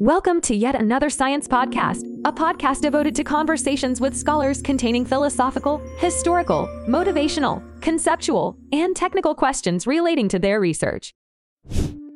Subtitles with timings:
[0.00, 5.78] Welcome to yet another science podcast, a podcast devoted to conversations with scholars containing philosophical,
[5.98, 11.14] historical, motivational, conceptual, and technical questions relating to their research.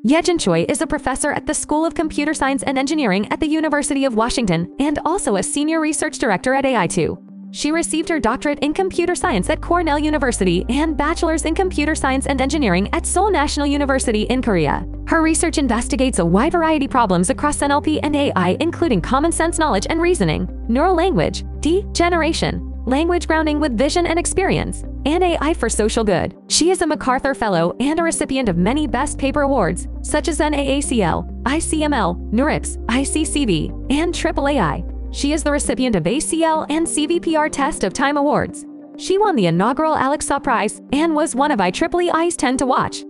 [0.05, 3.47] Yejin Choi is a professor at the School of Computer Science and Engineering at the
[3.47, 7.28] University of Washington and also a senior research director at AI2.
[7.51, 12.27] She received her doctorate in computer science at Cornell University and bachelor's in computer science
[12.27, 14.87] and engineering at Seoul National University in Korea.
[15.07, 19.59] Her research investigates a wide variety of problems across NLP and AI, including common sense
[19.59, 25.71] knowledge and reasoning, neural language, degeneration, language grounding with vision and experience, and AI for
[25.71, 26.37] social good.
[26.49, 30.39] She is a MacArthur Fellow and a recipient of many Best Paper Awards, such as
[30.39, 34.98] NAACL, ICML, NeurIPS, ICCV, and AAAI.
[35.11, 38.67] She is the recipient of ACL and CVPR Test of Time Awards.
[38.99, 42.67] She won the inaugural Alex Alexa Prize and was one of IEEE IEEE's 10 to
[42.67, 43.05] watch.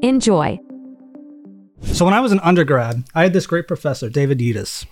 [0.00, 0.58] Enjoy.
[1.82, 4.86] So when I was an undergrad, I had this great professor, David Yedis,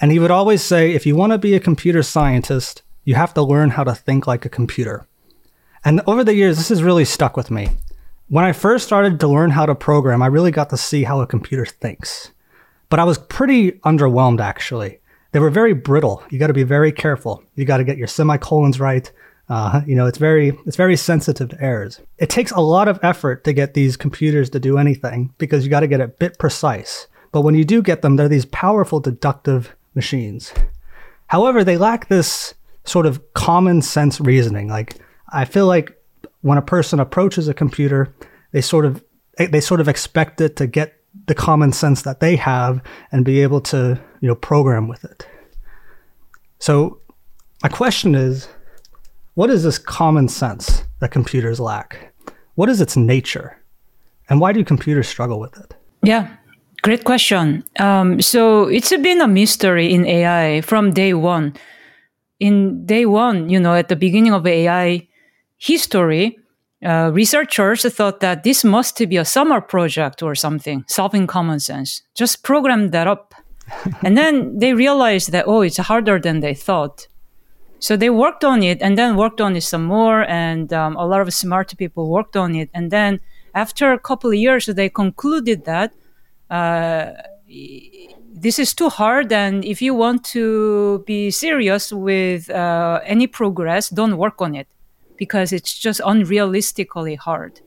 [0.00, 3.34] and he would always say, if you want to be a computer scientist, you have
[3.34, 5.06] to learn how to think like a computer.
[5.84, 7.68] And over the years, this has really stuck with me.
[8.28, 11.20] When I first started to learn how to program, I really got to see how
[11.20, 12.32] a computer thinks.
[12.88, 15.00] But I was pretty underwhelmed, actually.
[15.36, 16.22] They were very brittle.
[16.30, 17.44] You got to be very careful.
[17.56, 19.12] You got to get your semicolons right.
[19.50, 22.00] Uh, you know, it's very it's very sensitive to errors.
[22.16, 25.68] It takes a lot of effort to get these computers to do anything because you
[25.68, 27.06] got to get it bit precise.
[27.32, 30.54] But when you do get them, they're these powerful deductive machines.
[31.26, 34.68] However, they lack this sort of common sense reasoning.
[34.68, 34.96] Like
[35.28, 36.02] I feel like
[36.40, 38.10] when a person approaches a computer,
[38.52, 39.04] they sort of
[39.36, 40.95] they sort of expect it to get
[41.26, 42.82] the common sense that they have
[43.12, 45.26] and be able to you know program with it.
[46.58, 47.00] So
[47.62, 48.48] my question is
[49.34, 52.14] what is this common sense that computers lack?
[52.54, 53.58] What is its nature?
[54.28, 55.74] And why do computers struggle with it?
[56.02, 56.28] Yeah,
[56.82, 57.62] great question.
[57.78, 61.54] Um, so it's been a mystery in AI from day one.
[62.40, 65.06] In day one, you know, at the beginning of AI
[65.58, 66.38] history,
[66.86, 72.02] uh, researchers thought that this must be a summer project or something, solving common sense.
[72.14, 73.34] Just program that up.
[74.04, 77.08] and then they realized that, oh, it's harder than they thought.
[77.80, 81.06] So they worked on it and then worked on it some more, and um, a
[81.06, 82.70] lot of smart people worked on it.
[82.72, 83.20] And then
[83.54, 85.92] after a couple of years, they concluded that
[86.48, 87.10] uh,
[88.32, 93.88] this is too hard, and if you want to be serious with uh, any progress,
[93.90, 94.68] don't work on it
[95.16, 97.60] because it's just unrealistically hard.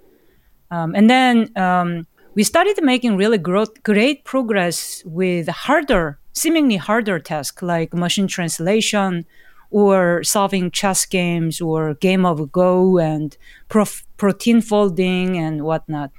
[0.71, 7.19] Um, and then um, we started making really growth, great progress with harder, seemingly harder
[7.19, 9.25] tasks like machine translation
[9.71, 13.37] or solving chess games or game of Go and
[13.67, 16.11] prof- protein folding and whatnot.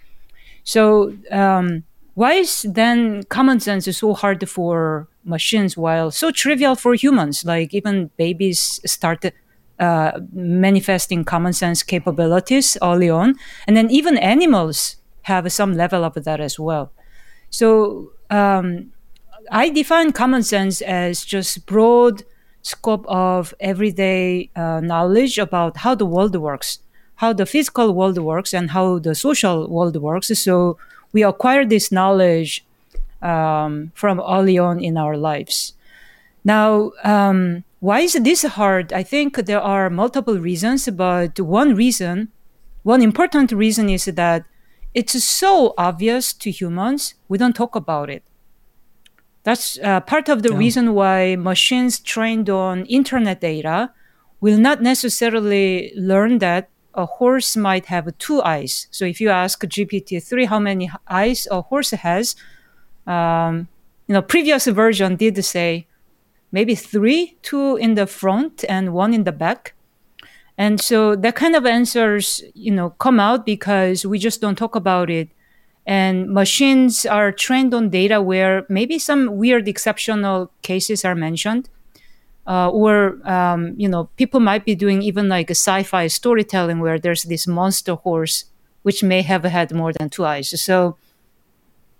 [0.65, 6.75] So um, why is then common sense is so hard for machines while so trivial
[6.75, 7.45] for humans?
[7.45, 9.33] Like even babies started
[9.81, 13.35] uh, manifesting common sense capabilities early on,
[13.67, 16.93] and then even animals have some level of that as well.
[17.51, 18.93] So um,
[19.51, 22.23] I define common sense as just broad
[22.63, 26.79] scope of everyday uh, knowledge about how the world works,
[27.17, 30.29] how the physical world works, and how the social world works.
[30.39, 30.77] So
[31.13, 32.65] we acquire this knowledge
[33.23, 35.75] um, from early on in our lives.
[36.45, 38.93] Now, um, why is this hard?
[38.93, 42.29] I think there are multiple reasons, but one reason,
[42.83, 44.45] one important reason is that
[44.95, 48.23] it's so obvious to humans, we don't talk about it.
[49.43, 50.59] That's uh, part of the yeah.
[50.59, 53.93] reason why machines trained on internet data
[54.41, 58.89] will not necessarily learn that a horse might have two eyes.
[58.91, 62.37] So if you ask GPT-3 how many eyes a horse has,
[63.07, 63.69] um,
[64.07, 65.87] you know, previous version did say
[66.53, 69.75] maybe three, two in the front and one in the back.
[70.59, 74.77] And so that kind of answers, you know, come out because we just don't talk
[74.77, 75.31] about it
[75.87, 81.69] and machines are trained on data where maybe some weird exceptional cases are mentioned
[82.47, 86.99] uh, or um, you know people might be doing even like a sci-fi storytelling where
[86.99, 88.45] there's this monster horse
[88.83, 90.97] which may have had more than two eyes so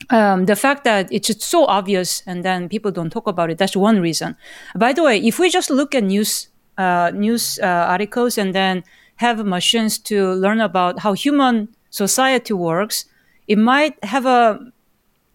[0.09, 3.77] um, the fact that it's so obvious and then people don't talk about it that's
[3.77, 4.37] one reason
[4.75, 6.49] by the way if we just look at news
[6.79, 8.83] uh, news uh, articles and then
[9.17, 13.05] have machines to learn about how human society works
[13.51, 14.61] it might have a,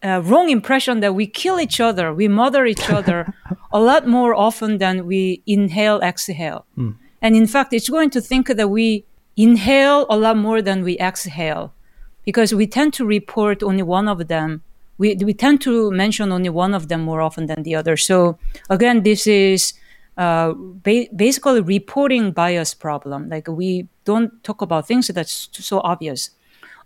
[0.02, 3.34] a wrong impression that we kill each other, we murder each other
[3.74, 6.66] a lot more often than we inhale, exhale.
[6.78, 6.96] Mm.
[7.22, 9.04] And in fact, it's going to think that we
[9.36, 11.74] inhale a lot more than we exhale
[12.26, 14.62] because we tend to report only one of them
[14.98, 17.98] we, we tend to mention only one of them more often than the other.
[17.98, 18.38] So
[18.70, 19.74] again, this is
[20.18, 23.30] uh, ba- basically reporting bias problem.
[23.30, 26.30] Like we don't talk about things that's so obvious.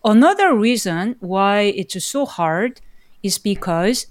[0.03, 2.81] Another reason why it's so hard
[3.21, 4.07] is because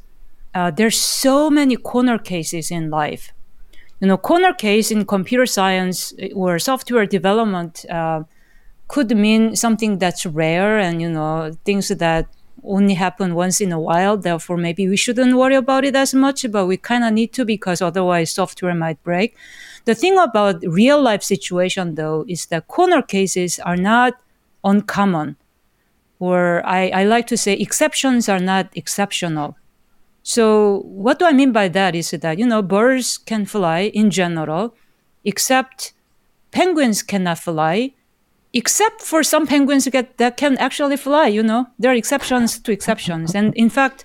[0.55, 3.33] uh, there's so many corner cases in life.
[4.01, 8.23] You know, corner case in computer science or software development uh,
[8.89, 12.27] could mean something that's rare and you know things that
[12.65, 14.17] only happen once in a while.
[14.17, 17.45] Therefore, maybe we shouldn't worry about it as much, but we kind of need to
[17.45, 19.37] because otherwise software might break.
[19.85, 24.15] The thing about real life situation though is that corner cases are not
[24.65, 25.37] uncommon,
[26.19, 29.57] or I, I like to say exceptions are not exceptional.
[30.23, 34.11] So what do I mean by that is that, you know, birds can fly in
[34.11, 34.75] general,
[35.25, 35.95] except
[36.51, 37.93] penguins cannot fly
[38.53, 41.29] except for some penguins get, that can actually fly.
[41.29, 44.05] You know, there are exceptions to exceptions, and in fact,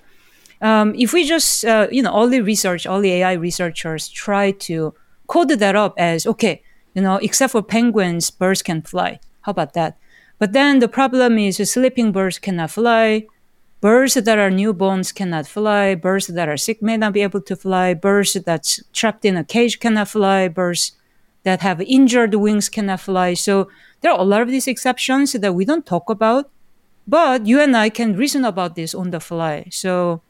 [0.60, 4.50] um, if we just uh, you know all the research, all the AI researchers try
[4.52, 4.94] to
[5.26, 6.62] code that up as okay,
[6.94, 9.18] you know, except for penguins, birds can fly.
[9.42, 9.96] How about that?
[10.38, 13.26] But then the problem is sleeping birds cannot fly.
[13.80, 15.94] Birds that are newborns cannot fly.
[15.94, 17.92] Birds that are sick may not be able to fly.
[17.92, 20.48] Birds that's trapped in a cage cannot fly.
[20.48, 20.92] Birds
[21.44, 23.34] that have injured wings cannot fly.
[23.34, 23.68] So
[24.04, 26.50] there are a lot of these exceptions that we don't talk about,
[27.08, 29.66] but you and I can reason about this on the fly.
[29.70, 30.20] So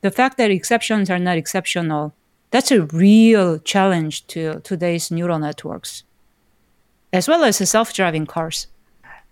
[0.00, 2.12] the fact that exceptions are not exceptional,
[2.50, 6.02] that's a real challenge to today's neural networks,
[7.12, 8.66] as well as the self-driving cars.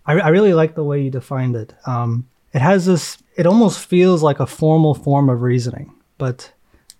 [0.07, 1.75] I, I really like the way you defined it.
[1.85, 3.19] Um, it has this.
[3.37, 6.53] It almost feels like a formal form of reasoning, but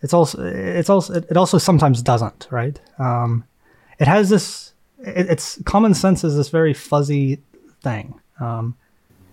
[0.03, 2.49] it's also it's also it also sometimes doesn't.
[2.51, 2.81] Right?
[2.99, 3.45] Um,
[4.01, 4.68] it has this
[4.99, 7.43] it, it's common sense is this very fuzzy
[7.83, 8.21] thing.
[8.41, 8.77] Um,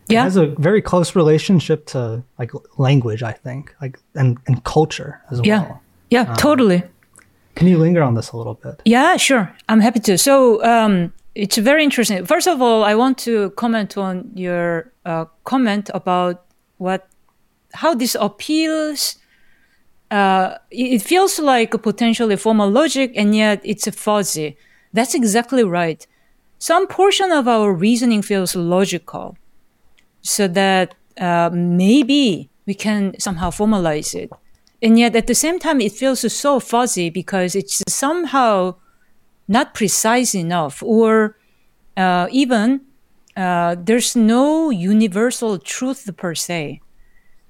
[0.08, 0.22] yeah.
[0.22, 5.22] It has a very close relationship to like language, I think, like and, and culture
[5.32, 5.62] as yeah.
[5.62, 5.82] well.
[6.12, 6.84] Yeah, um, totally.
[7.56, 8.82] Can you linger on this a little bit?
[8.86, 9.56] Yeah, sure.
[9.70, 10.18] I'm happy to.
[10.18, 12.26] So um, it's very interesting.
[12.26, 16.46] First of all, I want to comment on your uh, comment about
[16.78, 17.08] what
[17.74, 19.16] how this appeals.
[20.12, 24.58] Uh, it feels like a potentially formal logic, and yet it's fuzzy.
[24.96, 26.08] That's exactly right.
[26.58, 29.38] Some portion of our reasoning feels logical,
[30.22, 34.30] so that uh, maybe we can somehow formalize it.
[34.82, 38.76] And yet at the same time, it feels so fuzzy because it's somehow
[39.50, 41.38] not precise enough, or
[41.98, 42.80] uh, even
[43.36, 46.80] uh, there's no universal truth per se,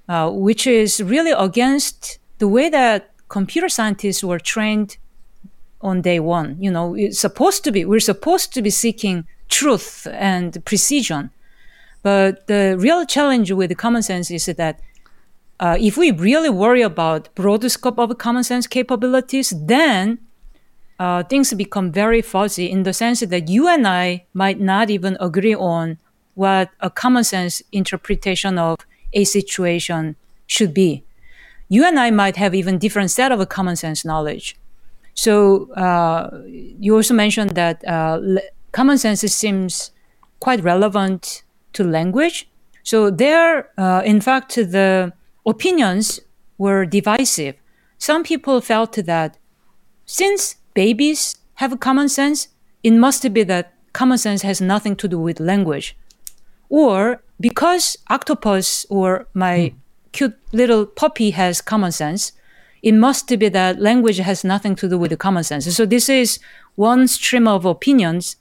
[0.10, 4.98] uh, which is really against the way that computer scientists were trained
[5.86, 6.58] on day one.
[6.60, 11.30] You know, it's supposed to be, we're supposed to be seeking truth and precision.
[12.02, 14.80] But the real challenge with common sense is that
[15.60, 20.20] uh, if we really worry about broad scope of common sense capabilities, then
[21.00, 25.18] uh, things become very fuzzy in the sense that you and I might not even
[25.20, 25.98] agree on
[26.34, 28.80] what a common sense interpretation of
[29.14, 30.16] a situation
[30.48, 31.04] should be.
[31.70, 34.56] You and I might have even different set of common sense knowledge.
[35.16, 38.22] So uh, you also mentioned that uh,
[38.72, 39.92] common sense seems
[40.40, 42.48] quite relevant to language.
[42.84, 45.14] So there, uh, in fact, the
[45.46, 46.20] opinions
[46.58, 47.56] were divisive.
[47.98, 49.38] Some people felt that
[50.06, 52.50] since babies have common sense,
[52.84, 55.98] it must be that common sense has nothing to do with language.
[56.70, 59.76] Or because octopus or my mm.
[60.12, 62.34] cute little puppy has common sense,
[62.86, 65.66] it must be that language has nothing to do with the common sense.
[65.76, 66.38] So this is
[66.76, 68.38] one stream of opinions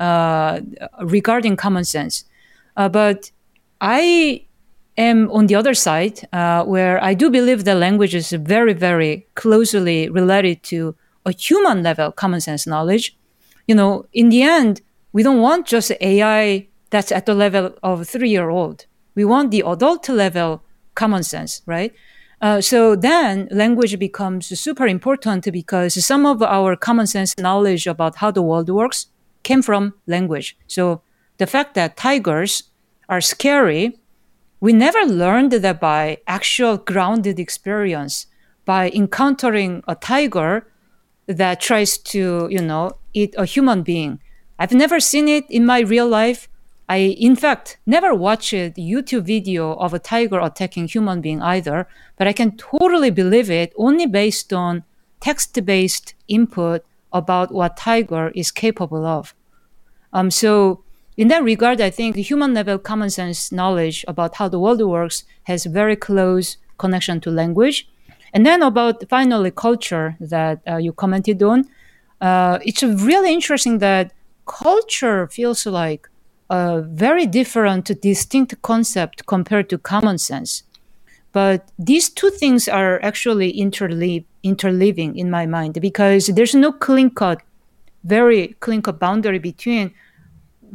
[0.00, 0.60] uh,
[1.02, 2.24] regarding common sense.
[2.76, 3.30] Uh, but
[3.80, 4.44] I
[4.98, 9.28] am on the other side, uh, where I do believe that language is very, very
[9.36, 13.16] closely related to a human level common sense knowledge.
[13.68, 14.80] You know, in the end,
[15.12, 18.86] we don't want just AI that's at the level of three year old.
[19.14, 20.64] We want the adult level
[20.96, 21.94] common sense, right?
[22.40, 28.16] Uh, so then language becomes super important because some of our common sense knowledge about
[28.16, 29.06] how the world works
[29.42, 30.56] came from language.
[30.66, 31.02] So
[31.38, 32.64] the fact that tigers
[33.08, 33.98] are scary,
[34.60, 38.26] we never learned that by actual grounded experience,
[38.64, 40.66] by encountering a tiger
[41.26, 44.20] that tries to, you know, eat a human being.
[44.58, 46.48] I've never seen it in my real life.
[46.88, 51.88] I, in fact, never watched a YouTube video of a tiger attacking human being either,
[52.16, 54.84] but I can totally believe it only based on
[55.20, 59.34] text-based input about what tiger is capable of.
[60.12, 60.84] Um, so
[61.16, 64.80] in that regard, I think the human level common sense knowledge about how the world
[64.82, 67.88] works has very close connection to language.
[68.32, 71.64] And then about finally culture that uh, you commented on,
[72.20, 74.12] uh, it's really interesting that
[74.46, 76.08] culture feels like
[76.50, 80.62] a very different, distinct concept compared to common sense.
[81.32, 87.10] But these two things are actually interleave, interleaving in my mind because there's no clean
[87.10, 87.42] cut,
[88.04, 89.92] very clean cut boundary between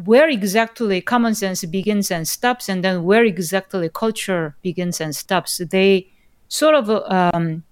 [0.06, 5.62] where exactly common sense begins and stops, and then where exactly culture begins and stops.
[5.70, 6.08] They
[6.48, 7.64] sort of um,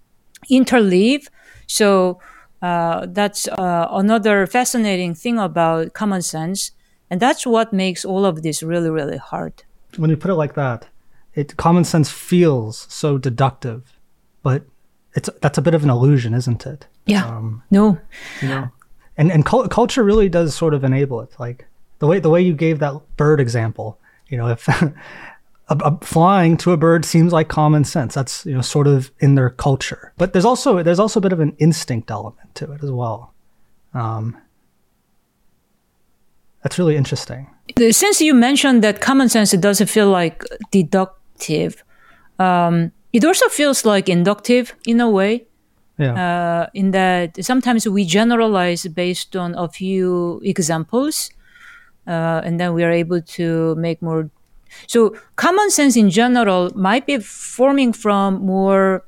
[0.50, 1.28] interleave.
[1.68, 2.20] So
[2.62, 6.72] uh, that's uh, another fascinating thing about common sense,
[7.10, 9.64] and that's what makes all of this really, really hard.
[9.98, 10.88] When you put it like that,
[11.34, 14.00] it common sense feels so deductive,
[14.44, 14.64] but
[15.16, 16.88] it's that's a bit of an illusion, isn't it?
[17.06, 17.26] Yeah.
[17.26, 18.00] Um, no.
[18.42, 18.70] You know,
[19.18, 21.32] and and cu- culture really does sort of enable it.
[21.40, 21.66] Like
[22.00, 24.00] the way the way you gave that bird example.
[24.28, 24.94] You know, if a,
[25.70, 29.36] a flying to a bird seems like common sense, that's you know sort of in
[29.36, 30.14] their culture.
[30.18, 33.34] But there's also there's also a bit of an instinct element to it as well.
[33.94, 34.38] Um,
[36.62, 37.48] that's really interesting.
[37.92, 41.84] Since you mentioned that common sense it doesn't feel like deductive.
[42.38, 45.46] Um, it also feels like inductive in a way.
[45.98, 46.14] Yeah.
[46.14, 51.30] Uh, in that sometimes we generalize based on a few examples,
[52.08, 54.30] uh, and then we are able to make more.
[54.88, 59.04] So common sense in general might be forming from more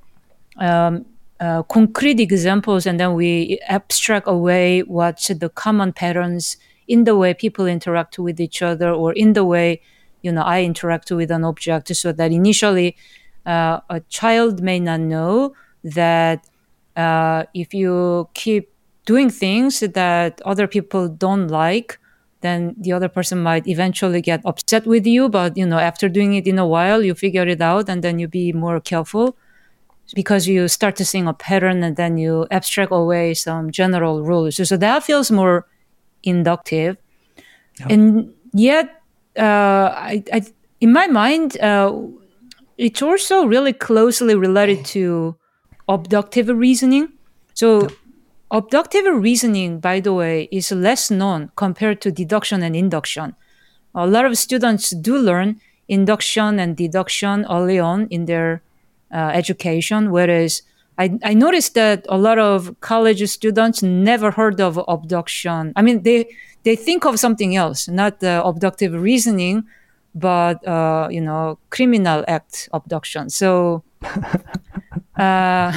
[0.57, 1.05] um,
[1.39, 7.33] uh, concrete examples, and then we abstract away what the common patterns in the way
[7.33, 9.81] people interact with each other, or in the way
[10.21, 12.95] you know I interact with an object so that initially
[13.45, 16.47] uh, a child may not know that
[16.95, 18.71] uh, if you keep
[19.05, 21.99] doing things that other people don't like
[22.41, 26.35] then the other person might eventually get upset with you but you know after doing
[26.35, 29.35] it in a while you figure it out and then you be more careful
[30.15, 34.57] because you start to see a pattern and then you abstract away some general rules.
[34.57, 35.65] So, so that feels more
[36.23, 36.97] inductive
[37.89, 39.01] and yet
[39.37, 40.41] uh, I, I,
[40.79, 41.95] in my mind, uh,
[42.77, 45.35] it's also really closely related to
[45.87, 47.09] abductive reasoning.
[47.53, 47.89] So,
[48.49, 53.35] abductive reasoning, by the way, is less known compared to deduction and induction.
[53.93, 58.61] A lot of students do learn induction and deduction early on in their
[59.13, 60.61] uh, education, whereas
[61.01, 65.73] I, I noticed that a lot of college students never heard of abduction.
[65.75, 66.27] I mean, they
[66.63, 69.63] they think of something else, not the abductive reasoning,
[70.13, 73.29] but uh, you know, criminal act abduction.
[73.29, 73.83] So,
[75.17, 75.71] uh,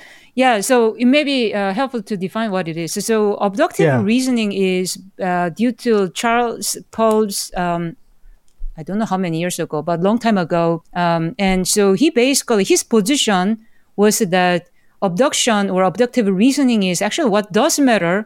[0.34, 2.94] yeah, so it may be uh, helpful to define what it is.
[3.04, 4.02] So, abductive yeah.
[4.02, 7.52] reasoning is uh, due to Charles Peirce.
[7.54, 7.96] Um,
[8.78, 10.82] I don't know how many years ago, but long time ago.
[10.94, 13.66] Um, and so he basically his position
[14.00, 14.62] was that
[15.08, 18.16] abduction or abductive reasoning is actually what does matter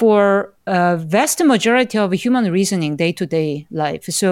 [0.00, 4.04] for a vast majority of human reasoning day to day life.
[4.22, 4.30] So,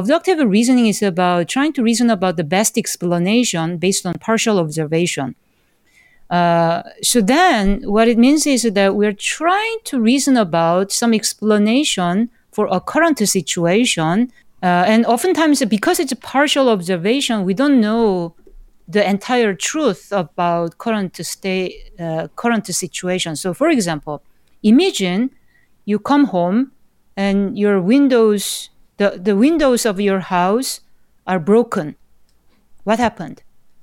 [0.00, 5.28] abductive reasoning is about trying to reason about the best explanation based on partial observation.
[6.30, 7.62] Uh, so then,
[7.96, 13.18] what it means is that we're trying to reason about some explanation for a current
[13.38, 14.14] situation,
[14.62, 18.34] uh, and oftentimes because it's a partial observation, we don't know
[18.88, 23.36] the entire truth about current state, uh, current situation.
[23.36, 24.22] So, for example,
[24.62, 25.30] imagine
[25.84, 26.72] you come home
[27.16, 30.80] and your windows the, the windows of your house
[31.26, 31.96] are broken.
[32.84, 33.42] What happened?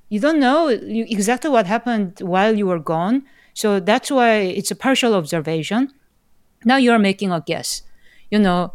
[0.09, 3.23] You don't know exactly what happened while you were gone.
[3.53, 5.93] So that's why it's a partial observation.
[6.65, 7.81] Now you're making a guess.
[8.29, 8.73] You know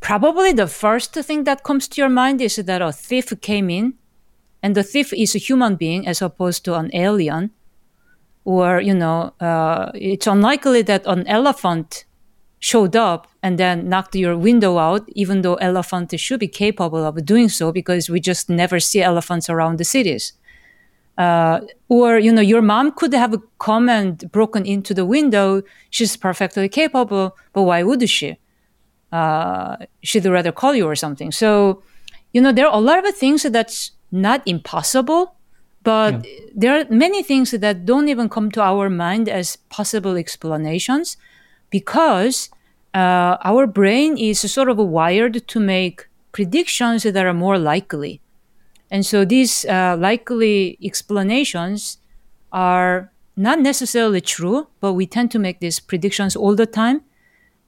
[0.00, 3.94] probably the first thing that comes to your mind is that a thief came in
[4.62, 7.50] and the thief is a human being as opposed to an alien
[8.44, 12.04] or you know uh, it's unlikely that an elephant
[12.62, 17.24] showed up and then knocked your window out even though elephant should be capable of
[17.26, 20.32] doing so because we just never see elephants around the cities.
[21.18, 25.60] Uh, or you know your mom could have come and broken into the window.
[25.90, 28.38] She's perfectly capable but why would she?
[29.10, 31.32] Uh, she'd rather call you or something.
[31.32, 31.82] So
[32.32, 35.34] you know there are a lot of things that's not impossible
[35.82, 36.40] but yeah.
[36.54, 41.16] there are many things that don't even come to our mind as possible explanations
[41.70, 42.50] because
[42.94, 48.20] uh, our brain is sort of wired to make predictions that are more likely.
[48.90, 51.98] And so these uh, likely explanations
[52.52, 57.00] are not necessarily true, but we tend to make these predictions all the time.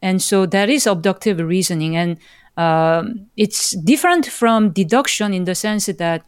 [0.02, 1.96] And so that is abductive reasoning.
[1.96, 2.18] And
[2.58, 6.22] um, it's different from deduction in the sense that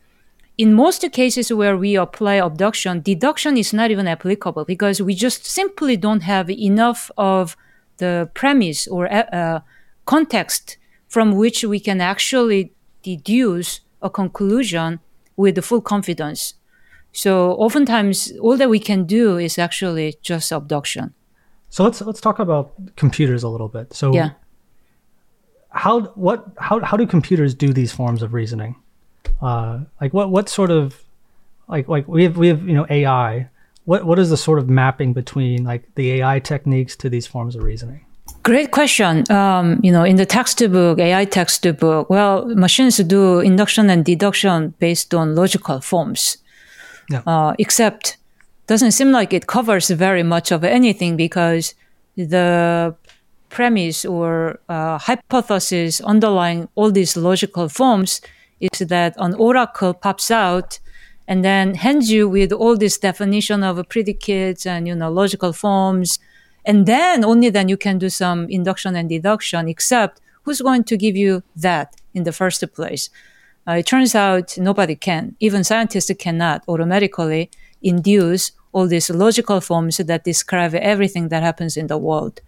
[0.58, 5.44] in most cases where we apply abduction, deduction is not even applicable because we just
[5.44, 7.56] simply don't have enough of
[7.98, 9.60] the premise or uh, uh
[10.04, 10.76] context
[11.08, 12.72] from which we can actually
[13.02, 15.00] deduce a conclusion
[15.36, 16.54] with full confidence.
[17.12, 21.14] So oftentimes, all that we can do is actually just abduction.
[21.70, 23.94] So let's let's talk about computers a little bit.
[23.94, 24.30] So yeah,
[25.70, 28.76] how what how how do computers do these forms of reasoning?
[29.40, 31.02] Uh, like what what sort of
[31.68, 33.48] like like we have we have you know AI.
[33.84, 37.54] What what is the sort of mapping between like the AI techniques to these forms
[37.54, 38.04] of reasoning?
[38.42, 39.30] Great question.
[39.30, 45.14] Um, you know, in the textbook, AI textbook, well, machines do induction and deduction based
[45.14, 46.38] on logical forms.
[47.10, 47.22] Yeah.
[47.26, 48.16] Uh, except
[48.66, 51.74] doesn't seem like it covers very much of anything because
[52.16, 52.94] the
[53.48, 58.20] premise or uh, hypothesis underlying all these logical forms
[58.60, 60.78] is that an oracle pops out
[61.28, 66.18] and then hands you with all this definition of predicates and you know logical forms.
[66.64, 70.96] And then only then you can do some induction and deduction except who's going to
[70.96, 73.10] give you that in the first place?
[73.68, 75.34] Uh, it turns out nobody can.
[75.40, 77.50] Even scientists cannot automatically
[77.82, 82.40] induce all these logical forms that describe everything that happens in the world.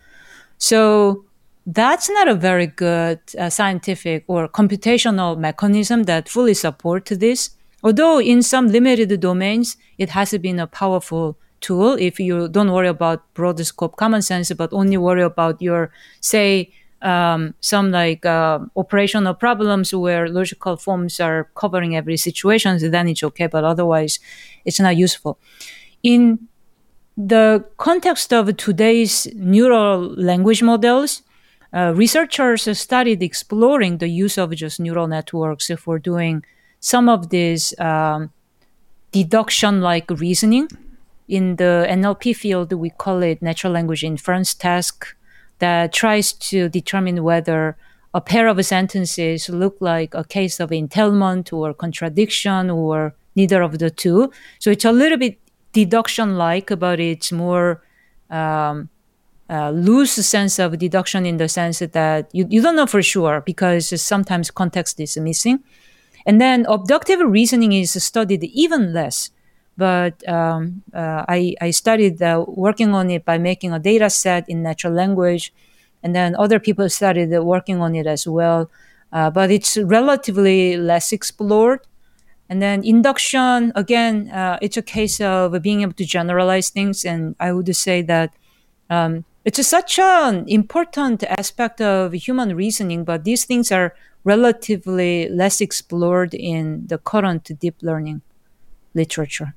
[0.58, 1.24] So
[1.68, 7.50] that's not a very good uh, scientific or computational mechanism that fully supports this.
[7.82, 12.88] Although in some limited domains, it has been a powerful tool if you don't worry
[12.88, 16.72] about broad scope common sense, but only worry about your, say,
[17.02, 23.22] um, some like uh, operational problems where logical forms are covering every situation, then it's
[23.22, 23.46] okay.
[23.46, 24.20] But otherwise,
[24.64, 25.38] it's not useful.
[26.02, 26.48] In
[27.16, 31.22] the context of today's neural language models,
[31.72, 36.44] uh, researchers studied exploring the use of just neural networks for doing
[36.80, 38.30] some of this um,
[39.12, 40.68] deduction like reasoning.
[41.28, 45.14] In the NLP field, we call it natural language inference task
[45.58, 47.76] that tries to determine whether
[48.14, 53.78] a pair of sentences look like a case of entailment or contradiction or neither of
[53.78, 54.32] the two.
[54.58, 55.38] So it's a little bit
[55.72, 57.82] deduction like, but it's more
[58.30, 58.88] um,
[59.50, 63.40] uh, loose sense of deduction in the sense that you, you don't know for sure
[63.40, 65.60] because sometimes context is missing.
[66.26, 69.30] And then abductive reasoning is studied even less.
[69.78, 74.48] But um, uh, I, I studied uh, working on it by making a data set
[74.48, 75.52] in natural language.
[76.02, 78.70] And then other people started working on it as well.
[79.12, 81.80] Uh, but it's relatively less explored.
[82.50, 87.04] And then induction, again, uh, it's a case of being able to generalize things.
[87.04, 88.34] And I would say that
[88.90, 95.62] um, it's such an important aspect of human reasoning, but these things are relatively less
[95.62, 98.20] explored in the current deep learning
[98.92, 99.54] literature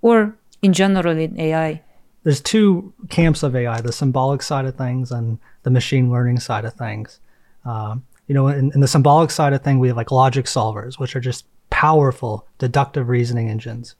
[0.00, 1.82] or in general in AI.
[2.22, 6.64] There's two camps of AI the symbolic side of things and the machine learning side
[6.64, 7.20] of things.
[7.66, 10.98] Uh, you know, in, in the symbolic side of things, we have like logic solvers,
[10.98, 13.94] which are just powerful deductive reasoning engines.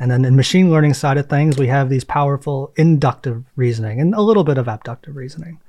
[0.00, 4.14] And then in machine learning side of things, we have these powerful inductive reasoning and
[4.14, 5.60] a little bit of abductive reasoning.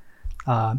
[0.47, 0.75] Uh,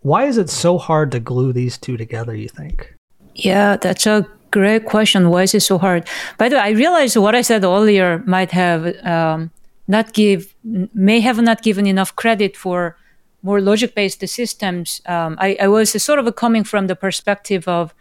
[0.00, 2.94] why is it so hard to glue these two together, you think?
[3.34, 5.28] Yeah, that's a great question.
[5.28, 6.08] Why is it so hard?
[6.38, 9.50] By the way, I realized what I said earlier might have um,
[9.88, 10.54] not give
[10.94, 12.96] may have not given enough credit for
[13.42, 15.00] more logic-based systems.
[15.06, 17.92] Um, I, I was sort of coming from the perspective of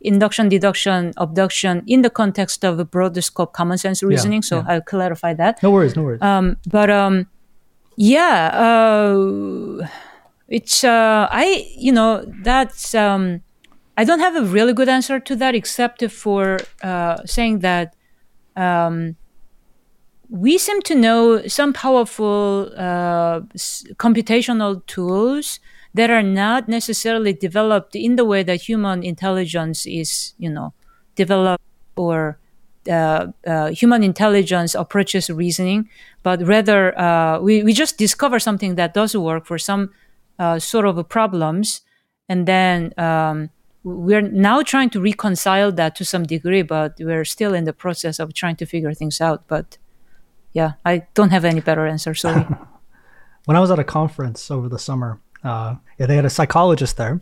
[0.00, 4.42] induction, deduction, abduction in the context of a broader scope common sense reasoning.
[4.42, 4.64] Yeah, so yeah.
[4.68, 5.62] I'll clarify that.
[5.62, 6.22] No worries, no worries.
[6.22, 7.26] Um, but um,
[7.96, 9.88] yeah, uh,
[10.48, 13.42] it's uh, I you know that's um,
[13.96, 17.94] I don't have a really good answer to that except for uh, saying that
[18.56, 19.16] um,
[20.30, 23.40] we seem to know some powerful uh,
[23.96, 25.58] computational tools
[25.98, 30.72] that are not necessarily developed in the way that human intelligence is, you know,
[31.16, 31.64] developed
[31.96, 32.38] or
[32.88, 35.88] uh, uh, human intelligence approaches reasoning,
[36.22, 39.90] but rather uh, we, we just discover something that does work for some
[40.38, 41.80] uh, sort of problems.
[42.28, 43.50] And then um,
[43.82, 48.20] we're now trying to reconcile that to some degree, but we're still in the process
[48.20, 49.48] of trying to figure things out.
[49.48, 49.78] But
[50.52, 52.14] yeah, I don't have any better answer.
[52.14, 52.46] Sorry.
[53.46, 56.96] when I was at a conference over the summer, uh, yeah, they had a psychologist
[56.96, 57.20] there,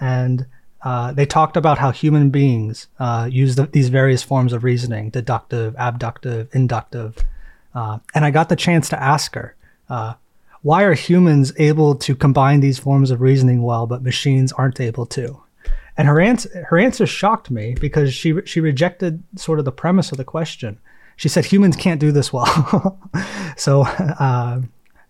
[0.00, 0.46] and
[0.82, 5.10] uh, they talked about how human beings uh, use the, these various forms of reasoning
[5.10, 7.16] deductive, abductive, inductive.
[7.74, 9.56] Uh, and I got the chance to ask her,
[9.88, 10.14] uh,
[10.62, 15.06] why are humans able to combine these forms of reasoning well, but machines aren't able
[15.06, 15.44] to?
[15.96, 20.10] and her answer her answer shocked me because she she rejected sort of the premise
[20.12, 20.78] of the question.
[21.16, 22.98] She said humans can't do this well.
[23.56, 23.82] so
[24.18, 24.60] uh,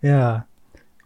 [0.01, 0.41] yeah.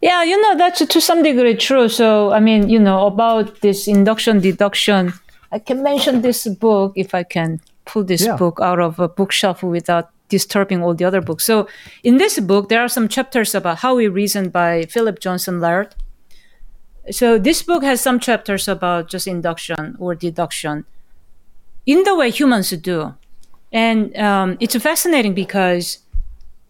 [0.00, 1.88] Yeah, you know that's to some degree true.
[1.88, 5.12] So I mean, you know about this induction deduction.
[5.52, 8.36] I can mention this book if I can pull this yeah.
[8.36, 11.44] book out of a bookshelf without disturbing all the other books.
[11.44, 11.66] So
[12.04, 15.94] in this book, there are some chapters about how we reason by Philip Johnson Laird.
[17.10, 20.84] so this book has some chapters about just induction or deduction
[21.86, 23.14] in the way humans do
[23.72, 25.98] and um, it's fascinating because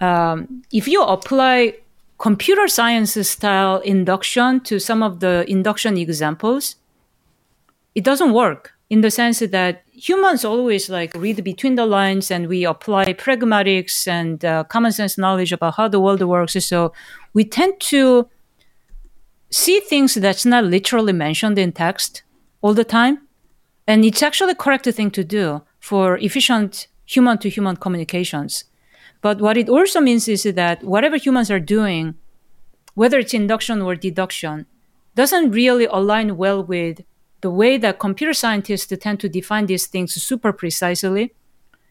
[0.00, 1.74] um, if you apply
[2.20, 6.76] computer science style induction to some of the induction examples
[7.94, 12.46] it doesn't work in the sense that humans always like read between the lines and
[12.46, 16.92] we apply pragmatics and uh, common sense knowledge about how the world works so
[17.32, 18.28] we tend to
[19.50, 22.22] see things that's not literally mentioned in text
[22.62, 23.26] all the time.
[23.86, 28.64] And it's actually correct thing to do for efficient human to human communications.
[29.20, 32.14] But what it also means is that whatever humans are doing,
[32.94, 34.66] whether it's induction or deduction,
[35.14, 37.02] doesn't really align well with
[37.40, 41.32] the way that computer scientists tend to define these things super precisely.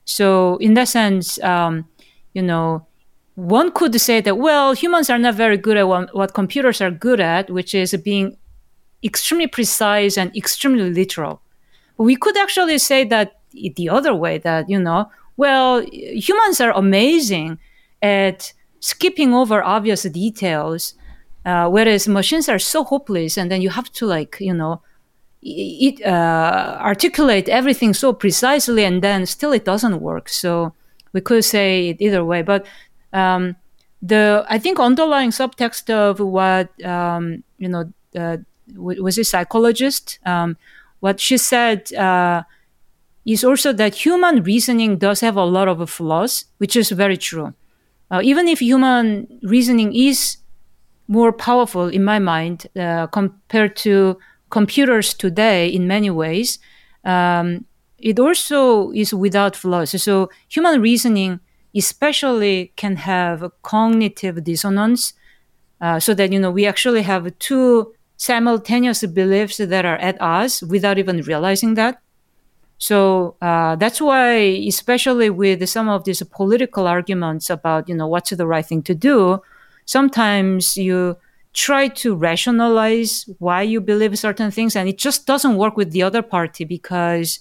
[0.06, 1.88] So, in that sense, um,
[2.34, 2.86] you know,
[3.36, 6.92] one could say that, well, humans are not very good at what, what computers are
[6.92, 8.38] good at, which is being
[9.04, 11.42] extremely precise and extremely literal.
[11.98, 16.72] But we could actually say that the other way that, you know, well, humans are
[16.72, 17.60] amazing
[18.02, 20.96] at skipping over obvious details,
[21.46, 24.82] uh, whereas machines are so hopeless, and then you have to like, you know,
[25.42, 30.28] it, uh, articulate everything so precisely, and then still it doesn't work.
[30.28, 30.74] So
[31.14, 32.42] we could say it either way.
[32.42, 32.66] But
[33.14, 33.56] um,
[34.02, 38.38] the I think underlying subtext of what um, you know uh,
[38.76, 40.20] was a psychologist.
[40.26, 40.58] Um,
[41.00, 42.44] what she said uh,
[43.26, 47.54] is also that human reasoning does have a lot of flaws, which is very true.
[48.12, 50.38] Uh, even if human reasoning is
[51.08, 54.18] more powerful in my mind uh, compared to
[54.50, 56.60] computers today in many ways,
[57.06, 57.66] um,
[58.00, 60.02] it also is without flaws.
[60.02, 61.40] So human reasoning
[61.76, 65.14] especially can have cognitive dissonance
[65.82, 70.62] uh, so that you know we actually have two simultaneous beliefs that are at odds
[70.64, 72.02] without even realizing that
[72.80, 74.38] so uh, that's why
[74.68, 78.96] especially with some of these political arguments about you know what's the right thing to
[78.96, 79.40] do
[79.86, 81.16] sometimes you
[81.54, 86.02] try to rationalize why you believe certain things and it just doesn't work with the
[86.02, 87.40] other party because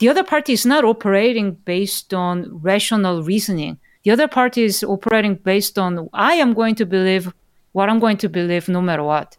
[0.00, 3.78] the other party is not operating based on rational reasoning.
[4.02, 7.32] The other party is operating based on I am going to believe
[7.72, 9.36] what I'm going to believe no matter what.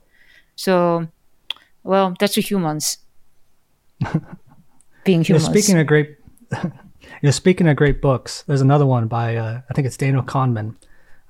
[0.56, 1.08] So,
[1.84, 3.00] well, that's the humans
[5.04, 5.48] being humans.
[5.48, 6.18] You're speaking of great,
[7.22, 8.44] you're speaking of great books.
[8.48, 10.76] There's another one by uh, I think it's Daniel Kahneman,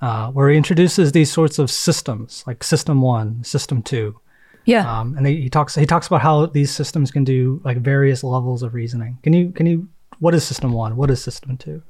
[0.00, 4.20] uh, where he introduces these sorts of systems like System One, System Two,
[4.64, 5.00] yeah.
[5.00, 8.62] Um, and he talks he talks about how these systems can do like various levels
[8.62, 9.18] of reasoning.
[9.22, 9.88] Can you can you
[10.20, 10.96] what is system one?
[10.96, 11.82] What is system two?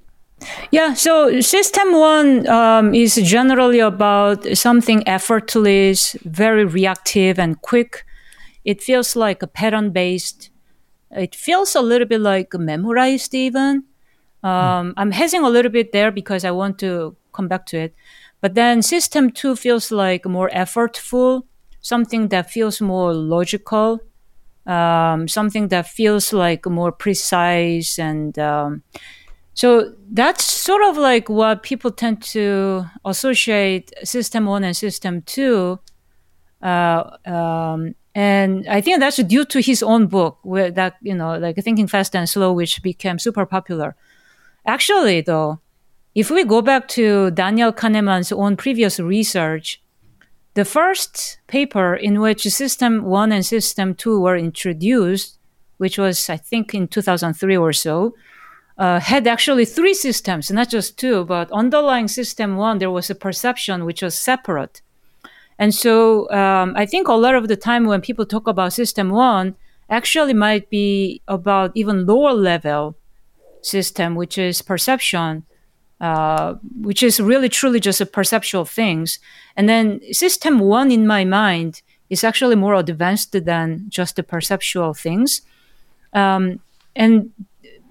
[0.71, 8.05] Yeah, so system one um, is generally about something effortless, very reactive and quick.
[8.64, 10.51] It feels like a pattern based.
[11.12, 13.85] It feels a little bit like memorized, even.
[14.42, 14.92] Um, hmm.
[14.96, 17.94] I'm hesitating a little bit there because I want to come back to it.
[18.40, 21.44] But then system two feels like more effortful
[21.83, 24.01] something that feels more logical,
[24.66, 27.98] um, something that feels like more precise.
[27.98, 28.83] And um,
[29.53, 35.79] so that's sort of like what people tend to associate system one and system two.
[36.62, 41.38] Uh, um, and I think that's due to his own book, where that you know,
[41.38, 43.96] like Thinking Fast and Slow, which became super popular.
[44.66, 45.61] Actually, though,
[46.14, 49.83] if we go back to Daniel Kahneman's own previous research,
[50.55, 55.38] the first paper in which System 1 and System 2 were introduced,
[55.79, 58.14] which was, I think, in 2003 or so,
[58.77, 63.14] uh, had actually three systems, not just two, but underlying System 1, there was a
[63.14, 64.83] perception which was separate.
[65.62, 69.11] And so um, I think a lot of the time when people talk about System
[69.11, 69.55] 1,
[69.88, 72.96] actually might be about even lower level
[73.61, 75.44] system, which is perception.
[76.01, 79.20] Uh, which is really truly just a perceptual things.
[79.55, 84.94] And then system one in my mind is actually more advanced than just the perceptual
[84.94, 85.42] things.
[86.12, 86.59] Um,
[86.96, 87.31] and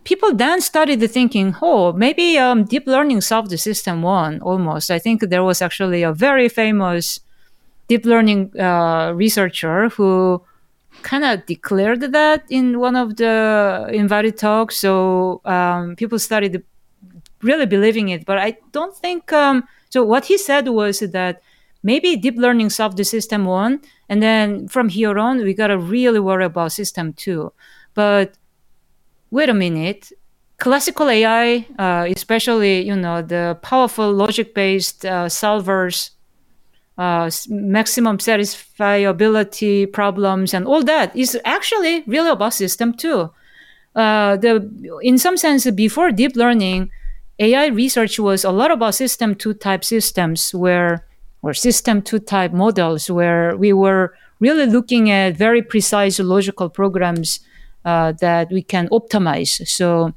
[0.03, 4.91] people then started thinking, oh, maybe um, deep learning solved the system one almost.
[4.91, 7.21] I think there was actually a very famous
[7.91, 10.41] deep learning uh, researcher who
[11.01, 13.35] kind of declared that in one of the
[13.91, 14.77] invited talks.
[14.77, 16.63] So um, people started
[17.41, 18.25] really believing it.
[18.25, 20.05] But I don't think um, so.
[20.05, 21.41] What he said was that
[21.83, 26.21] maybe deep learning solved the system one, and then from here on, we gotta really
[26.21, 27.51] worry about system two.
[27.93, 28.37] But
[29.31, 30.13] wait a minute.
[30.59, 36.11] Classical AI, uh, especially you know the powerful logic-based uh, solvers,
[37.01, 43.29] uh, maximum satisfiability problems, and all that is actually really about system two.
[43.95, 44.53] Uh, the
[45.01, 46.91] in some sense, before deep learning,
[47.39, 51.03] AI research was a lot about system two type systems where
[51.41, 57.39] or system two type models where we were really looking at very precise logical programs
[57.83, 59.67] uh, that we can optimize.
[59.67, 60.13] So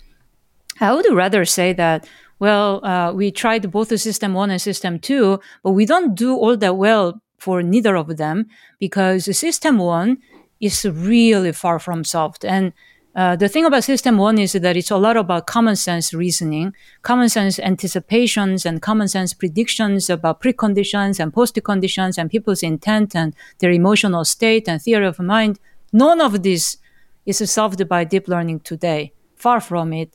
[0.81, 2.07] I would rather say that,
[2.45, 6.37] well, uh, we tried both the system one and system two, but we don't do
[6.37, 10.19] all that well for neither of them because system one
[10.61, 12.45] is really far from solved.
[12.45, 12.75] And
[13.17, 16.75] uh, the thing about system one is that it's a lot about common sense reasoning,
[17.01, 23.35] common sense anticipations, and common sense predictions about preconditions and postconditions and people's intent and
[23.61, 25.59] their emotional state and theory of mind.
[25.95, 26.77] None of this
[27.25, 29.15] is solved by deep learning today.
[29.35, 30.15] Far from it.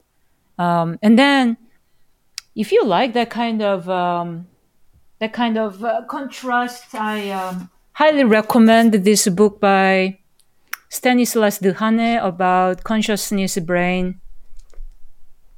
[0.60, 1.58] Um, and then,
[2.60, 4.46] if you like that kind of um,
[5.20, 10.20] that kind of uh, contrast, I um, highly recommend this book by
[10.90, 14.20] Stanislas Dehaene about consciousness, brain,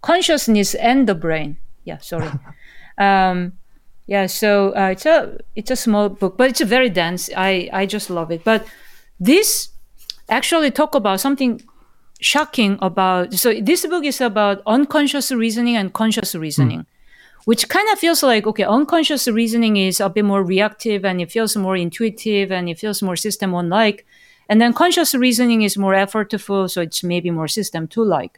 [0.02, 1.58] consciousness and the brain.
[1.86, 2.30] Yeah, sorry.
[3.00, 3.54] um,
[4.06, 7.32] yeah, so uh, it's a it's a small book, but it's a very dense.
[7.36, 8.44] I I just love it.
[8.44, 8.64] But
[9.20, 9.70] this
[10.30, 11.64] actually talk about something
[12.20, 13.34] shocking about.
[13.34, 16.82] So this book is about unconscious reasoning and conscious reasoning.
[16.82, 16.86] Mm.
[17.46, 21.32] Which kind of feels like, okay, unconscious reasoning is a bit more reactive and it
[21.32, 24.06] feels more intuitive and it feels more system one like
[24.52, 28.38] and then conscious reasoning is more effortful, so it's maybe more system two like.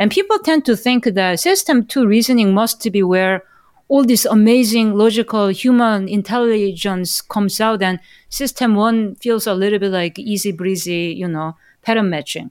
[0.00, 3.44] And people tend to think that system two reasoning must be where
[3.86, 9.92] all this amazing logical human intelligence comes out and system one feels a little bit
[9.92, 12.50] like easy breezy, you know, pattern matching.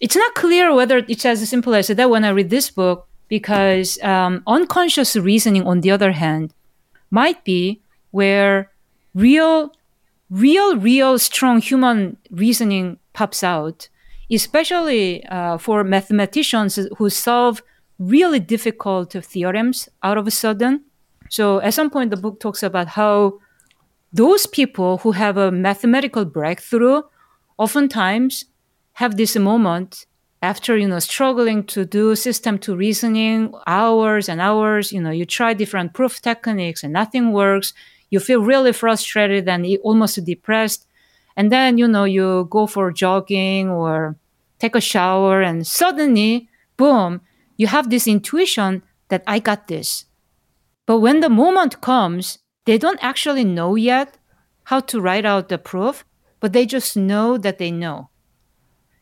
[0.00, 4.02] It's not clear whether it's as simple as that when I read this book, because
[4.02, 6.52] um, unconscious reasoning, on the other hand,
[7.10, 8.70] might be where
[9.14, 9.72] real
[10.30, 13.88] real, real strong human reasoning pops out,
[14.30, 17.62] especially uh, for mathematicians who solve
[17.98, 20.82] really difficult theorems out of a sudden.
[21.30, 23.38] So at some point, the book talks about how
[24.12, 27.02] those people who have a mathematical breakthrough
[27.58, 28.46] oftentimes
[28.94, 30.06] have this moment
[30.44, 35.24] after you know struggling to do system two reasoning hours and hours you know you
[35.24, 37.72] try different proof techniques and nothing works
[38.14, 40.86] you feel really frustrated and almost depressed.
[41.36, 44.16] And then, you know, you go for jogging or
[44.60, 47.22] take a shower and suddenly, boom,
[47.56, 50.04] you have this intuition that I got this.
[50.86, 54.16] But when the moment comes, they don't actually know yet
[54.64, 56.04] how to write out the proof,
[56.38, 58.10] but they just know that they know.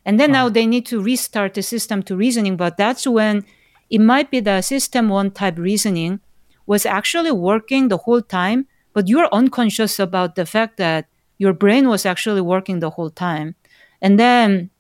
[0.04, 0.44] And then wow.
[0.44, 3.44] now they need to restart the system two reasoning, but that's when
[3.90, 6.20] it might be the system one type reasoning
[6.66, 11.06] was actually working the whole time, but you're unconscious about the fact that
[11.38, 13.56] your brain was actually working the whole time
[14.00, 14.70] and then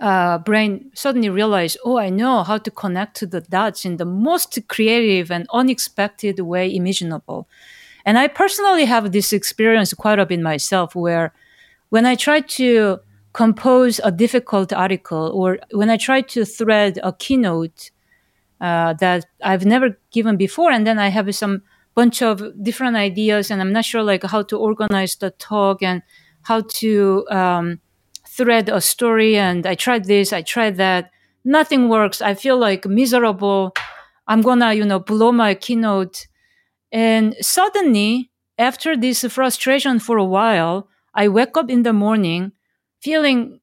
[0.00, 4.04] uh, brain suddenly realized oh i know how to connect to the dots in the
[4.04, 7.48] most creative and unexpected way imaginable
[8.04, 11.32] and i personally have this experience quite a bit myself where
[11.88, 13.00] when i try to
[13.38, 17.92] compose a difficult article or when i try to thread a keynote
[18.60, 21.62] uh, that i've never given before and then i have some
[21.94, 26.02] bunch of different ideas and i'm not sure like how to organize the talk and
[26.42, 27.78] how to um,
[28.26, 31.10] thread a story and i tried this i tried that.
[31.44, 32.20] Nothing works.
[32.20, 33.72] I feel like miserable.
[34.26, 36.26] I'm gonna you know blow my keynote.
[36.92, 42.52] And suddenly after this frustration for a while i wake up in the morning
[43.00, 43.60] feeling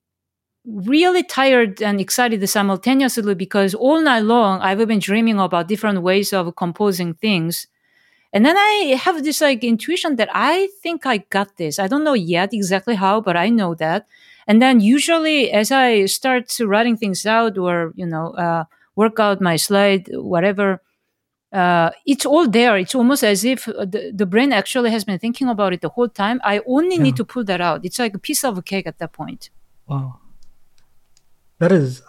[0.65, 6.33] really tired and excited simultaneously because all night long i've been dreaming about different ways
[6.33, 7.67] of composing things
[8.33, 11.79] and then I have this like intuition that I think I got this.
[11.79, 14.07] I don't know yet exactly how, but I know that.
[14.47, 19.41] And then usually as I start writing things out or, you know, uh, work out
[19.41, 20.81] my slide, whatever,
[21.55, 22.77] uh, it's all there.
[22.77, 26.09] It's almost as if the, the brain actually has been thinking about it the whole
[26.09, 26.41] time.
[26.43, 27.03] I only yeah.
[27.03, 27.85] need to pull that out.
[27.85, 29.49] It's like a piece of a cake at that point.
[29.87, 30.19] Wow.
[31.59, 32.01] That is,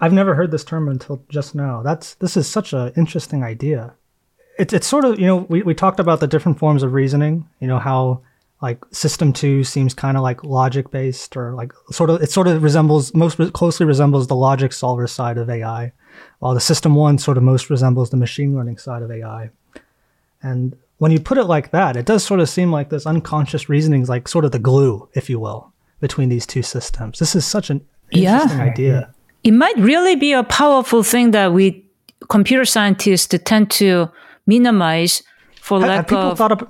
[0.00, 1.82] I've never heard this term until just now.
[1.82, 3.94] That's, this is such an interesting idea
[4.58, 7.48] it's it's sort of you know we, we talked about the different forms of reasoning
[7.60, 8.22] you know how
[8.60, 12.46] like system two seems kind of like logic based or like sort of it sort
[12.46, 15.92] of resembles most closely resembles the logic solver side of AI,
[16.38, 19.50] while the system one sort of most resembles the machine learning side of AI.
[20.42, 23.68] And when you put it like that, it does sort of seem like this unconscious
[23.68, 27.18] reasoning is like sort of the glue, if you will, between these two systems.
[27.18, 27.80] This is such an
[28.10, 28.64] interesting Yeah.
[28.64, 29.14] idea.
[29.44, 31.84] It might really be a powerful thing that we
[32.28, 34.08] computer scientists tend to
[34.46, 35.22] minimize
[35.60, 36.38] for Have, lack have people of.
[36.38, 36.68] thought of?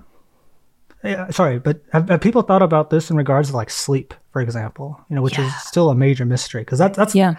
[1.05, 4.41] Yeah, sorry, but have, have people thought about this in regards to like sleep, for
[4.41, 5.01] example?
[5.11, 7.35] You know, which is still a major mystery because that, that's yeah.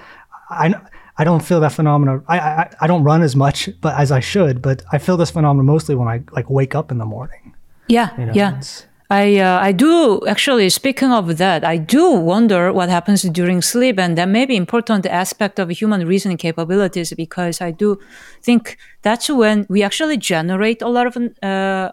[0.50, 0.74] I
[1.18, 2.24] I don't feel that phenomenon.
[2.28, 4.62] I, I I don't run as much, but as I should.
[4.62, 7.54] But I feel this phenomenon mostly when I like wake up in the morning.
[7.88, 8.10] Yeah.
[8.18, 8.62] You know, yeah.
[9.10, 14.00] I uh, I do actually speaking of that, I do wonder what happens during sleep,
[14.00, 18.00] and that may be important aspect of human reasoning capabilities because I do
[18.42, 21.92] think that's when we actually generate a lot of uh,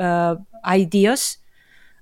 [0.00, 1.38] uh, ideas,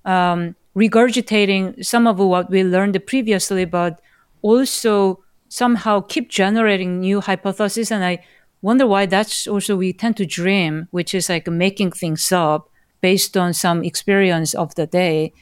[0.05, 4.01] um, regurgitating some of what we learned previously, but
[4.41, 7.91] also somehow keep generating new hypotheses.
[7.91, 8.25] And I
[8.63, 12.69] wonder why that's also we tend to dream, which is like making things up
[13.01, 15.33] based on some experience of the day.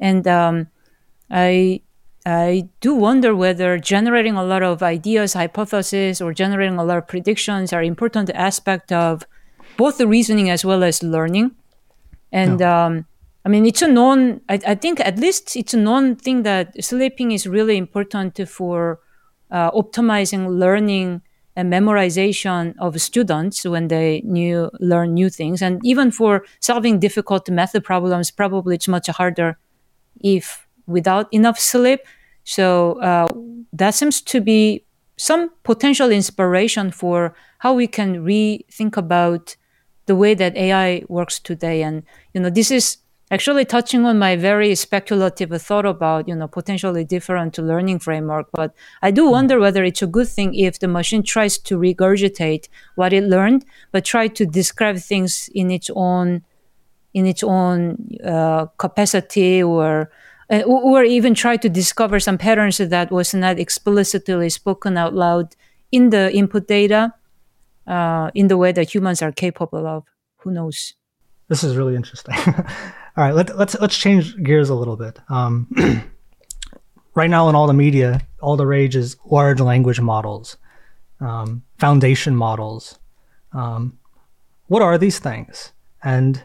[0.00, 0.68] And um,
[1.30, 1.82] I
[2.26, 7.06] I do wonder whether generating a lot of ideas, hypotheses, or generating a lot of
[7.06, 9.26] predictions are important aspect of
[9.76, 11.52] both the reasoning as well as learning.
[12.32, 13.06] And um,
[13.44, 14.40] I mean, it's a known.
[14.48, 19.00] I, I think at least it's a known thing that sleeping is really important for
[19.54, 21.22] uh, optimizing learning
[21.56, 27.48] and memorization of students when they new learn new things, and even for solving difficult
[27.50, 28.30] math problems.
[28.32, 29.58] Probably it's much harder
[30.20, 32.00] if without enough sleep.
[32.44, 33.28] So uh,
[33.72, 34.84] that seems to be
[35.16, 39.56] some potential inspiration for how we can rethink about
[40.06, 41.82] the way that AI works today.
[41.82, 42.02] And
[42.34, 42.98] you know, this is
[43.30, 48.48] actually touching on my very speculative thought about you know potentially different learning framework.
[48.52, 52.68] But I do wonder whether it's a good thing if the machine tries to regurgitate
[52.94, 56.42] what it learned, but try to describe things in its own
[57.12, 60.10] in its own uh, capacity or
[60.50, 65.56] uh, or even try to discover some patterns that was not explicitly spoken out loud
[65.90, 67.14] in the input data
[67.86, 70.04] uh, in the way that humans are capable of
[70.38, 70.94] who knows
[71.48, 72.34] This is really interesting.
[73.16, 75.18] all right, let, let's let's change gears a little bit.
[75.28, 75.68] Um,
[77.14, 80.56] right now, in all the media, all the rage is large language models,
[81.20, 82.98] um, foundation models.
[83.52, 83.98] Um,
[84.66, 85.72] what are these things?
[86.02, 86.42] And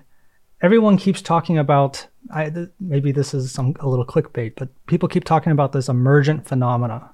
[0.61, 2.07] everyone keeps talking about.
[2.31, 5.89] I, th- maybe this is some a little clickbait, but people keep talking about this
[5.89, 7.09] emergent phenomena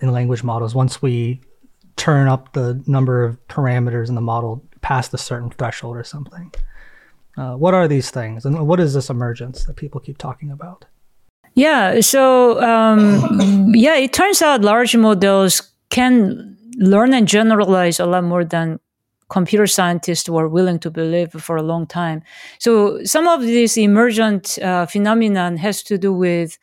[0.00, 0.74] in language models.
[0.74, 1.40] Once we
[1.96, 6.50] turn up the number of parameters in the model past a certain threshold or something.
[7.36, 10.84] Uh, what are these things, and what is this emergence that people keep talking about?
[11.54, 18.24] yeah so um, yeah it turns out large models can learn and generalize a lot
[18.24, 18.78] more than
[19.28, 22.22] computer scientists were willing to believe for a long time.
[22.58, 26.58] So some of this emergent uh, phenomenon has to do with,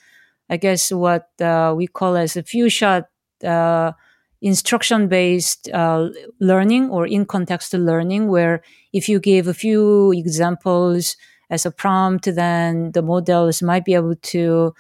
[0.50, 3.06] I guess, what uh, we call as a few shot
[3.44, 3.94] uh,
[4.42, 8.62] instruction based uh, learning or in context learning, where
[8.94, 11.18] if you give a few examples
[11.50, 14.74] as a prompt, then the models might be able to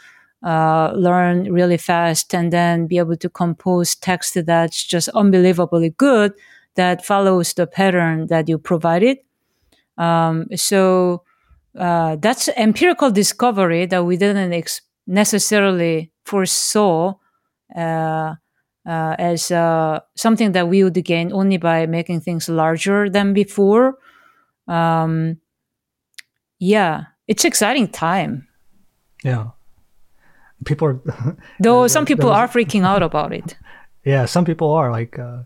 [0.43, 6.33] uh, learn really fast and then be able to compose text that's just unbelievably good
[6.75, 9.17] that follows the pattern that you provided.
[9.97, 11.23] Um, so
[11.77, 17.15] uh, that's empirical discovery that we didn't ex- necessarily foresaw
[17.75, 18.35] uh,
[18.87, 23.97] uh, as uh, something that we would gain only by making things larger than before.
[24.67, 25.37] Um,
[26.59, 28.47] yeah, it's exciting time.
[29.23, 29.49] Yeah,
[30.65, 31.37] people are.
[31.59, 33.57] Though some people was- are freaking out about it.
[34.05, 35.19] yeah, some people are like.
[35.19, 35.43] Uh,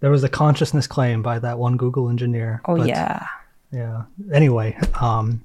[0.00, 2.62] there was a consciousness claim by that one Google engineer.
[2.66, 3.26] Oh but, yeah.
[3.72, 4.04] Yeah.
[4.32, 5.44] Anyway, um,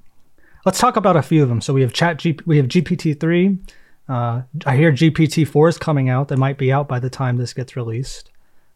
[0.64, 1.60] let's talk about a few of them.
[1.60, 3.58] So we have Chat G- we have GPT three.
[4.08, 6.28] Uh, I hear GPT four is coming out.
[6.28, 8.30] That might be out by the time this gets released.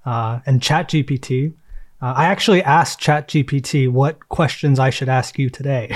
[0.07, 1.53] Uh, and Chat GPT.
[2.00, 5.94] Uh, I actually asked Chat GPT what questions I should ask you today.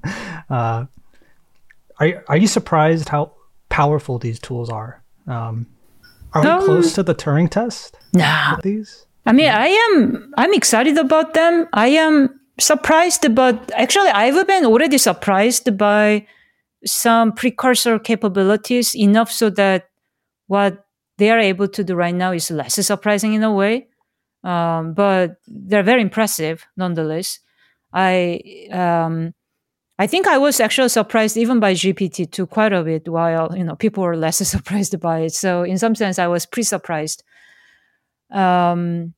[0.50, 0.84] uh,
[2.00, 3.32] are are you surprised how
[3.68, 5.02] powerful these tools are?
[5.26, 5.66] Um,
[6.32, 7.96] are we Um, close to the Turing test?
[8.12, 8.56] Nah.
[8.62, 9.06] These.
[9.26, 11.66] I mean, I am I'm excited about them.
[11.72, 16.26] I am surprised, but actually, I've been already surprised by
[16.84, 19.88] some precursor capabilities enough so that
[20.46, 20.86] what
[21.18, 23.88] they are able to do right now is less surprising in a way.
[24.42, 27.40] Um, but they're very impressive nonetheless.
[27.92, 28.40] I
[28.72, 29.32] um,
[29.98, 33.64] I think I was actually surprised even by GPT two quite a bit, while you
[33.64, 35.32] know people were less surprised by it.
[35.32, 37.22] So in some sense, I was pre-surprised.
[38.30, 39.14] Um,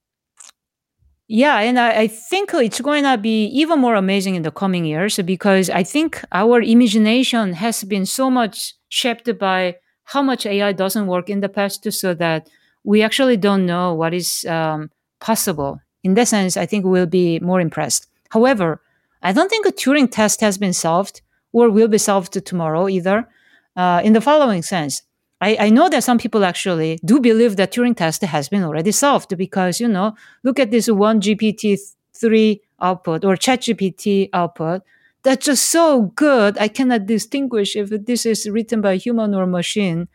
[1.28, 4.84] yeah, and I, I, think it's going to be even more amazing in the coming
[4.84, 10.72] years because I think our imagination has been so much shaped by how much AI
[10.72, 12.48] doesn't work in the past, so that
[12.84, 15.80] we actually don't know what is um, possible.
[16.04, 18.06] In that sense, I think we'll be more impressed.
[18.30, 18.80] However,
[19.22, 21.22] I don't think a Turing test has been solved
[21.52, 23.28] or will be solved tomorrow either.
[23.74, 25.02] Uh, in the following sense,
[25.40, 28.92] I, I, know that some people actually do believe that Turing test has been already
[28.92, 34.82] solved because, you know, look at this one GPT-3 output or ChatGPT output.
[35.22, 36.56] That's just so good.
[36.58, 40.08] I cannot distinguish if this is written by human or machine.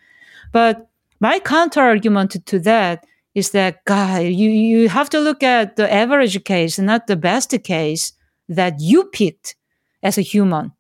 [0.52, 3.06] But my counter argument to that
[3.36, 7.54] is that, God, you, you have to look at the average case, not the best
[7.64, 8.14] case
[8.50, 9.56] that you picked
[10.02, 10.74] as a human.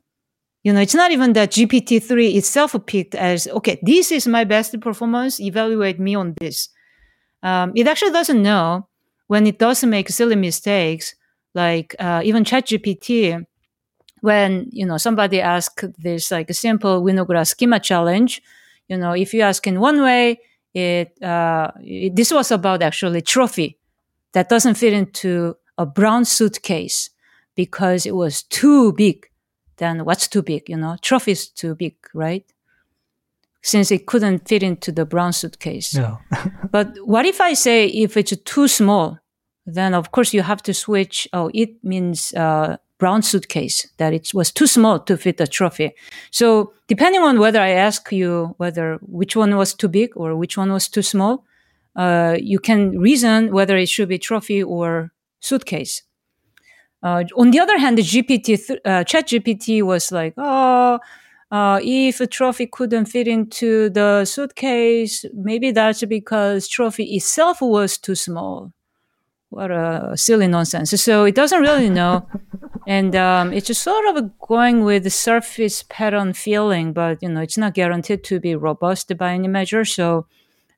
[0.64, 4.80] You know, it's not even that GPT-3 itself picked as, okay, this is my best
[4.80, 6.70] performance, evaluate me on this.
[7.44, 8.88] Um, it actually doesn't know
[9.28, 11.16] when it does make silly mistakes,
[11.56, 13.46] like uh, even ChatGPT,
[14.22, 18.42] when, you know, somebody asked this like a simple Winograd schema challenge,
[18.88, 20.40] you know, if you ask in one way,
[20.74, 23.78] it, uh, it this was about actually trophy
[24.34, 27.10] that doesn't fit into a brown suitcase
[27.56, 29.28] because it was too big
[29.82, 30.70] then what's too big?
[30.70, 32.46] You know, trophy's too big, right?
[33.64, 35.96] Since it couldn't fit into the brown suitcase.
[35.96, 36.18] Yeah.
[36.72, 39.18] but what if I say if it's too small,
[39.66, 41.28] then of course you have to switch.
[41.34, 45.94] Oh, it means uh, brown suitcase that it was too small to fit the trophy.
[46.30, 50.58] So depending on whether I ask you whether which one was too big or which
[50.58, 51.44] one was too small,
[51.96, 56.04] uh, you can reason whether it should be trophy or suitcase.
[57.04, 61.00] Uh, on the other hand, the GPT, uh, ChatGPT was like, oh,
[61.52, 67.98] uh, if a trophy couldn't fit into the suitcase, maybe that's because trophy itself was
[67.98, 68.72] too small.
[69.50, 70.92] What a silly nonsense.
[71.02, 72.26] So it doesn't really know.
[72.88, 77.42] and um, it's just sort of going with the surface pattern feeling, but you know,
[77.42, 79.84] it's not guaranteed to be robust by any measure.
[79.84, 80.26] So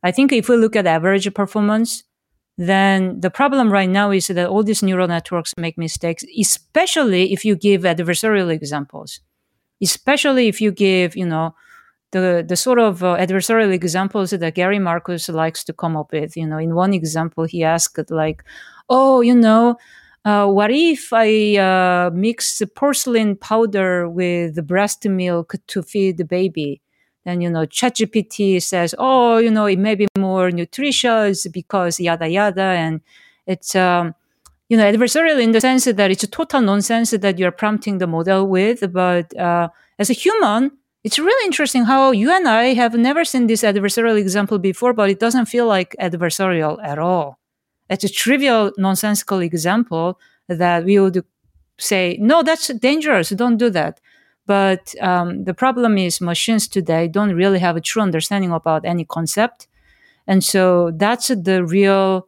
[0.02, 2.04] I think if we look at average performance,
[2.58, 7.44] then the problem right now is that all these neural networks make mistakes, especially if
[7.46, 9.20] you give adversarial examples,
[9.82, 11.56] especially if you give, you know,
[12.12, 16.38] the, the sort of uh, adversarial examples that Gary Marcus likes to come up with.
[16.38, 18.44] You know, in one example, he asked like,
[18.90, 19.78] oh, you know,
[20.26, 26.82] uh, what if I uh, mix porcelain powder with breast milk to feed the baby?
[27.26, 32.28] Then you know ChatGPT says, oh, you know, it may be more nutritious because yada
[32.28, 33.02] yada, and
[33.48, 34.16] it's um,
[34.70, 38.08] you know adversarial in the sense that it's a total nonsense that you're prompting the
[38.08, 38.92] model with.
[38.92, 39.70] But uh,
[40.00, 40.72] as a human,
[41.04, 45.10] it's really interesting how you and I have never seen this adversarial example before, but
[45.10, 47.40] it doesn't feel like adversarial at all.
[47.90, 51.24] It's a trivial, nonsensical example that we would
[51.78, 53.30] say, no, that's dangerous.
[53.30, 54.00] Don't do that.
[54.46, 59.06] But um, the problem is machines today don't really have a true understanding about any
[59.06, 59.68] concept.
[60.28, 62.28] And so that's the real,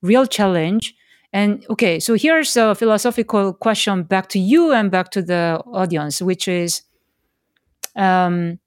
[0.00, 0.94] real challenge.
[1.32, 6.20] And okay, so here's a philosophical question back to you and back to the audience,
[6.20, 6.82] which is,
[7.96, 8.58] um,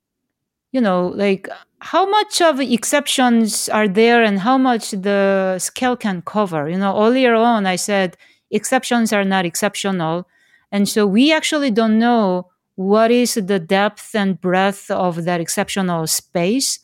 [0.72, 1.48] you know, like
[1.80, 6.68] how much of exceptions are there and how much the scale can cover?
[6.68, 8.18] You know, earlier on I said
[8.50, 10.28] exceptions are not exceptional.
[10.72, 16.08] And so we actually don't know what is the depth and breadth of that exceptional
[16.08, 16.80] space.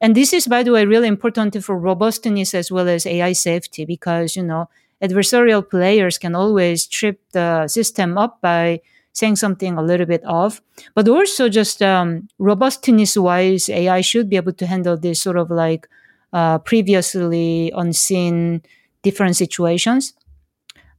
[0.00, 3.84] And this is, by the way, really important for robustness as well as AI safety
[3.84, 4.68] because, you know,
[5.02, 8.80] adversarial players can always trip the system up by
[9.12, 10.60] saying something a little bit off.
[10.94, 15.50] But also just um, robustness wise, AI should be able to handle this sort of
[15.50, 15.88] like
[16.32, 18.62] uh, previously unseen
[19.02, 20.12] different situations.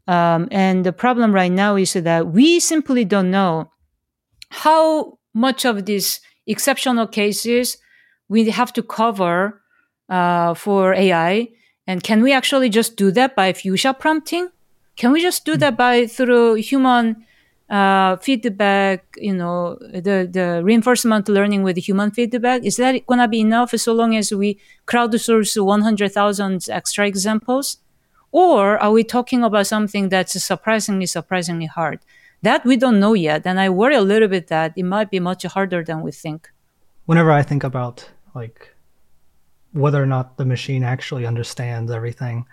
[0.08, 3.70] Um, and the problem right now is that we simply don't know
[4.50, 7.78] how much of these exceptional cases
[8.30, 9.62] we have to cover
[10.10, 11.50] uh, for AI?
[11.86, 14.50] And can we actually just do that by few shot prompting?
[14.98, 15.78] Can we just do that hmm.
[15.78, 17.26] by through human
[17.70, 22.64] uh, feedback, you know, the, the reinforcement learning with human feedback?
[22.64, 27.78] Is that going to be enough so long as we crowdsource 100,000 extra examples?
[28.32, 32.00] Or are we talking about something that's surprisingly, surprisingly hard?
[32.42, 33.46] That we don't know yet.
[33.46, 36.50] And I worry a little bit that it might be much harder than we think.
[37.06, 38.76] Whenever I think about like
[39.74, 42.46] whether or not the machine actually understands everything,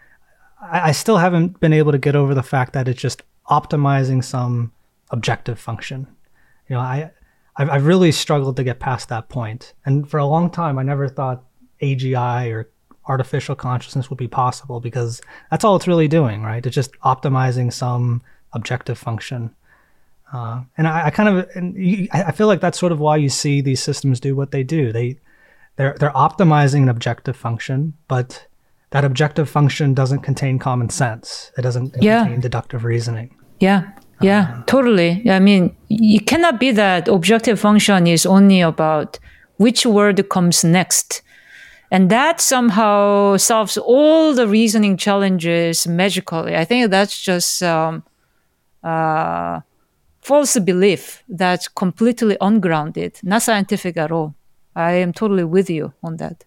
[0.61, 4.25] I, I still haven't been able to get over the fact that it's just optimizing
[4.25, 4.73] some
[5.11, 6.07] objective function.
[6.69, 7.11] You know, I
[7.57, 10.83] I've, I've really struggled to get past that point, and for a long time, I
[10.83, 11.45] never thought
[11.83, 12.71] AGI or
[13.07, 15.21] artificial consciousness would be possible because
[15.51, 16.65] that's all it's really doing, right?
[16.65, 18.23] It's just optimizing some
[18.53, 19.55] objective function.
[20.35, 23.17] Uh, and I, I, kind of, and you, I feel like that's sort of why
[23.17, 24.93] you see these systems do what they do.
[24.93, 25.19] They,
[25.77, 28.47] they're they're optimizing an objective function, but
[28.91, 31.53] that objective function doesn't contain common sense.
[31.57, 32.23] It doesn't yeah.
[32.23, 33.37] contain deductive reasoning.
[33.61, 35.29] Yeah, yeah, um, totally.
[35.29, 39.19] I mean, it cannot be that objective function is only about
[39.57, 41.23] which word comes next
[41.91, 46.57] and that somehow solves all the reasoning challenges magically.
[46.57, 48.03] I think that's just um,
[48.83, 49.61] uh,
[50.25, 54.35] false belief that's completely ungrounded, not scientific at all.
[54.75, 56.45] I am totally with you on that.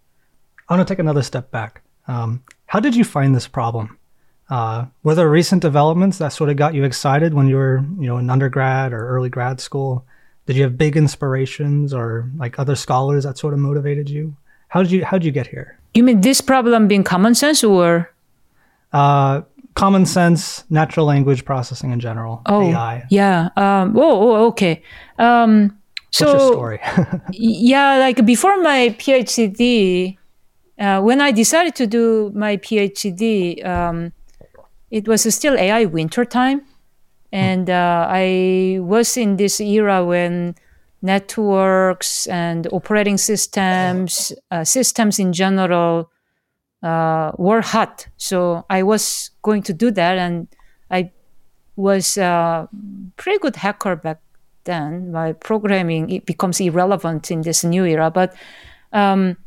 [0.67, 1.81] I want to take another step back.
[2.07, 3.97] Um, how did you find this problem?
[4.49, 8.07] Uh, were there recent developments that sort of got you excited when you were, you
[8.07, 10.05] know, in undergrad or early grad school?
[10.45, 14.35] Did you have big inspirations or like other scholars that sort of motivated you?
[14.69, 15.79] How did you how did you get here?
[15.93, 18.11] You mean this problem being common sense or?
[18.91, 19.41] Uh,
[19.77, 22.41] common sense, natural language processing in general.
[22.47, 23.05] Oh, AI.
[23.11, 23.49] yeah.
[23.55, 24.81] Um, oh, oh, okay.
[25.19, 25.77] Um,
[26.09, 26.79] so, What's your story?
[27.31, 30.17] yeah, like before my PhD,
[30.79, 34.13] uh, when I decided to do my PhD, um,
[34.89, 36.61] it was still AI winter time,
[37.31, 40.55] and uh, I was in this era when
[41.03, 46.09] networks and operating systems, uh, systems in general,
[46.83, 48.07] uh, were hot.
[48.17, 50.47] So I was going to do that, and
[50.91, 51.11] I
[51.75, 52.67] was a
[53.15, 54.19] pretty good hacker back
[54.63, 55.11] then.
[55.11, 58.35] My programming it becomes irrelevant in this new era, but.
[58.93, 59.37] Um,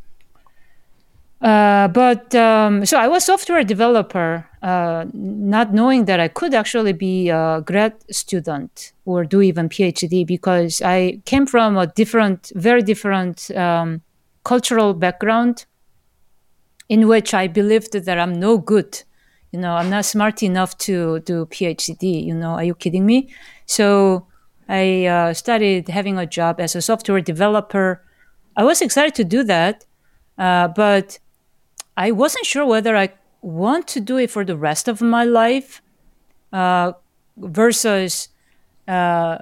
[1.41, 6.93] uh, but um, so I was software developer, uh, not knowing that I could actually
[6.93, 12.83] be a grad student or do even PhD because I came from a different, very
[12.83, 14.03] different um,
[14.45, 15.64] cultural background,
[16.91, 19.03] in which I believed that I'm no good.
[19.53, 22.24] You know, I'm not smart enough to do PhD.
[22.26, 23.32] You know, are you kidding me?
[23.66, 24.26] So
[24.68, 28.05] I uh, started having a job as a software developer.
[28.57, 29.84] I was excited to do that,
[30.36, 31.20] uh, but
[31.97, 33.11] I wasn't sure whether I
[33.41, 35.80] want to do it for the rest of my life
[36.53, 36.93] uh,
[37.36, 38.28] versus
[38.88, 39.38] uh,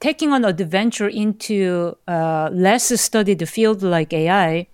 [0.00, 4.68] taking on adventure into a less studied field like AI.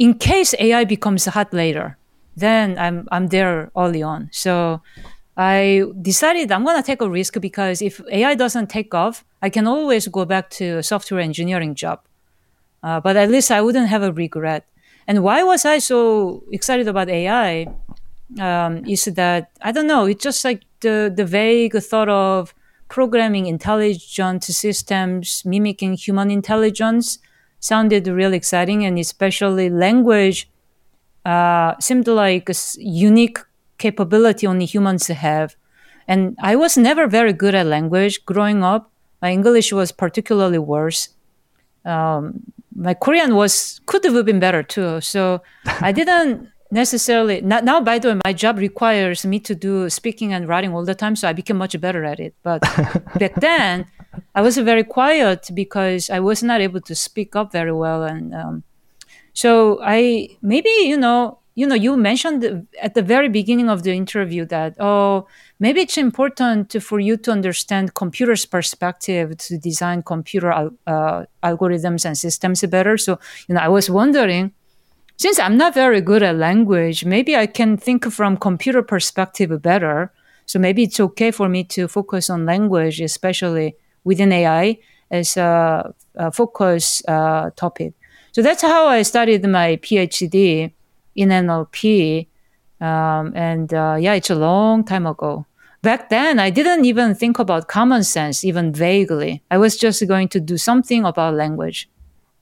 [0.00, 1.98] In case AI becomes hot later,
[2.34, 4.30] then I'm I'm there early on.
[4.32, 4.80] So
[5.36, 9.66] I decided I'm gonna take a risk because if AI doesn't take off, I can
[9.66, 12.00] always go back to a software engineering job.
[12.82, 14.64] Uh, but at least I wouldn't have a regret.
[15.06, 17.66] And why was I so excited about AI?
[18.38, 20.06] Um, is that I don't know.
[20.06, 22.54] It's just like the the vague thought of
[22.88, 27.18] programming intelligent systems mimicking human intelligence
[27.60, 30.50] sounded really exciting, and especially language
[31.24, 33.38] uh, seemed like a unique
[33.78, 35.56] capability only humans have.
[36.08, 38.90] And I was never very good at language growing up.
[39.22, 41.10] My English was particularly worse.
[41.84, 45.00] Um, my Korean was could have been better too.
[45.00, 45.42] So
[45.80, 50.32] I didn't necessarily not, now by the way my job requires me to do speaking
[50.32, 52.60] and writing all the time so i became much better at it but
[53.18, 53.86] back then
[54.34, 58.34] i was very quiet because i was not able to speak up very well and
[58.34, 58.62] um,
[59.32, 63.92] so i maybe you know you know you mentioned at the very beginning of the
[63.92, 65.26] interview that oh
[65.60, 70.50] maybe it's important for you to understand computer's perspective to design computer
[70.86, 72.96] uh, algorithms and systems better.
[72.96, 74.52] So, you know, I was wondering,
[75.16, 80.10] since I'm not very good at language, maybe I can think from computer perspective better.
[80.46, 84.78] So maybe it's okay for me to focus on language, especially within AI,
[85.10, 87.94] as a, a focus uh, topic.
[88.32, 90.72] So that's how I studied my PhD
[91.16, 92.26] in NLP.
[92.80, 95.46] Um, and uh, yeah, it's a long time ago.
[95.82, 99.42] Back then i didn't even think about common sense even vaguely.
[99.50, 101.88] I was just going to do something about language.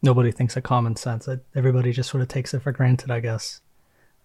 [0.03, 1.29] Nobody thinks of common sense.
[1.55, 3.61] Everybody just sort of takes it for granted i guess.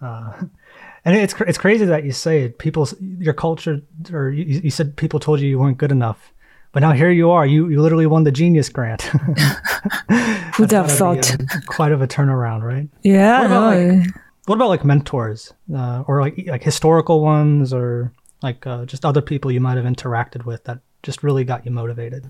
[0.01, 0.33] Uh,
[1.05, 2.57] and it's it's crazy that you say it.
[2.57, 3.81] People your culture
[4.11, 6.32] or you, you said people told you you weren't good enough
[6.73, 9.01] but now here you are you, you literally won the genius grant
[10.55, 13.93] who'd have thought quite of a turnaround right yeah what about, no.
[13.93, 14.07] like,
[14.45, 18.11] what about like mentors uh, or like like historical ones or
[18.41, 21.71] like uh, just other people you might have interacted with that just really got you
[21.71, 22.29] motivated?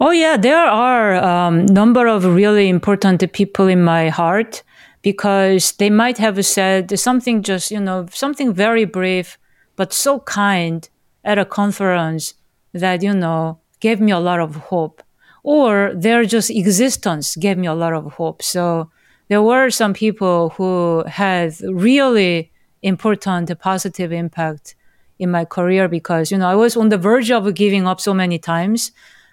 [0.00, 4.62] Oh yeah, there are a um, number of really important people in my heart
[5.02, 9.38] because they might have said something just you know something very brief
[9.76, 10.88] but so kind
[11.24, 12.34] at a conference
[12.72, 15.02] that you know gave me a lot of hope
[15.46, 18.42] or their just existence gave me a lot of hope.
[18.42, 18.90] So
[19.28, 22.50] there were some people who had really
[22.82, 24.74] important positive impact
[25.20, 28.12] in my career because you know I was on the verge of giving up so
[28.12, 28.90] many times.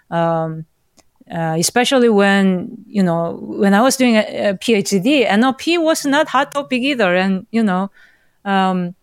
[0.08, 0.66] Um,
[1.28, 6.28] uh, especially when you know when I was doing a, a, PhD, NLP was not
[6.28, 7.90] hot topic either, and you know
[8.44, 8.94] um,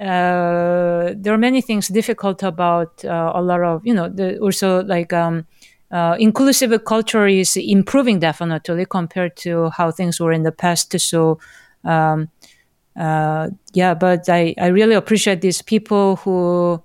[0.00, 4.82] uh, there are many things difficult about uh, a lot of you know the, also
[4.84, 5.46] like um,
[5.90, 10.98] uh, inclusive culture is improving definitely compared to how things were in the past.
[11.00, 11.38] So.
[11.84, 12.30] Um,
[12.96, 16.82] uh, yeah, but I, I really appreciate these people who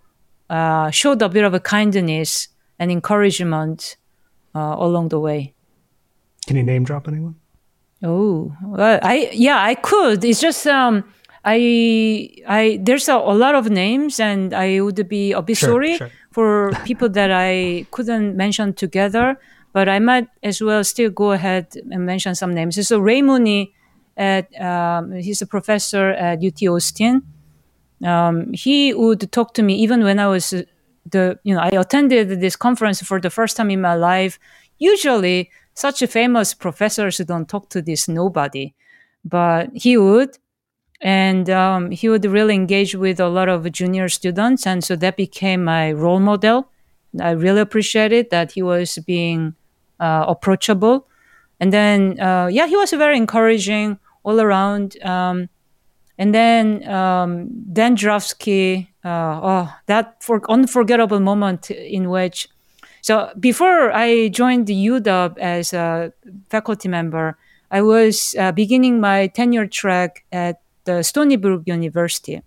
[0.49, 2.47] uh, showed a bit of a kindness
[2.80, 3.97] and encouragement
[4.55, 5.53] uh, along the way.
[6.47, 7.36] Can you name drop anyone?
[8.01, 10.24] Oh, well, I yeah, I could.
[10.24, 11.03] It's just um,
[11.50, 15.70] I I there's a, a lot of names, and I would be a bit sure,
[15.70, 16.12] sorry sure.
[16.32, 19.39] for people that I couldn't mention together.
[19.72, 22.88] But I might as well still go ahead and mention some names.
[22.88, 23.74] So Ray Mooney,
[24.18, 27.22] at um, he's a professor at UT Austin.
[28.04, 30.54] Um, he would talk to me even when I was
[31.12, 34.39] the you know I attended this conference for the first time in my life.
[34.78, 38.74] Usually, such famous professors don't talk to this nobody,
[39.24, 40.38] but he would,
[41.02, 45.18] and um, he would really engage with a lot of junior students, and so that
[45.18, 46.70] became my role model.
[47.20, 49.56] I really appreciated that he was being
[50.00, 51.08] uh, approachable,
[51.60, 55.02] and then uh, yeah, he was very encouraging all around.
[55.04, 55.50] Um,
[56.18, 58.20] and then um, Dan uh,
[59.06, 62.50] oh, that for unforgettable moment in which,
[63.02, 66.12] so before I joined the UW as a
[66.50, 67.38] faculty member,
[67.72, 72.42] I was uh, beginning my tenure track at the Stony Brook University.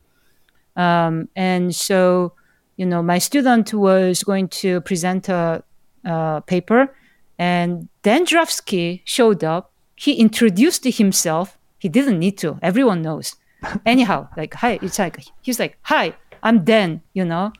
[0.77, 2.33] Um, and so,
[2.77, 5.63] you know, my student was going to present a,
[6.05, 6.95] a paper,
[7.39, 9.73] and Dan Jurafsky showed up.
[9.97, 11.59] He introduced himself.
[11.79, 12.59] He didn't need to.
[12.63, 13.37] Everyone knows
[13.87, 17.53] anyhow like hi it's like he's like hi i'm dan you know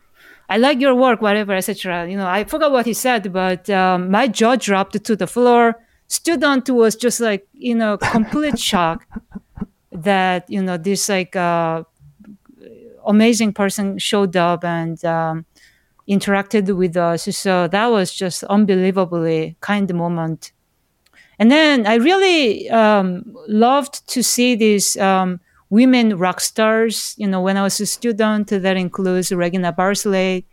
[0.49, 4.11] i like your work whatever etc you know i forgot what he said but um,
[4.11, 5.77] my jaw dropped to the floor
[6.09, 9.07] student was just like you know complete shock
[9.93, 11.85] that you know this like uh,
[13.07, 15.45] amazing person showed up and um,
[16.09, 17.25] interacted with us.
[17.37, 20.53] So that was just unbelievably kind moment.
[21.39, 25.41] And then i really um, loved to see these um,
[25.71, 27.15] women rock stars.
[27.19, 30.45] You know, when I was a student, that includes Regina Barzilay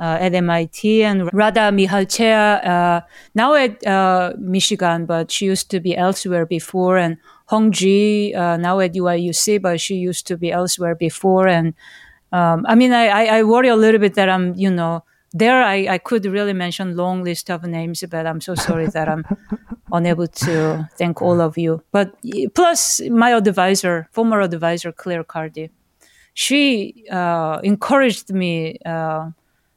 [0.00, 3.00] uh, at MIT and Rada Mihalcea, uh,
[3.34, 7.18] now at uh, Michigan, but she used to be elsewhere before, and
[7.52, 11.46] Heng Ji, uh, now at UIUC, but she used to be elsewhere before.
[11.46, 11.74] And
[12.32, 15.62] um, I mean, I, I, I worry a little bit that I'm, you know, there
[15.62, 19.24] I, I could really mention long list of names, but I'm so sorry that I'm
[19.92, 21.82] unable to thank all of you.
[21.92, 22.14] But
[22.54, 25.70] plus my advisor, former advisor Claire Cardie,
[26.34, 29.30] she uh, encouraged me uh,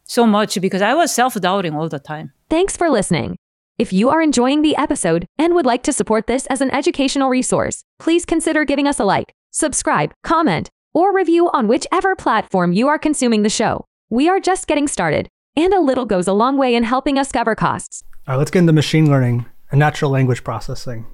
[0.05, 2.31] so much because I was self doubting all the time.
[2.49, 3.37] Thanks for listening.
[3.77, 7.27] If you are enjoying the episode and would like to support this as an educational
[7.27, 12.87] resource, please consider giving us a like, subscribe, comment, or review on whichever platform you
[12.87, 13.83] are consuming the show.
[14.09, 17.33] We are just getting started and a little goes a long way in helping us
[17.33, 18.01] cover costs.
[18.25, 21.05] All right, let's get into machine learning and natural language processing.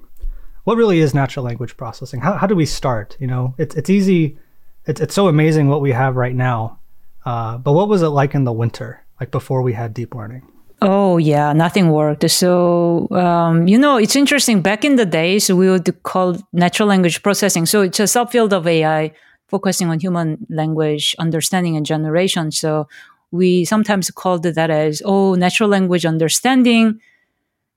[0.62, 2.20] What really is natural language processing?
[2.20, 3.16] How, how do we start?
[3.18, 4.38] You know, it's, it's easy.
[4.86, 6.78] It's, it's so amazing what we have right now.
[7.24, 10.46] Uh, but what was it like in the winter, like before we had deep learning?
[10.84, 12.28] Oh yeah, nothing worked.
[12.30, 14.62] So um, you know, it's interesting.
[14.62, 17.66] Back in the days, we would call natural language processing.
[17.66, 19.12] So it's a subfield of AI
[19.48, 22.50] focusing on human language understanding and generation.
[22.50, 22.88] So
[23.30, 27.00] we sometimes called that as, oh, natural language understanding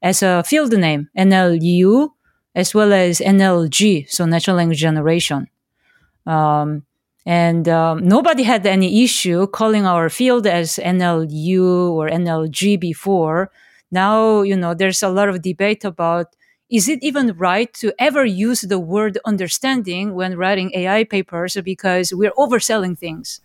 [0.02, 2.14] as a field name, NLU,
[2.56, 5.48] as well as NLG, so natural language generation.
[6.28, 6.85] Um,
[7.26, 13.52] and um, nobody had any issue calling our field as NLU or NLG before.
[13.92, 16.36] Now, you know, there's a lot of debate about
[16.70, 22.14] is it even right to ever use the word understanding when writing AI papers because
[22.14, 23.40] we're overselling things.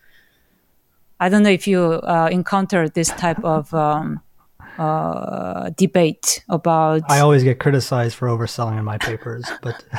[1.18, 4.22] I don't know if you uh, encountered this type of um,
[4.80, 7.02] uh, debate about.
[7.10, 9.84] I always get criticized for overselling in my papers, but.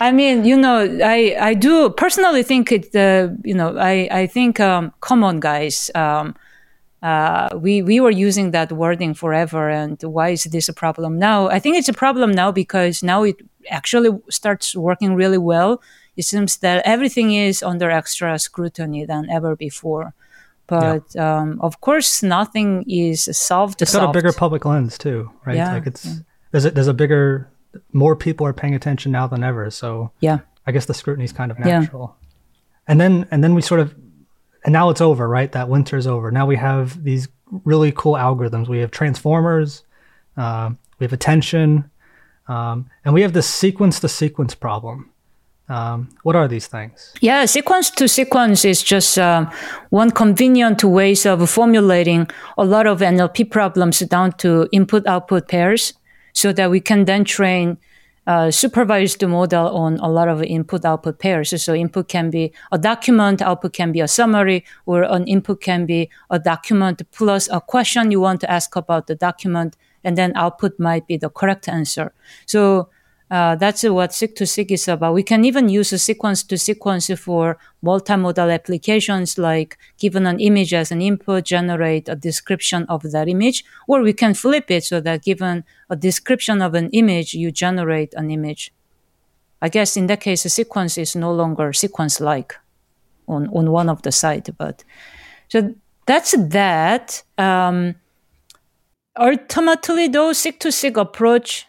[0.00, 2.94] I mean, you know, I I do personally think it.
[2.94, 5.90] Uh, you know, I I think um, come on, guys.
[5.96, 6.36] Um,
[7.02, 11.48] uh, we we were using that wording forever, and why is this a problem now?
[11.48, 13.36] I think it's a problem now because now it
[13.68, 15.82] actually starts working really well.
[16.16, 20.14] It seems that everything is under extra scrutiny than ever before
[20.68, 21.38] But yeah.
[21.38, 23.80] um, of course, nothing is solved.
[23.80, 25.56] It's got a bigger public lens too, right?
[25.56, 26.14] Yeah, like it's yeah.
[26.52, 27.50] there's a, there's a bigger,
[27.92, 29.70] more people are paying attention now than ever.
[29.70, 32.14] So yeah, I guess the scrutiny is kind of natural.
[32.20, 32.28] Yeah.
[32.86, 33.94] And then and then we sort of,
[34.62, 35.50] and now it's over, right?
[35.52, 36.30] That winter's over.
[36.30, 37.28] Now we have these
[37.64, 38.68] really cool algorithms.
[38.68, 39.84] We have transformers,
[40.36, 41.90] uh, we have attention,
[42.46, 45.10] um, and we have this sequence to sequence problem.
[45.68, 47.12] Um, what are these things?
[47.20, 49.50] Yeah, sequence to sequence is just uh,
[49.90, 55.92] one convenient ways of formulating a lot of NLP problems down to input output pairs
[56.32, 57.76] so that we can then train
[58.28, 61.62] uh, supervised model on a lot of input output pairs.
[61.62, 65.86] So input can be a document, output can be a summary, or an input can
[65.86, 70.32] be a document plus a question you want to ask about the document, and then
[70.36, 72.12] output might be the correct answer.
[72.44, 72.90] So
[73.30, 75.12] uh, that's what seq to seq is about.
[75.12, 80.72] We can even use a sequence to sequence for multimodal applications like given an image
[80.72, 85.00] as an input, generate a description of that image, or we can flip it so
[85.00, 88.72] that given a description of an image, you generate an image.
[89.60, 92.54] I guess in that case, a sequence is no longer sequence like
[93.26, 94.84] on, on one of the side, but
[95.48, 95.74] so
[96.06, 97.22] that's that.
[97.36, 97.96] Um,
[99.18, 101.67] ultimately, though, seq to seq approach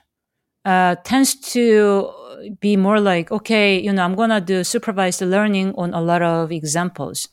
[0.65, 2.11] uh, tends to
[2.59, 6.21] be more like, okay, you know, I'm going to do supervised learning on a lot
[6.21, 7.27] of examples.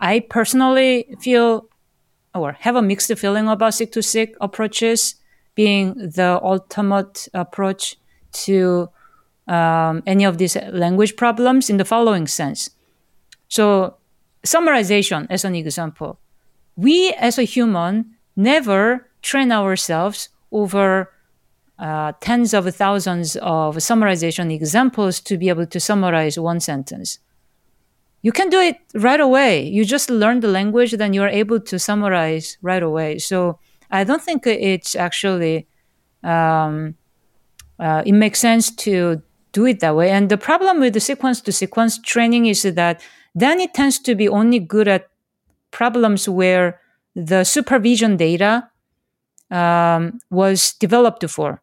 [0.00, 1.68] I personally feel
[2.34, 5.16] or have a mixed feeling about seq to seq approaches
[5.54, 7.96] being the ultimate approach
[8.32, 8.88] to
[9.48, 12.70] um, any of these language problems in the following sense.
[13.48, 13.96] So,
[14.46, 16.18] summarization as an example.
[16.76, 21.10] We as a human never train ourselves over
[21.82, 27.18] uh, tens of thousands of summarization examples to be able to summarize one sentence.
[28.22, 29.66] You can do it right away.
[29.66, 33.18] You just learn the language, then you're able to summarize right away.
[33.18, 33.58] So
[33.90, 35.66] I don't think it's actually
[36.22, 36.94] um,
[37.80, 39.20] uh, it makes sense to
[39.50, 40.10] do it that way.
[40.10, 43.02] And the problem with the sequence to sequence training is that
[43.34, 45.08] then it tends to be only good at
[45.72, 46.80] problems where
[47.16, 48.70] the supervision data
[49.50, 51.60] um, was developed for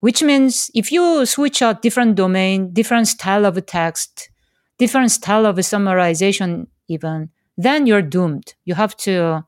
[0.00, 4.30] which means if you switch out different domain, different style of text,
[4.78, 8.54] different style of summarization, even, then you're doomed.
[8.64, 9.44] You have to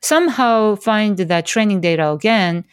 [0.00, 2.64] somehow find that training data again.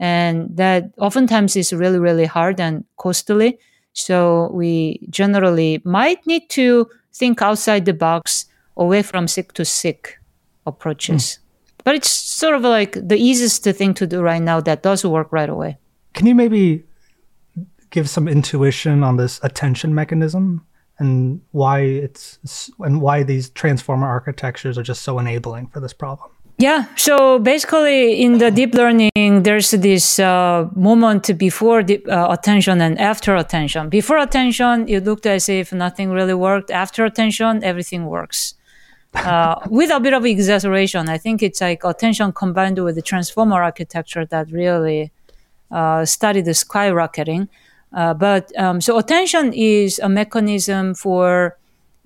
[0.00, 3.58] And that oftentimes is really, really hard and costly.
[3.92, 10.18] So we generally might need to think outside the box away from seq to seq
[10.66, 11.22] approaches.
[11.22, 11.38] Mm.
[11.84, 15.32] But it's sort of like the easiest thing to do right now that does work
[15.32, 15.78] right away.
[16.14, 16.84] Can you maybe
[17.90, 20.66] give some intuition on this attention mechanism
[20.98, 22.38] and why it's
[22.80, 26.30] and why these transformer architectures are just so enabling for this problem?
[26.60, 26.86] Yeah.
[26.96, 32.98] So basically, in the deep learning, there's this uh, moment before the, uh, attention and
[32.98, 33.88] after attention.
[33.88, 36.72] Before attention, it looked as if nothing really worked.
[36.72, 38.54] After attention, everything works.
[39.14, 43.62] Uh, with a bit of exaggeration, I think it's like attention combined with the transformer
[43.62, 45.12] architecture that really
[45.70, 47.48] uh, started skyrocketing.
[47.92, 51.56] Uh, but um, so attention is a mechanism for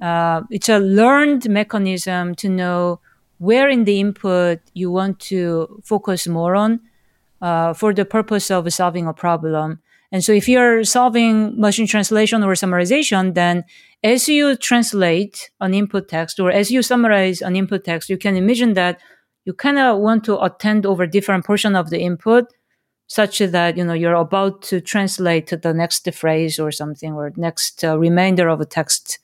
[0.01, 3.01] uh, it's a learned mechanism to know
[3.39, 6.81] where in the input you want to focus more on
[7.75, 9.81] for the purpose of solving a problem.
[10.13, 13.65] And so if you're solving machine translation or summarization, then
[14.05, 18.37] as you translate an input text or as you summarize an input text, you can
[18.37, 19.01] imagine that
[19.47, 22.53] you kind of want to attend over different portion of the input
[23.13, 27.85] such that you know you're about to translate the next phrase or something or next
[27.85, 29.19] uh, remainder of a text.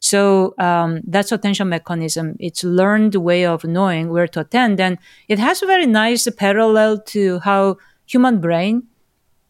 [0.00, 2.36] So um, that's attention mechanism.
[2.38, 7.00] It's learned way of knowing where to attend and it has a very nice parallel
[7.14, 8.82] to how human brain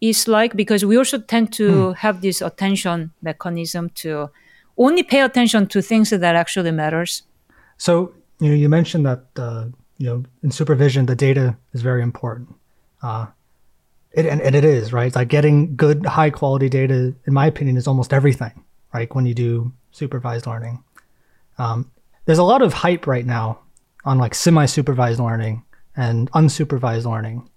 [0.01, 1.97] is like because we also tend to mm.
[1.97, 4.31] have this attention mechanism to
[4.77, 7.23] only pay attention to things that actually matters.
[7.79, 9.65] So you know you mentioned that uh,
[9.99, 12.49] you know in supervision the data is very important.
[13.03, 13.27] Uh,
[14.15, 15.07] it, and, and it is right.
[15.07, 18.65] It's Like getting good, high quality data, in my opinion, is almost everything.
[18.93, 20.85] Right when you do supervised learning,
[21.59, 21.91] um,
[22.27, 23.61] there's a lot of hype right now
[24.05, 25.65] on like semi-supervised learning
[25.97, 27.49] and unsupervised learning.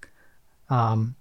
[0.70, 1.16] Um,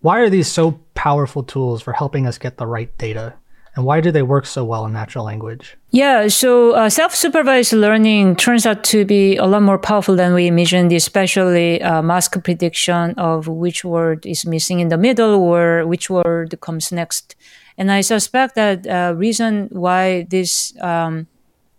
[0.00, 3.34] why are these so powerful tools for helping us get the right data
[3.74, 5.76] and why do they work so well in natural language?
[5.90, 10.34] Yeah, so uh, self supervised learning turns out to be a lot more powerful than
[10.34, 15.86] we imagined, especially uh, mask prediction of which word is missing in the middle or
[15.86, 17.34] which word comes next.
[17.78, 21.26] And I suspect that uh, reason why this um,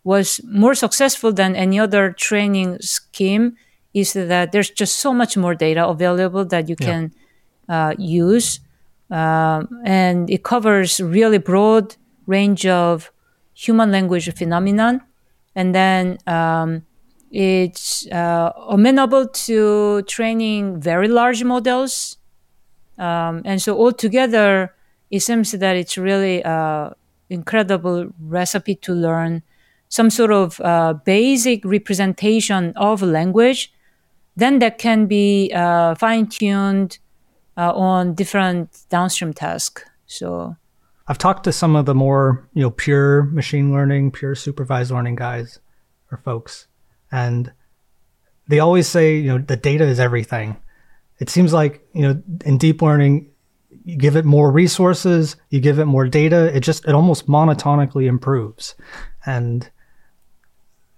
[0.03, 3.55] was more successful than any other training scheme
[3.93, 6.85] is that there's just so much more data available that you yeah.
[6.87, 7.13] can
[7.69, 8.59] uh, use.
[9.13, 11.95] Um, and it covers really broad
[12.25, 13.11] range of
[13.53, 15.01] human language phenomenon.
[15.55, 16.81] And then um,
[17.31, 22.17] it's uh, amenable to training very large models.
[22.97, 24.73] Um, and so altogether,
[25.11, 26.93] it seems that it's really an uh,
[27.29, 29.43] incredible recipe to learn
[29.89, 33.71] some sort of uh, basic representation of language,
[34.35, 36.97] then that can be uh, fine tuned
[37.57, 39.83] uh, on different downstream tasks.
[40.05, 40.55] So
[41.07, 45.15] I've talked to some of the more you know pure machine learning, pure supervised learning
[45.15, 45.59] guys
[46.11, 46.67] or folks,
[47.11, 47.51] and
[48.47, 50.57] they always say you know the data is everything.
[51.19, 53.29] It seems like you know in deep learning
[53.85, 58.05] you give it more resources, you give it more data, it just it almost monotonically
[58.05, 58.75] improves.
[59.25, 59.69] And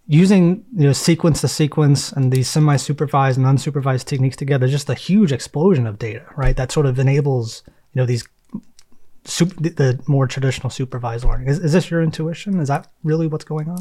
[0.08, 4.94] using you know sequence to sequence and these semi-supervised and unsupervised techniques together just a
[4.94, 6.56] huge explosion of data right?
[6.56, 8.28] That sort of enables you know these
[9.24, 11.48] super, the more traditional supervised learning.
[11.48, 12.60] Is, is this your intuition?
[12.60, 13.80] Is that really what's going on?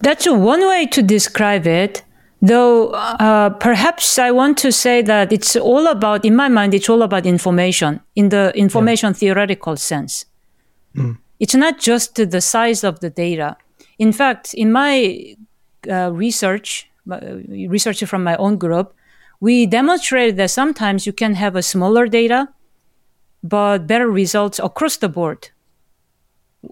[0.00, 2.04] That's one way to describe it
[2.42, 6.88] though uh, perhaps i want to say that it's all about in my mind it's
[6.88, 9.14] all about information in the information yeah.
[9.14, 10.24] theoretical sense.
[10.96, 11.18] Mm.
[11.38, 13.56] it's not just the size of the data
[14.00, 15.36] in fact, in my
[15.88, 17.20] uh, research, uh,
[17.76, 18.94] research from my own group,
[19.40, 22.48] we demonstrated that sometimes you can have a smaller data,
[23.44, 25.50] but better results across the board.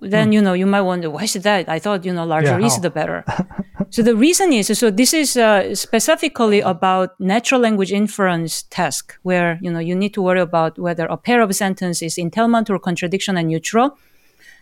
[0.00, 0.32] Then hmm.
[0.32, 1.68] you know you might wonder why is that?
[1.68, 3.24] I thought you know larger yeah, is the better.
[3.90, 9.58] so the reason is so this is uh, specifically about natural language inference task where
[9.62, 12.78] you know you need to worry about whether a pair of sentences is entailment or
[12.78, 13.96] contradiction and neutral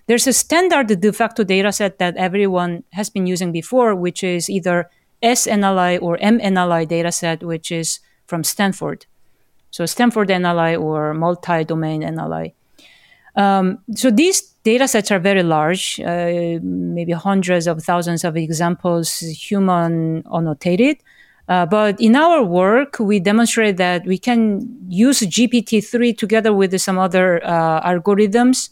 [0.06, 4.48] there's a standard de facto data set that everyone has been using before, which is
[4.48, 4.88] either
[5.22, 9.06] SNLI or MNLI data set, which is from Stanford.
[9.70, 12.52] So Stanford NLI or multi-domain NLI.
[13.34, 19.18] Um, so these data sets are very large, uh, maybe hundreds of thousands of examples,
[19.18, 20.98] human annotated.
[21.48, 26.98] Uh, but in our work, we demonstrate that we can use GPT-3 together with some
[26.98, 28.70] other uh, algorithms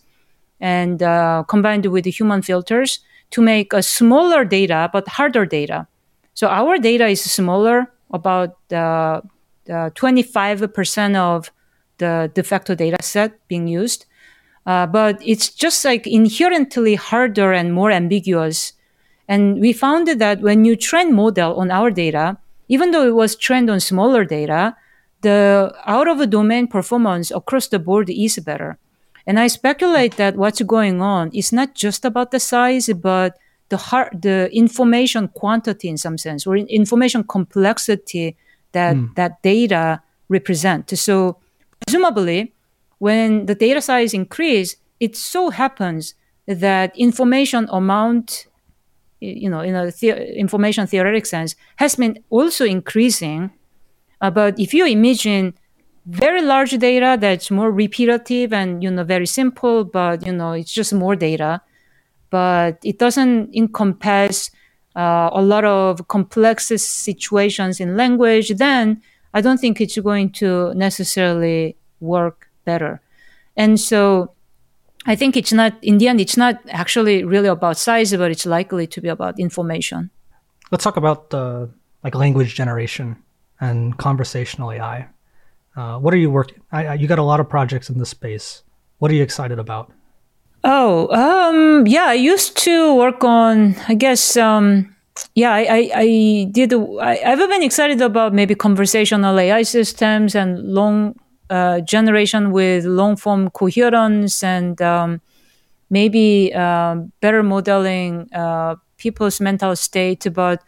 [0.61, 3.01] and uh, combined with the human filters
[3.31, 5.87] to make a smaller data but harder data.
[6.35, 9.21] So our data is smaller, about uh,
[9.69, 11.51] 25% of
[11.99, 14.07] the de facto data set being used.
[14.67, 18.73] Uh, but it's just like inherently harder and more ambiguous.
[19.29, 22.39] And we found that when you train model on our data,
[22.69, 24.77] even though it was trained on smaller data,
[25.21, 28.79] the out of domain performance across the board is better.
[29.27, 33.39] And I speculate that what's going on is not just about the size, but
[33.71, 38.37] the heart, the information quantity in some sense, or information complexity
[38.73, 39.15] that mm.
[39.15, 40.91] that data represent.
[40.99, 41.39] So
[41.87, 42.53] presumably,
[42.99, 46.15] when the data size increase, it so happens
[46.47, 48.47] that information amount,
[49.21, 53.51] you know, in a the- information theoretic sense, has been also increasing.
[54.21, 55.55] Uh, but if you imagine
[56.07, 60.73] very large data that's more repetitive and you know very simple but you know it's
[60.73, 61.61] just more data.
[62.31, 64.51] But it doesn't encompass
[64.97, 69.03] uh, a lot of complex situations in language then
[69.33, 73.01] i don't think it's going to necessarily work better.
[73.57, 74.33] And so
[75.07, 78.47] i think it's not in the end it's not actually really about size but it's
[78.47, 80.11] likely to be about information.
[80.71, 81.71] Let's talk about the
[82.03, 83.17] like language generation
[83.61, 85.09] and conversational ai
[85.77, 86.61] uh, what are you working?
[86.71, 88.63] I, you got a lot of projects in this space.
[88.99, 89.93] What are you excited about?
[90.63, 94.95] Oh, um, yeah, I used to work on, I guess, um,
[95.35, 100.59] yeah, I, I, I did, I, have been excited about maybe conversational AI systems and
[100.61, 101.17] long
[101.51, 105.21] uh, generation with long form coherence and um,
[105.91, 110.27] maybe um, better modeling uh, people's mental state.
[110.33, 110.63] But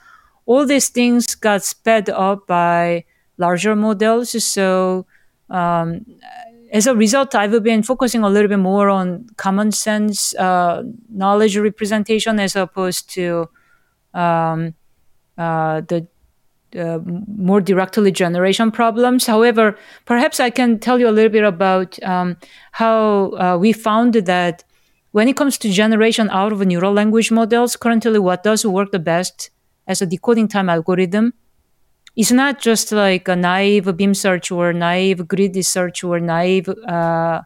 [0.44, 3.05] all these things got sped up by
[3.39, 4.43] larger models.
[4.45, 5.07] So
[5.51, 6.05] um,
[6.72, 11.57] as a result, I've been focusing a little bit more on common sense uh, knowledge
[11.57, 13.49] representation as opposed to
[14.14, 14.74] um,
[15.39, 16.07] uh, the
[16.76, 19.26] uh, more directly generation problems.
[19.26, 22.37] However, perhaps I can tell you a little bit about um,
[22.72, 24.64] how uh, we found that
[25.12, 28.99] when it comes to generation out of neural language models, currently what does work the
[28.99, 29.51] best
[29.87, 31.32] as a decoding time algorithm
[32.16, 37.42] it's not just like a naive beam search or naive greedy search or naive uh,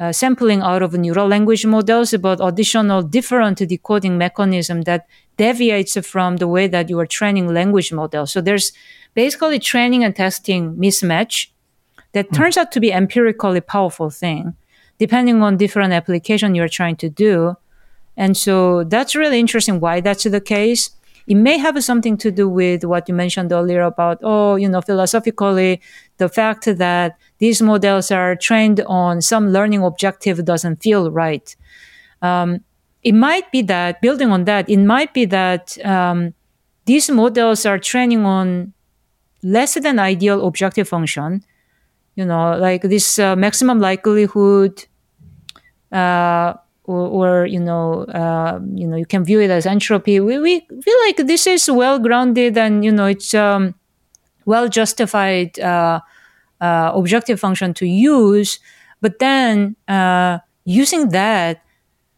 [0.00, 6.36] uh, sampling out of neural language models, but additional different decoding mechanism that deviates from
[6.36, 8.30] the way that you are training language models.
[8.30, 8.72] So there's
[9.14, 11.48] basically training and testing mismatch
[12.12, 12.36] that mm.
[12.36, 14.54] turns out to be empirically powerful thing,
[14.98, 17.56] depending on different application you're trying to do.
[18.16, 20.90] And so that's really interesting why that's the case.
[21.28, 24.80] It may have something to do with what you mentioned earlier about, oh, you know,
[24.80, 25.82] philosophically,
[26.16, 31.54] the fact that these models are trained on some learning objective doesn't feel right.
[32.22, 32.64] Um,
[33.02, 36.32] it might be that, building on that, it might be that um,
[36.86, 38.72] these models are training on
[39.42, 41.44] less than ideal objective function.
[42.14, 44.86] You know, like this uh, maximum likelihood
[45.92, 46.54] uh,
[46.88, 50.20] or, or you know, uh, you know, you can view it as entropy.
[50.20, 53.74] We, we feel like this is well grounded and you know it's um,
[54.46, 56.00] well justified uh,
[56.60, 58.58] uh, objective function to use.
[59.02, 61.62] But then uh, using that,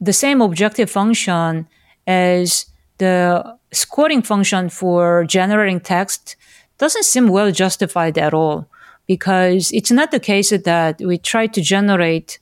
[0.00, 1.68] the same objective function
[2.06, 2.66] as
[2.98, 6.36] the scoring function for generating text
[6.78, 8.66] doesn't seem well justified at all
[9.06, 12.38] because it's not the case that we try to generate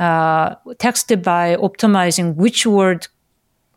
[0.00, 3.06] uh, text by optimizing which word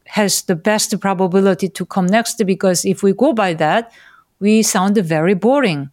[0.06, 3.92] has the best probability to come next because if we go by that
[4.40, 5.90] we sound very boring.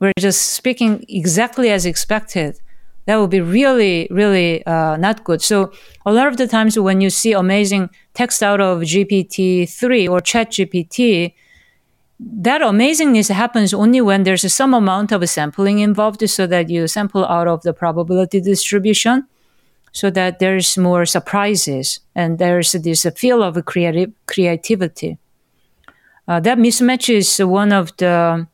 [0.00, 2.58] We're just speaking exactly as expected.
[3.06, 5.40] That would be really really uh, not good.
[5.40, 5.72] So
[6.04, 10.50] a lot of the times when you see amazing text out of gpt-3 or chat
[10.50, 11.34] gpt
[12.18, 17.24] that amazingness happens only when there's some amount of sampling involved so that you sample
[17.24, 19.26] out of the probability distribution
[19.92, 25.18] so that there's more surprises and there's this feel of creative creativity.
[26.28, 28.46] Uh, that mismatch is one of the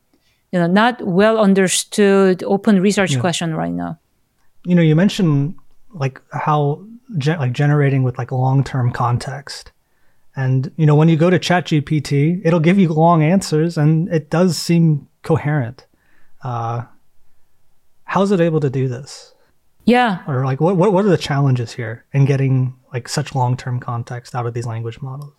[0.53, 3.21] you know not well understood open research yeah.
[3.21, 3.99] question right now.
[4.65, 5.55] You know, you mentioned
[5.93, 6.85] like how
[7.19, 9.73] ge- like generating with like long term context.
[10.35, 14.31] And you know, when you go to ChatGPT, it'll give you long answers, and it
[14.31, 15.87] does seem coherent.
[16.43, 16.83] Uh,
[18.05, 19.35] how's it able to do this?
[19.87, 20.19] Yeah.
[20.27, 23.81] Or like what what what are the challenges here in getting like such long term
[23.81, 25.33] context out of these language models?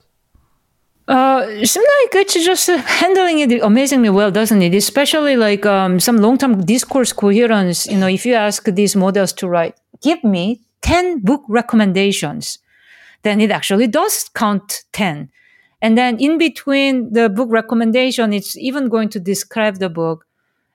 [1.07, 4.73] Uh, seems like it's just handling it amazingly well, doesn't it?
[4.73, 7.85] Especially like um, some long-term discourse coherence.
[7.87, 12.59] You know, if you ask these models to write, give me ten book recommendations,
[13.23, 15.29] then it actually does count ten,
[15.81, 20.26] and then in between the book recommendation, it's even going to describe the book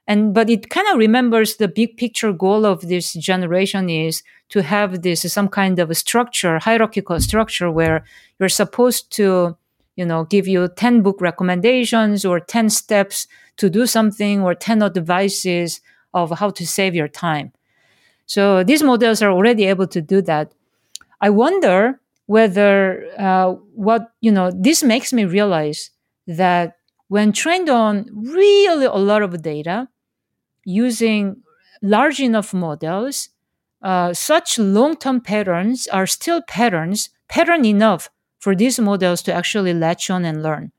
[0.06, 4.62] and but it kind of remembers the big picture goal of this generation is to
[4.62, 8.04] have this some kind of a structure hierarchical structure where
[8.38, 9.56] you're supposed to
[9.96, 13.26] you know give you 10 book recommendations or 10 steps
[13.56, 15.80] to do something or 10 advices
[16.14, 17.52] of how to save your time.
[18.26, 20.52] So these models are already able to do that.
[21.20, 25.90] I wonder whether uh, what you know this makes me realize
[26.26, 26.76] that
[27.08, 29.88] when trained on really a lot of data
[30.64, 31.42] using
[31.82, 33.28] large enough models,
[33.82, 40.10] uh, such long-term patterns are still patterns, pattern enough for these models to actually latch
[40.10, 40.72] on and learn.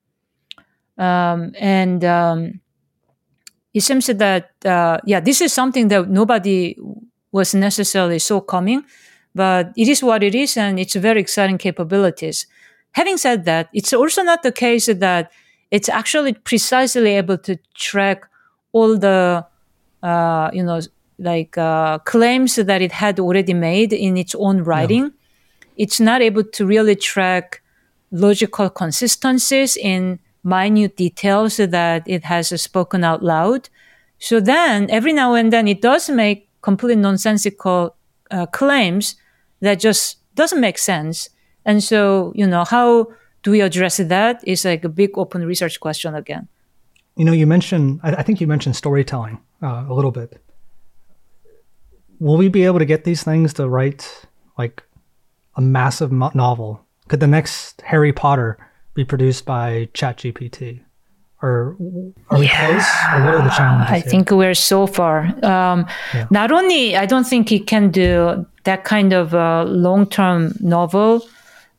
[0.98, 2.62] Um, and um,
[3.74, 6.78] it seems that uh, yeah, this is something that nobody
[7.32, 8.84] was necessarily so coming,
[9.34, 12.46] but it is what it is, and it's very exciting capabilities.
[12.92, 15.32] Having said that, it's also not the case that
[15.72, 18.30] it's actually precisely able to track
[18.72, 19.44] all the
[20.04, 20.80] uh, you know
[21.18, 25.04] like uh, claims that it had already made in its own writing.
[25.04, 25.10] Yeah.
[25.78, 27.62] It's not able to really track
[28.12, 33.70] logical consistencies in minute details that it has spoken out loud.
[34.20, 37.96] So then every now and then it does make completely nonsensical
[38.32, 39.16] uh, claims
[39.62, 41.30] that just doesn't make sense.
[41.66, 43.08] And so, you know, how
[43.44, 46.48] do we address that is like a big open research question again.
[47.16, 50.42] You know, you mentioned, I, I think you mentioned storytelling uh, a little bit.
[52.20, 54.26] Will we be able to get these things to write
[54.58, 54.84] like
[55.56, 56.86] a massive mo- novel?
[57.08, 58.58] Could the next Harry Potter
[58.94, 60.82] be produced by ChatGPT?
[61.42, 61.76] Or
[62.30, 62.86] are we yeah, close?
[63.14, 63.92] Or what are the challenges?
[63.92, 64.10] I here?
[64.10, 65.26] think we're so far.
[65.44, 66.28] Um, yeah.
[66.32, 71.28] Not only, I don't think it can do that kind of uh, long term novel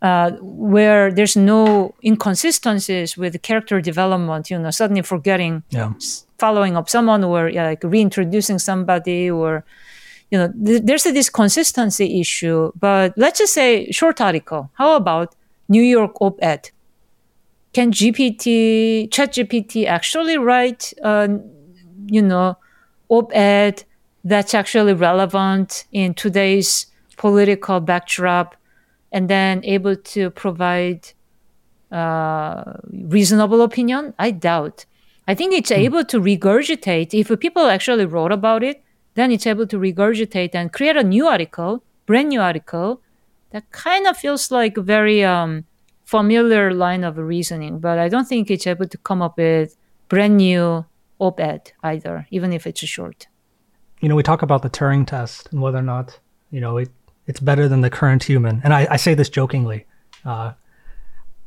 [0.04, 5.94] uh, where there's no inconsistencies with character development, you know, suddenly forgetting, yeah.
[6.38, 9.64] following up someone or yeah, like reintroducing somebody or,
[10.30, 12.70] you know, th- there's a, this consistency issue.
[12.78, 14.70] But let's just say short article.
[14.74, 15.34] How about
[15.70, 16.70] New York op-ed?
[17.72, 21.28] Can GPT, Chat GPT actually write, uh,
[22.08, 22.58] you know,
[23.08, 23.84] op-ed
[24.22, 28.54] that's actually relevant in today's political backdrop,
[29.14, 31.12] and then able to provide
[31.90, 34.12] uh, reasonable opinion?
[34.18, 34.84] I doubt.
[35.26, 35.86] I think it's hmm.
[35.86, 37.14] able to regurgitate.
[37.14, 38.82] If people actually wrote about it,
[39.14, 43.00] then it's able to regurgitate and create a new article, brand new article
[43.50, 45.64] that kind of feels like a very um,
[46.04, 47.78] familiar line of reasoning.
[47.78, 49.76] But I don't think it's able to come up with
[50.08, 50.84] brand new
[51.20, 53.28] op-ed either, even if it's short.
[54.00, 56.18] You know, we talk about the Turing test and whether or not
[56.50, 56.90] you know it,
[57.26, 59.86] it's better than the current human, and I, I say this jokingly.
[60.24, 60.52] Uh,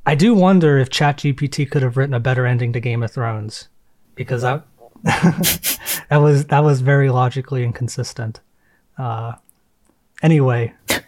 [0.06, 3.68] I do wonder if ChatGPT could have written a better ending to Game of Thrones,
[4.16, 4.66] because that
[5.04, 8.40] that was that was very logically inconsistent.
[8.98, 9.34] Uh,
[10.24, 11.00] anyway, uh,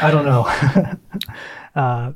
[0.00, 0.96] I don't know.
[1.74, 2.12] uh,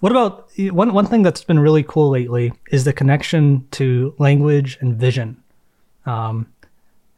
[0.00, 4.78] what about one one thing that's been really cool lately is the connection to language
[4.80, 5.42] and vision.
[6.06, 6.48] Um,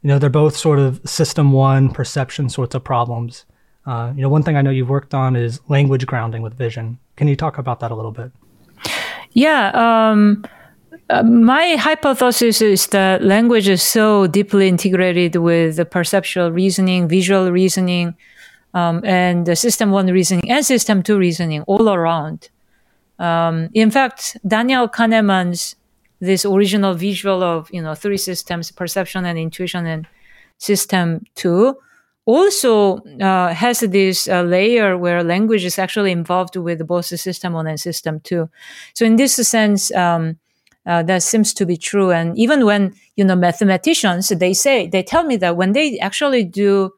[0.05, 3.43] you know, they're both sort of system one perception sorts of problems.
[3.87, 6.99] Uh, you know, one thing I know you've worked on is language grounding with vision.
[7.15, 8.31] Can you talk about that a little bit?
[9.31, 9.71] Yeah.
[9.73, 10.45] Um,
[11.09, 17.51] uh, my hypothesis is that language is so deeply integrated with the perceptual reasoning, visual
[17.51, 18.13] reasoning,
[18.75, 22.49] um, and the system one reasoning and system two reasoning all around.
[23.17, 25.75] Um, in fact, Daniel Kahneman's
[26.19, 30.07] this original visual of you know three systems: perception and intuition and
[30.57, 31.75] system two
[32.25, 37.53] also uh, has this uh, layer where language is actually involved with both the system
[37.53, 38.49] one and system two.
[38.95, 40.37] So in this sense, um,
[40.87, 42.11] uh, that seems to be true.
[42.11, 46.43] And even when you know mathematicians, they say they tell me that when they actually
[46.43, 46.91] do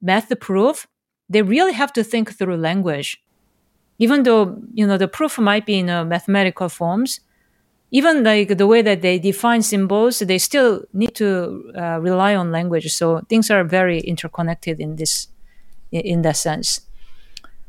[0.00, 0.86] math proof,
[1.28, 3.22] they really have to think through language.
[3.98, 7.20] Even though you know the proof might be in mathematical forms,
[7.92, 12.50] even like the way that they define symbols, they still need to uh, rely on
[12.50, 12.90] language.
[12.90, 15.28] So things are very interconnected in this,
[15.92, 16.80] in that sense.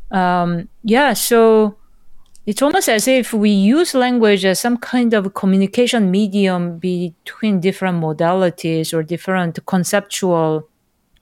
[0.09, 1.75] Um, yeah, so
[2.45, 8.01] it's almost as if we use language as some kind of communication medium between different
[8.01, 10.69] modalities or different conceptual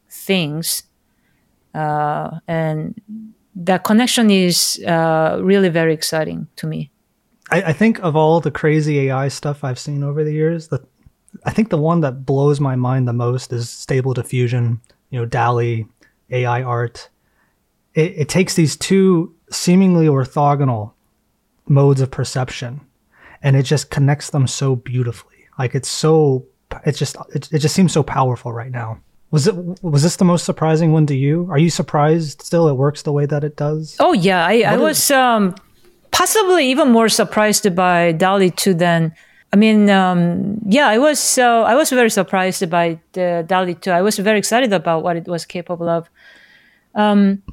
[0.09, 0.83] things,
[1.73, 3.01] uh, and
[3.55, 6.91] that connection is uh, really very exciting to me.
[7.51, 10.81] I, I think of all the crazy AI stuff I've seen over the years, that
[11.45, 14.81] I think the one that blows my mind the most is Stable Diffusion.
[15.09, 15.85] You know, DALL-E,
[16.29, 17.09] AI art.
[17.93, 20.93] It, it takes these two seemingly orthogonal
[21.67, 22.81] modes of perception,
[23.43, 25.47] and it just connects them so beautifully.
[25.59, 26.45] Like it's so,
[26.85, 29.01] it's just, it, it just seems so powerful right now.
[29.31, 31.47] Was it was this the most surprising one to you?
[31.49, 33.95] Are you surprised still it works the way that it does?
[33.97, 35.55] Oh yeah, I, I was um
[36.11, 39.13] possibly even more surprised by DALL-E 2 than
[39.53, 43.91] I mean, um, yeah, I was so I was very surprised by the DALL-E 2.
[43.91, 46.09] I was very excited about what it was capable of.
[46.95, 47.43] Um,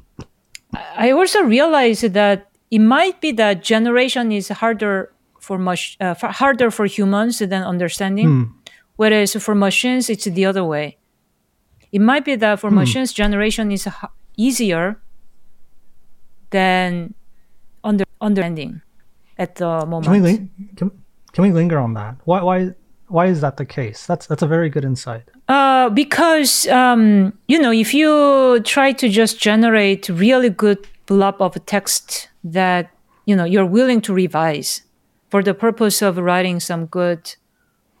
[0.95, 6.27] I also realized that it might be that generation is harder for much uh, for
[6.27, 8.43] harder for humans than understanding, hmm.
[8.95, 10.97] whereas for machines it's the other way.
[11.91, 12.77] It might be that for hmm.
[12.77, 13.89] machines generation is
[14.37, 15.01] easier
[16.51, 17.13] than
[18.21, 18.81] understanding
[19.37, 20.05] at the moment.
[20.05, 20.91] Can we, can,
[21.31, 22.15] can we linger on that?
[22.25, 22.73] Why why
[23.07, 24.05] why is that the case?
[24.05, 25.23] That's that's a very good insight.
[25.47, 31.53] Uh, because um, you know, if you try to just generate really good blob of
[31.65, 32.91] text that
[33.25, 34.83] you know you're willing to revise
[35.29, 37.35] for the purpose of writing some good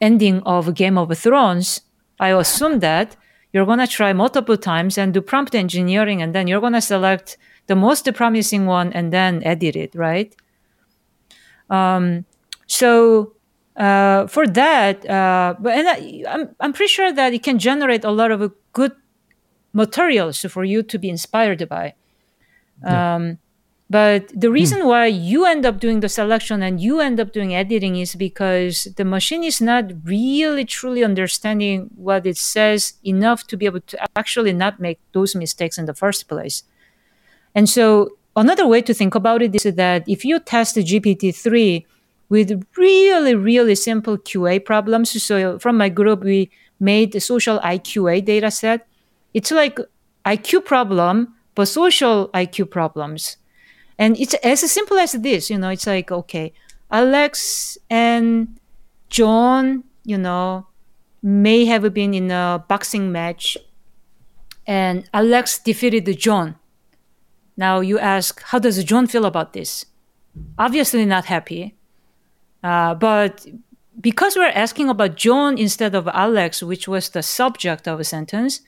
[0.01, 1.81] ending of Game of Thrones,
[2.19, 3.15] I assume that
[3.51, 7.37] you're gonna try multiple times and do prompt engineering, and then you're gonna select
[7.69, 10.35] the most promising one and then edit it, right?
[11.69, 12.25] Um,
[12.65, 13.33] so
[13.77, 18.03] uh, for that, uh, but and I, I'm, I'm pretty sure that it can generate
[18.03, 18.93] a lot of good
[19.71, 21.93] materials for you to be inspired by.
[22.83, 23.15] Yeah.
[23.15, 23.37] Um,
[23.87, 24.87] but the reason hmm.
[24.87, 28.87] why you end up doing the selection and you end up doing editing is because
[28.97, 33.97] the machine is not really truly understanding what it says enough to be able to
[34.15, 36.63] actually not make those mistakes in the first place.
[37.59, 41.85] And so another way to think about it is that if you test GPT-3
[42.29, 46.49] with really, really simple QA problems, so from my group, we
[46.79, 48.87] made the social IQA data set.
[49.33, 49.77] It's like
[50.25, 53.35] IQ problem, but social IQ problems.
[53.97, 56.53] And it's as simple as this, you know, it's like, okay,
[56.89, 58.57] Alex and
[59.09, 60.65] John, you know,
[61.21, 63.57] may have been in a boxing match
[64.65, 66.55] and Alex defeated John.
[67.59, 69.85] Now you ask, how does John feel about this?
[70.57, 71.75] Obviously not happy.
[72.63, 73.45] Uh, but
[73.99, 78.61] because we're asking about John instead of Alex, which was the subject of a sentence,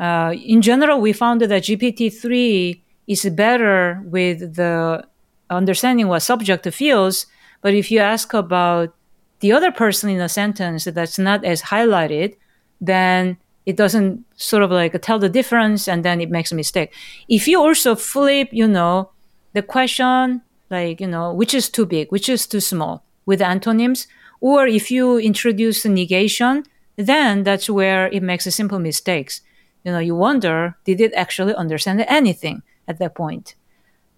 [0.00, 5.06] uh, in general, we found that GPT-3 is better with the
[5.48, 7.26] understanding what subject feels.
[7.60, 8.92] But if you ask about
[9.38, 12.34] the other person in a sentence that's not as highlighted,
[12.80, 13.36] then
[13.66, 16.94] it doesn't sort of like tell the difference and then it makes a mistake.
[17.28, 19.10] If you also flip, you know,
[19.52, 24.06] the question like, you know, which is too big, which is too small with antonyms,
[24.40, 26.64] or if you introduce negation,
[26.96, 29.42] then that's where it makes a simple mistakes.
[29.84, 33.54] You know, you wonder, did it actually understand anything at that point?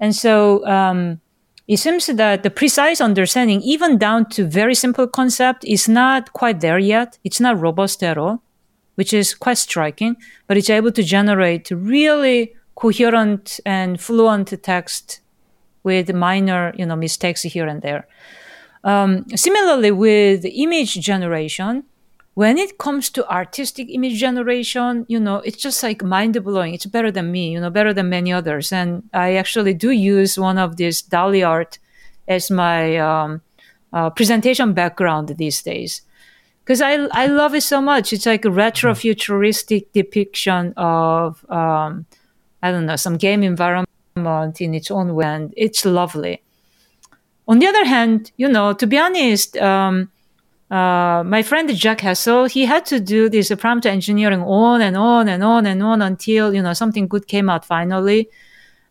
[0.01, 1.21] And so um,
[1.67, 6.61] it seems that the precise understanding, even down to very simple concept, is not quite
[6.61, 7.19] there yet.
[7.25, 8.43] It's not robust at all,
[8.99, 10.17] which is quite striking.
[10.49, 15.21] But it's able to generate really coherent and fluent text
[15.85, 18.09] with minor, you know, mistakes here and there.
[18.83, 21.85] Um, similarly, with image generation,
[22.35, 26.75] when it comes to artistic image generation, you know, it's just like mind blowing.
[26.75, 28.73] It's better than me, you know, better than many others.
[28.73, 31.79] And I actually do use one of these DALL-E art
[32.27, 33.43] as my um,
[33.93, 36.03] uh, presentation background these days.
[36.69, 38.13] Because I, I love it so much.
[38.13, 42.05] It's like a retro futuristic depiction of, um,
[42.63, 45.25] I don't know, some game environment in its own way.
[45.25, 46.43] And it's lovely.
[47.49, 50.11] On the other hand, you know, to be honest, um,
[50.71, 55.27] uh, my friend Jack Hessel, he had to do this prompt engineering on and on
[55.27, 58.29] and on and on until you know something good came out finally.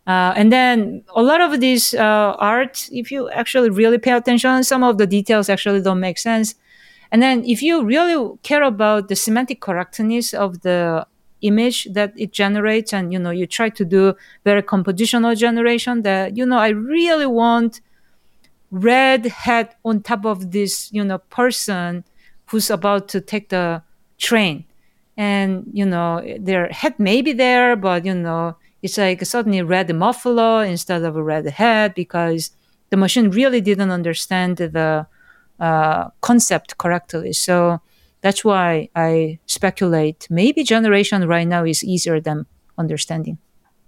[0.07, 4.63] Uh, and then a lot of this uh, art, if you actually really pay attention,
[4.63, 6.55] some of the details actually don't make sense.
[7.11, 11.07] And then if you really care about the semantic correctness of the
[11.41, 16.35] image that it generates, and you know you try to do very compositional generation, that
[16.35, 17.81] you know I really want
[18.71, 22.03] red head on top of this, you know, person
[22.47, 23.81] who's about to take the
[24.17, 24.65] train.
[25.15, 29.93] And, you know, their head may be there, but, you know, it's like suddenly red
[29.95, 32.51] muffler instead of a red head because
[32.89, 35.07] the machine really didn't understand the
[35.59, 37.33] uh, concept correctly.
[37.33, 37.81] So
[38.21, 42.45] that's why I speculate maybe generation right now is easier than
[42.77, 43.37] understanding.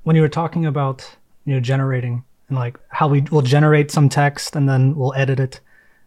[0.03, 4.09] When you were talking about, you know, generating and like how we will generate some
[4.09, 5.61] text and then we'll edit it.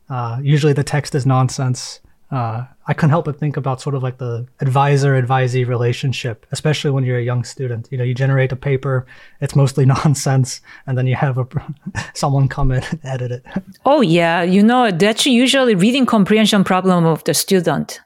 [0.08, 2.00] Uh, usually the text is nonsense.
[2.32, 6.90] Uh, I couldn't help but think about sort of like the advisor advisee relationship, especially
[6.90, 7.88] when you're a young student.
[7.90, 9.06] You know, you generate a paper,
[9.40, 11.46] it's mostly nonsense, and then you have a,
[12.14, 13.44] someone come in and edit it.
[13.84, 18.00] Oh yeah, you know that's usually reading comprehension problem of the student.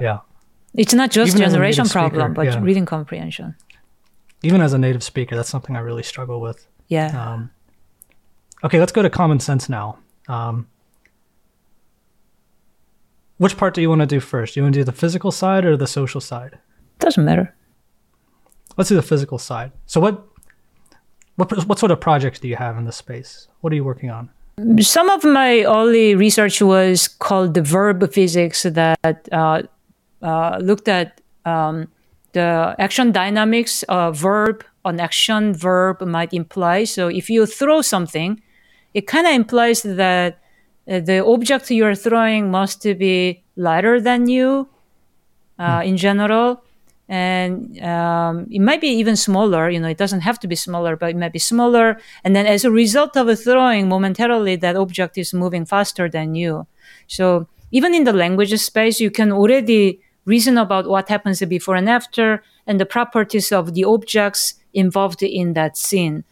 [0.00, 0.18] Yeah,
[0.74, 2.60] it's not just Even generation problem, speaker, but yeah.
[2.60, 3.54] reading comprehension.
[4.42, 6.66] Even as a native speaker, that's something I really struggle with.
[6.88, 7.10] Yeah.
[7.16, 7.50] Um,
[8.64, 9.98] Okay, let's go to common sense now.
[10.28, 10.68] Um,
[13.42, 14.54] which part do you want to do first?
[14.54, 16.58] Do you want to do the physical side or the social side?
[17.00, 17.52] Doesn't matter.
[18.76, 19.72] Let's do the physical side.
[19.86, 20.24] So what
[21.36, 23.48] what what sort of projects do you have in this space?
[23.60, 24.30] What are you working on?
[24.80, 29.62] Some of my early research was called the verb physics that uh,
[30.22, 31.88] uh, looked at um,
[32.32, 36.84] the action dynamics of verb, an action verb might imply.
[36.84, 38.40] So if you throw something,
[38.94, 40.41] it kind of implies that uh,
[40.86, 44.68] the object you're throwing must be lighter than you
[45.58, 45.86] uh, mm.
[45.86, 46.62] in general.
[47.08, 50.96] And um, it might be even smaller you know it doesn't have to be smaller
[50.96, 51.98] but it might be smaller.
[52.24, 56.34] And then as a result of a throwing momentarily that object is moving faster than
[56.34, 56.66] you.
[57.06, 61.88] So even in the language space you can already reason about what happens before and
[61.88, 66.24] after and the properties of the objects involved in that scene.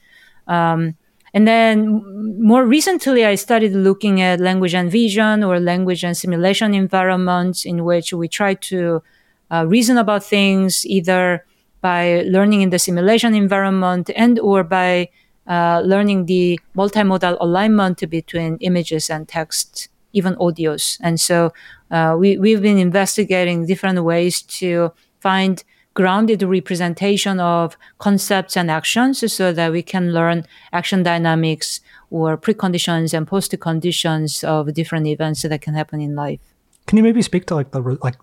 [0.46, 0.96] Um,
[1.32, 2.02] and then
[2.42, 7.84] more recently, I started looking at language and vision or language and simulation environments in
[7.84, 9.02] which we try to
[9.50, 11.44] uh, reason about things either
[11.80, 15.08] by learning in the simulation environment and or by
[15.46, 20.98] uh, learning the multimodal alignment between images and text, even audios.
[21.00, 21.52] And so
[21.90, 25.62] uh, we, we've been investigating different ways to find
[26.00, 30.38] grounded representation of concepts and actions so that we can learn
[30.72, 36.40] action dynamics or preconditions and post conditions of different events that can happen in life.
[36.86, 38.16] Can you maybe speak to like the like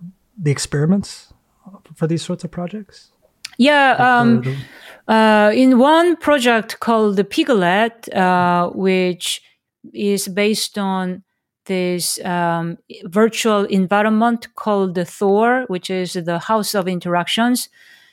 [0.45, 1.33] the experiments
[1.95, 3.11] for these sorts of projects?
[3.57, 4.43] Yeah, um.
[5.07, 9.41] Uh, in one project called the Piglet, uh, which
[9.93, 11.23] is based on
[11.67, 17.69] this um, virtual environment called the Thor, which is the house of interactions.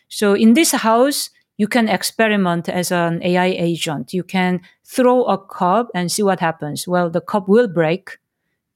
[0.08, 4.12] So in this house, you can experiment as an AI agent.
[4.12, 6.86] You can throw a cup and see what happens.
[6.86, 8.18] Well, the cup will break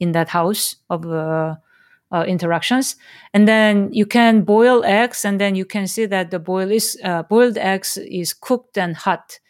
[0.00, 1.56] in that house of uh,
[2.12, 2.96] uh, interactions.
[3.34, 6.98] And then you can boil eggs, and then you can see that the boil is
[7.04, 9.40] uh, boiled eggs is cooked and hot.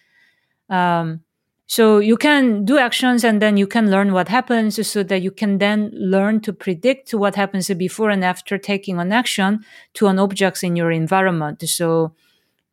[0.69, 1.21] Um,
[1.69, 5.31] so you can do actions, and then you can learn what happens, so that you
[5.31, 9.61] can then learn to predict what happens before and after taking an action
[9.95, 11.69] to an objects in your environment.
[11.69, 12.15] So.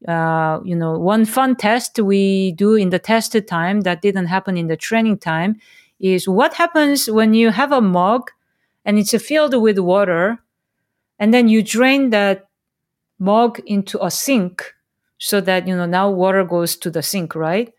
[0.08, 4.56] Uh, you know, one fun test we do in the test time that didn't happen
[4.56, 5.56] in the training time
[6.00, 8.30] is what happens when you have a mug
[8.84, 10.38] and it's filled with water
[11.18, 12.48] and then you drain that
[13.20, 14.74] mug into a sink
[15.18, 17.74] so that you know now water goes to the sink right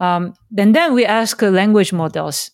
[0.00, 2.50] um, and then we ask uh, language models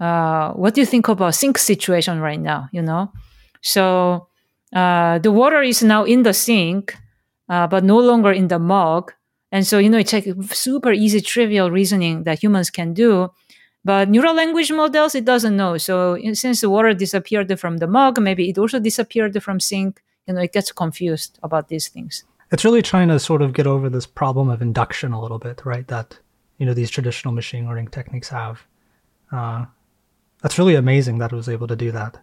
[0.00, 3.12] uh, what do you think about sink situation right now you know
[3.60, 4.26] so
[4.74, 6.96] uh, the water is now in the sink
[7.48, 9.12] uh, but no longer in the mug
[9.52, 13.30] and so you know it's like super easy trivial reasoning that humans can do
[13.84, 15.78] but neural language models, it doesn't know.
[15.78, 20.02] So since the water disappeared from the mug, maybe it also disappeared from sink.
[20.26, 22.24] You know, it gets confused about these things.
[22.52, 25.64] It's really trying to sort of get over this problem of induction a little bit,
[25.64, 25.86] right?
[25.88, 26.18] That
[26.60, 28.62] you know these traditional machine learning techniques have.
[29.32, 29.64] Uh,
[30.42, 32.22] that's really amazing that it was able to do that.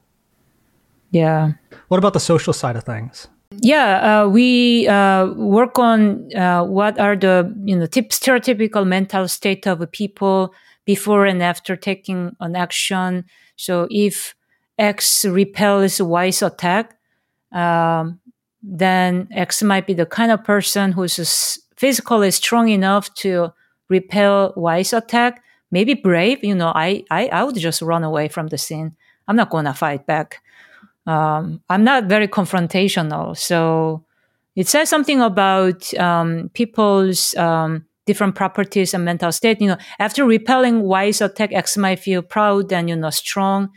[1.12, 1.54] Yeah.
[1.88, 3.28] What about the social side of things?
[3.52, 9.28] Yeah, uh, we uh, work on uh, what are the you know tip, stereotypical mental
[9.28, 10.54] state of people
[10.86, 13.26] before and after taking an action.
[13.56, 14.36] So if
[14.78, 16.96] X repels Y's attack,
[17.52, 18.20] um,
[18.62, 23.52] then X might be the kind of person who's physically strong enough to
[23.90, 25.44] repel Y's attack.
[25.72, 28.96] Maybe brave, you know, I, I, I would just run away from the scene.
[29.28, 30.42] I'm not going to fight back.
[31.06, 33.36] Um, I'm not very confrontational.
[33.38, 34.06] So
[34.56, 39.62] it says something about um, people's um, different properties and mental state.
[39.62, 43.70] You know, after repelling Y's attack, X might feel proud and, you know, strong.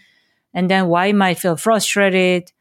[0.55, 2.53] And then Y might feel frustrated.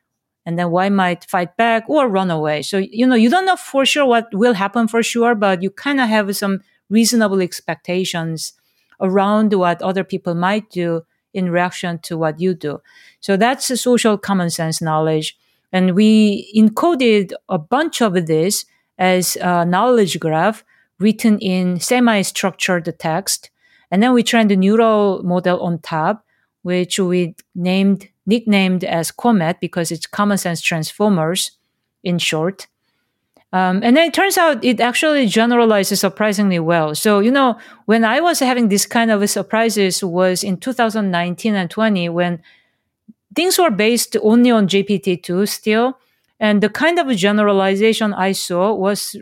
[0.45, 2.63] And then Y might fight back or run away.
[2.63, 5.69] So, you know, you don't know for sure what will happen for sure, but you
[5.69, 8.53] kind of have some reasonable expectations
[8.99, 11.03] around what other people might do
[11.33, 12.81] in reaction to what you do.
[13.19, 15.37] So that's a social common sense knowledge.
[15.71, 18.65] And we encoded a bunch of this
[18.97, 20.63] as a knowledge graph
[20.99, 23.51] written in semi-structured text.
[23.91, 26.25] And then we trained a neural model on top,
[26.63, 31.51] which we named, nicknamed as COMET because it's common sense transformers
[32.03, 32.67] in short.
[33.51, 36.93] Um, and then it turns out it actually generalizes surprisingly well.
[36.93, 41.69] So, you know, when I was having this kind of surprises was in 2019 and
[41.69, 42.43] 20 when
[43.35, 45.97] things were based only on GPT-2 still.
[46.39, 49.15] And the kind of generalization I saw was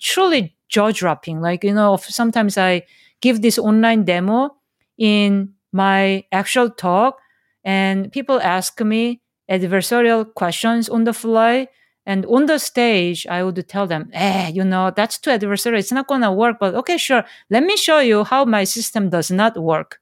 [0.00, 1.40] truly jaw dropping.
[1.40, 2.82] Like, you know, sometimes I
[3.20, 4.54] give this online demo
[4.98, 7.18] in my actual talk
[7.64, 9.20] and people ask me
[9.50, 11.68] adversarial questions on the fly.
[12.06, 15.80] And on the stage, I would tell them, eh, you know, that's too adversarial.
[15.80, 16.58] It's not going to work.
[16.60, 17.24] But okay, sure.
[17.50, 20.00] Let me show you how my system does not work.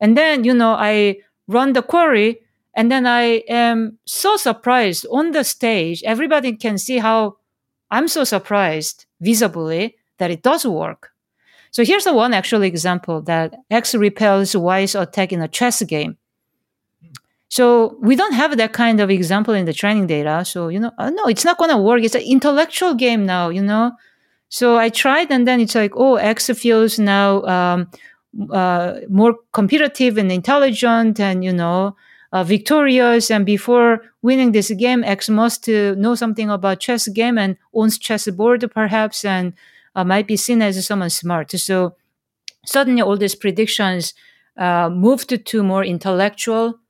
[0.00, 2.40] And then, you know, I run the query
[2.74, 6.02] and then I am so surprised on the stage.
[6.04, 7.38] Everybody can see how
[7.90, 11.10] I'm so surprised visibly that it does work.
[11.70, 16.16] So here's the one actual example that X repels Y's attack in a chess game.
[17.48, 20.44] So we don't have that kind of example in the training data.
[20.44, 22.02] So, you know, uh, no, it's not going to work.
[22.02, 23.92] It's an intellectual game now, you know.
[24.50, 27.90] So I tried and then it's like, oh, X feels now um,
[28.50, 31.96] uh, more competitive and intelligent and, you know,
[32.32, 33.30] uh, victorious.
[33.30, 37.98] And before winning this game, X must uh, know something about chess game and owns
[37.98, 39.54] chessboard perhaps and
[39.94, 41.50] uh, might be seen as someone smart.
[41.52, 41.96] So
[42.64, 44.14] suddenly all these predictions
[44.56, 46.80] uh, moved to more intellectual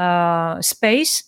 [0.00, 1.24] uh, space.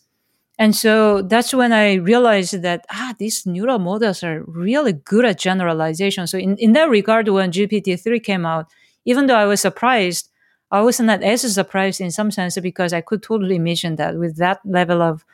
[0.59, 5.39] And so that's when I realized that, ah, these neural models are really good at
[5.39, 6.27] generalization.
[6.27, 8.67] So in, in that regard, when GPT-3 came out,
[9.05, 10.29] even though I was surprised,
[10.71, 14.37] I was not as surprised in some sense because I could totally imagine that with
[14.39, 15.25] that level of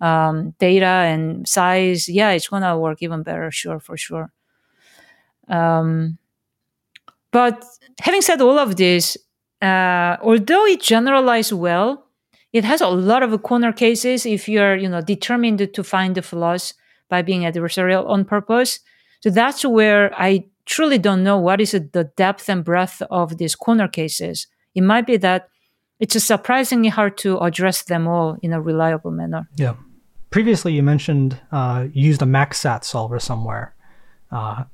[0.00, 4.32] um, data and size, yeah, it's to work even better, sure, for sure.
[5.48, 6.18] Um,
[7.30, 7.64] but
[8.00, 9.16] having said all of this,
[9.60, 12.03] uh, although it generalized well,
[12.54, 16.22] it has a lot of corner cases if you're, you know, determined to find the
[16.22, 16.72] flaws
[17.10, 18.78] by being adversarial on purpose.
[19.20, 23.56] So that's where I truly don't know what is the depth and breadth of these
[23.56, 24.46] corner cases.
[24.74, 25.48] It might be that
[25.98, 29.48] it's surprisingly hard to address them all in a reliable manner.
[29.56, 29.74] Yeah.
[30.30, 33.74] Previously, you mentioned uh, used a MaxSat solver somewhere.
[34.30, 34.64] Uh,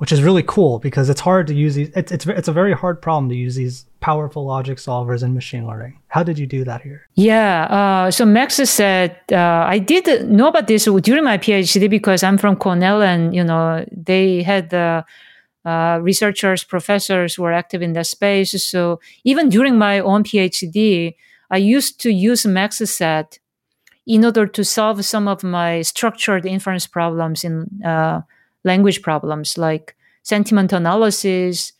[0.00, 1.90] which is really cool because it's hard to use these.
[1.94, 5.66] It's, it's, it's a very hard problem to use these powerful logic solvers in machine
[5.66, 6.00] learning.
[6.08, 7.06] How did you do that here?
[7.16, 7.64] Yeah.
[7.64, 12.56] Uh, so MaxSat, uh, I did know about this during my PhD because I'm from
[12.56, 15.04] Cornell and, you know, they had the
[15.66, 18.52] uh, researchers, professors who were active in that space.
[18.64, 21.14] So even during my own PhD,
[21.50, 23.38] I used to use MaxSat
[24.06, 28.22] in order to solve some of my structured inference problems in uh,
[28.64, 31.72] language problems like sentiment analysis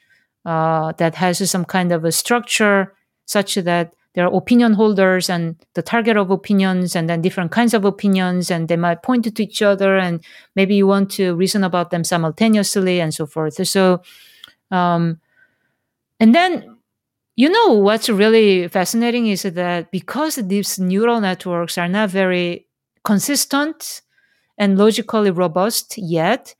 [0.45, 2.95] uh, that has some kind of a structure
[3.27, 7.75] such that there are opinion holders and the target of opinions and then different kinds
[7.75, 10.25] of opinions and they might point to each other and
[10.57, 13.67] maybe you want to reason about them simultaneously and so forth.
[13.69, 14.03] So
[14.71, 15.21] um,
[16.19, 16.77] and then
[17.37, 22.67] you know what's really fascinating is that because these neural networks are not very
[23.05, 24.03] consistent
[24.59, 26.55] and logically robust yet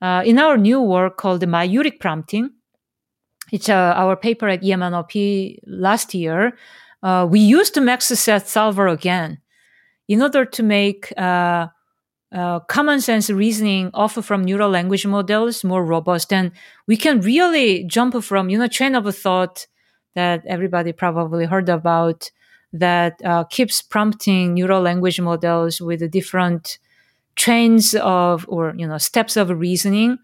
[0.00, 2.50] uh, in our new work called the Maieutic prompting,
[3.52, 6.52] it's uh, our paper at EMNLP last year.
[7.02, 9.38] Uh, we used the MaxSat solver again
[10.08, 11.68] in order to make uh,
[12.32, 16.32] uh, common sense reasoning off from neural language models more robust.
[16.32, 16.52] And
[16.86, 19.66] we can really jump from, you know, chain of thought
[20.14, 22.30] that everybody probably heard about
[22.72, 26.78] that uh, keeps prompting neural language models with different
[27.36, 30.18] chains of or you know steps of reasoning.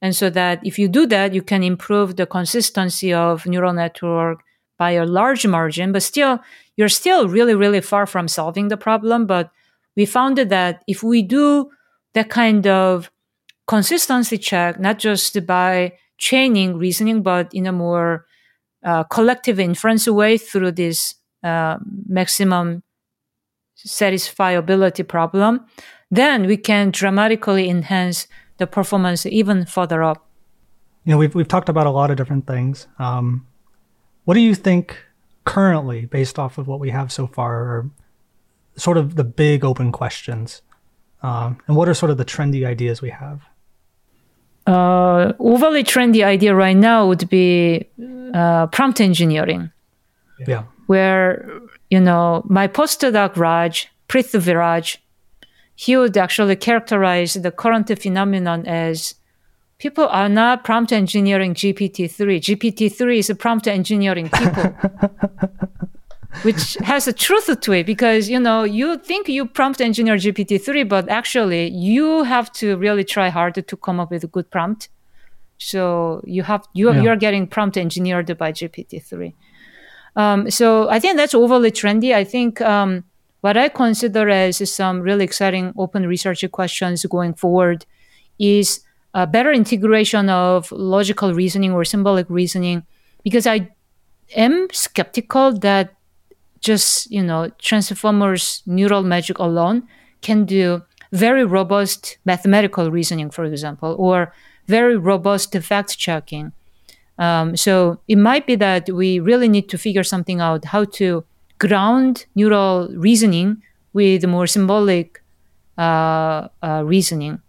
[0.00, 4.42] And so that if you do that you can improve the consistency of neural network
[4.78, 6.40] by a large margin but still
[6.76, 9.26] you're still really really far from solving the problem.
[9.26, 9.50] But
[9.96, 11.70] we found that if we do
[12.14, 13.10] that kind of
[13.66, 18.24] consistency check not just by training reasoning but in a more
[18.84, 21.14] uh, collective inference way through this
[21.44, 22.82] uh, maximum
[23.86, 25.64] satisfiability problem
[26.12, 28.28] then we can dramatically enhance
[28.58, 30.28] the performance even further up.
[31.04, 32.86] You know, we've we've talked about a lot of different things.
[32.98, 33.46] Um,
[34.24, 34.98] what do you think
[35.44, 37.90] currently, based off of what we have so far, are
[38.76, 40.62] sort of the big open questions,
[41.22, 43.40] um, and what are sort of the trendy ideas we have?
[44.66, 47.88] Uh, overly trendy idea right now would be
[48.34, 49.72] uh, prompt engineering.
[50.46, 50.64] Yeah.
[50.86, 51.48] Where
[51.90, 54.98] you know my postdoc Raj Prithviraj
[55.84, 59.16] he would actually characterize the current phenomenon as
[59.78, 62.40] people are not prompt engineering GPT-3.
[62.46, 64.74] GPT-3 is prompt engineering people.
[66.44, 70.88] which has a truth to it because you know you think you prompt engineer GPT-3
[70.88, 74.88] but actually you have to really try hard to come up with a good prompt.
[75.58, 77.02] So you have you yeah.
[77.02, 79.34] you're getting prompt engineered by GPT-3.
[80.14, 82.14] Um, so I think that's overly trendy.
[82.14, 83.04] I think um,
[83.42, 87.84] what I consider as some really exciting open research questions going forward
[88.38, 88.80] is
[89.14, 92.84] a better integration of logical reasoning or symbolic reasoning,
[93.22, 93.68] because I
[94.34, 95.94] am skeptical that
[96.60, 99.88] just you know transformers neural magic alone
[100.20, 104.32] can do very robust mathematical reasoning, for example, or
[104.68, 106.52] very robust fact checking.
[107.18, 111.24] Um, so it might be that we really need to figure something out how to
[111.62, 113.62] ground neural reasoning
[113.92, 115.22] with more symbolic
[115.78, 117.40] uh, uh, reasoning.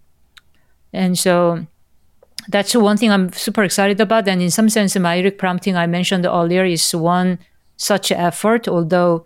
[0.93, 1.65] And so
[2.47, 4.27] that's one thing I'm super excited about.
[4.27, 7.39] And in some sense, Maieutic prompting I mentioned earlier is one
[7.75, 9.25] such effort, although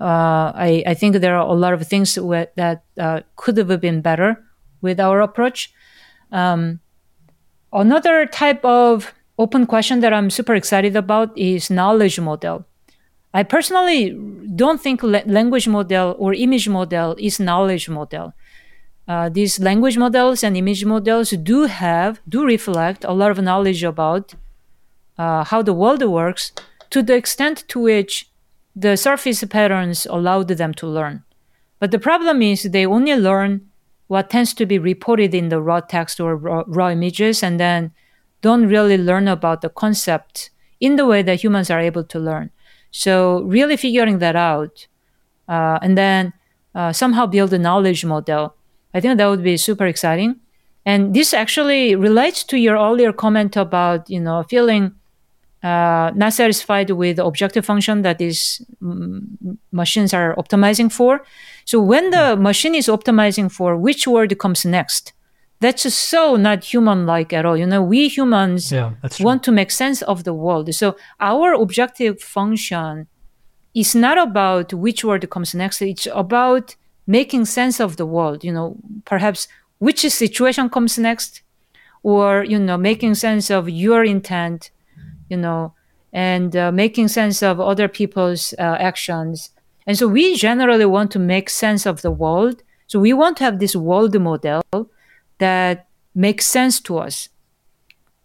[0.00, 4.02] uh, I, I, think there are a lot of things that uh, could have been
[4.02, 4.44] better
[4.82, 5.72] with our approach.
[6.30, 6.80] Um,
[7.72, 12.66] another type of open question that I'm super excited about is knowledge model.
[13.36, 14.16] I personally
[14.54, 18.32] don't think language model or image model is knowledge model.
[19.06, 23.84] Uh, these language models and image models do have, do reflect a lot of knowledge
[23.84, 24.32] about
[25.18, 26.52] uh, how the world works
[26.88, 28.30] to the extent to which
[28.74, 31.22] the surface patterns allowed them to learn.
[31.78, 33.68] But the problem is they only learn
[34.06, 37.92] what tends to be reported in the raw text or raw, raw images and then
[38.40, 40.48] don't really learn about the concept
[40.80, 42.50] in the way that humans are able to learn.
[42.98, 44.86] So really figuring that out,
[45.48, 46.32] uh, and then
[46.74, 48.54] uh, somehow build a knowledge model.
[48.94, 50.36] I think that would be super exciting.
[50.86, 54.94] And this actually relates to your earlier comment about you know feeling
[55.62, 61.24] uh, not satisfied with the objective function that these m- machines are optimizing for.
[61.64, 65.12] So when the machine is optimizing for which word comes next,
[65.60, 67.56] that's just so not human like at all.
[67.56, 70.72] You know we humans yeah, want to make sense of the world.
[70.74, 73.06] So our objective function
[73.74, 75.82] is not about which word comes next.
[75.82, 76.76] It's about
[77.06, 78.44] making sense of the world.
[78.44, 81.42] You know perhaps which situation comes next
[82.02, 84.70] or you know making sense of your intent
[85.28, 85.74] you know
[86.12, 89.50] and uh, making sense of other people's uh, actions.
[89.86, 92.62] And so we generally want to make sense of the world.
[92.86, 94.62] So we want to have this world model
[95.38, 97.28] that makes sense to us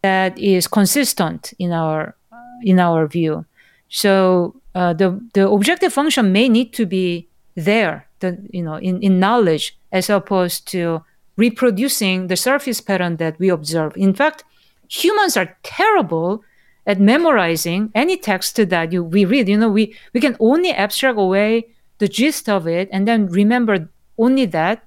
[0.02, 2.16] that is consistent in our
[2.64, 3.46] in our view.
[3.90, 9.02] So uh, the the objective function may need to be there the you know in,
[9.02, 11.04] in knowledge as opposed to
[11.38, 13.94] reproducing the surface pattern that we observe.
[13.96, 14.44] In fact
[14.88, 16.44] humans are terrible
[16.88, 19.48] at memorizing any text that you, we read.
[19.48, 21.68] You know we we can only abstract away
[22.00, 24.84] the gist of it and then remember only that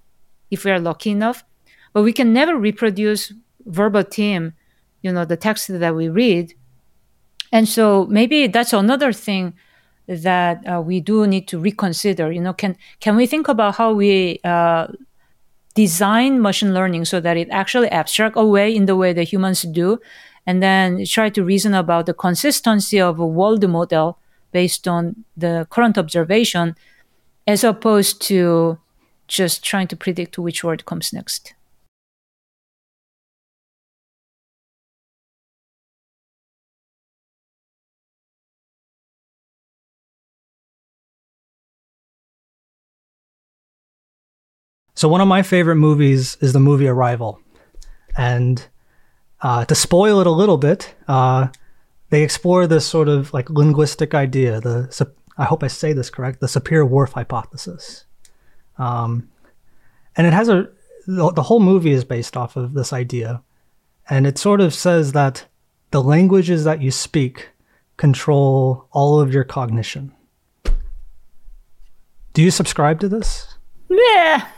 [0.51, 1.45] if we are lucky enough
[1.95, 3.33] but we can never reproduce
[3.65, 4.53] verbatim
[5.05, 6.55] you know the text that we read.
[7.53, 9.55] And so maybe that's another thing
[10.09, 13.93] that uh, we do need to reconsider you know can can we think about how
[13.93, 14.87] we uh,
[15.75, 19.99] design machine learning so that it actually abstract away in the way that humans do
[20.47, 24.19] and then try to reason about the consistency of a world model
[24.53, 26.77] based on the current observation
[27.47, 28.79] as opposed to
[29.27, 31.55] just trying to predict which word comes next
[44.95, 47.41] So one of my favorite movies is the movie Arrival,
[48.17, 48.65] and
[49.41, 51.49] uh, to spoil it a little bit, uh,
[52.11, 54.61] they explore this sort of like linguistic idea.
[54.61, 56.41] The I hope I say this correct.
[56.41, 58.05] The Sapir-Whorf hypothesis,
[58.79, 59.29] um,
[60.17, 60.69] and it has a
[61.07, 63.43] the, the whole movie is based off of this idea,
[64.09, 65.47] and it sort of says that
[65.91, 67.51] the languages that you speak
[67.97, 70.13] control all of your cognition.
[72.33, 73.59] Do you subscribe to this?
[73.89, 74.49] Yeah,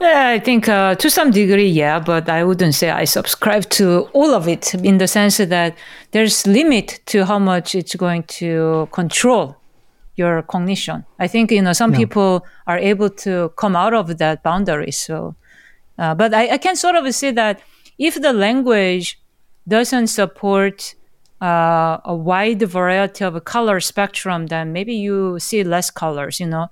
[0.00, 4.08] yeah, I think uh, to some degree, yeah, but I wouldn't say I subscribe to
[4.12, 5.76] all of it in the sense that
[6.10, 9.56] there's limit to how much it's going to control
[10.16, 11.04] your cognition.
[11.18, 11.98] I think you know some yeah.
[11.98, 14.90] people are able to come out of that boundary.
[14.90, 15.36] So,
[15.98, 17.60] uh, but I, I, can sort of say that
[17.98, 19.20] if the language
[19.68, 20.94] doesn't support
[21.42, 26.40] uh, a wide variety of color spectrum, then maybe you see less colors.
[26.40, 26.70] You know,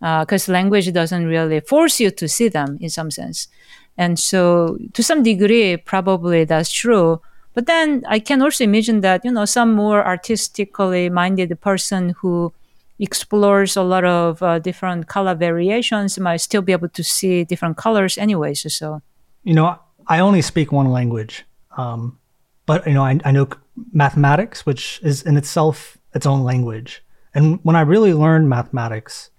[0.00, 3.48] because uh, language doesn't really force you to see them in some sense.
[3.96, 7.20] And so, to some degree, probably that's true.
[7.54, 12.52] But then I can also imagine that, you know, some more artistically minded person who
[12.98, 17.76] explores a lot of uh, different color variations might still be able to see different
[17.76, 18.72] colors anyways.
[18.74, 19.02] So,
[19.44, 21.44] you know, I only speak one language.
[21.76, 22.18] Um,
[22.66, 23.48] but, you know, I, I know
[23.92, 27.02] mathematics, which is in itself its own language.
[27.34, 29.30] And when I really learned mathematics,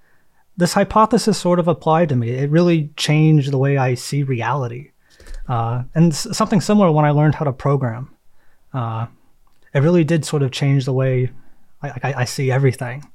[0.58, 2.32] this hypothesis sort of applied to me.
[2.32, 4.92] It really changed the way I see reality.
[5.48, 8.10] Uh, and something similar when I learned how to program.
[8.74, 9.08] Uh,
[9.74, 11.30] it really did sort of change the way
[11.82, 13.06] I, I, I see everything.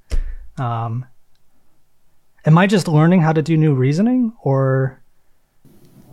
[0.58, 1.06] Um,
[2.44, 5.02] am I just learning how to do new reasoning, or,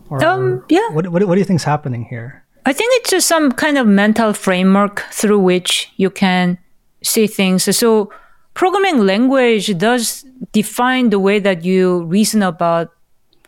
[0.10, 0.90] or um, yeah?
[0.90, 2.44] What, what, what do you think is happening here?
[2.66, 6.58] I think it's just some kind of mental framework through which you can
[7.04, 7.76] see things.
[7.78, 8.12] So
[8.58, 12.90] programming language does define the way that you reason about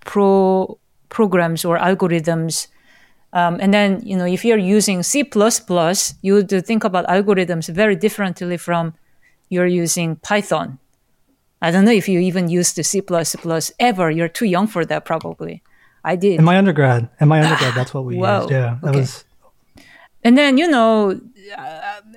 [0.06, 0.78] pro
[1.10, 2.68] programs or algorithms.
[3.34, 5.24] Um, and then, you know, if you're using C++,
[6.22, 8.94] you would think about algorithms very differently from
[9.50, 10.78] you're using Python.
[11.60, 13.02] I don't know if you even used the C++
[13.80, 14.12] ever.
[14.12, 15.64] You're too young for that, probably.
[16.04, 16.38] I did.
[16.38, 18.42] In my undergrad, in my undergrad, that's what we Whoa.
[18.42, 18.52] used.
[18.52, 19.00] Yeah, that okay.
[19.00, 19.26] was.
[20.24, 21.20] And then, you know,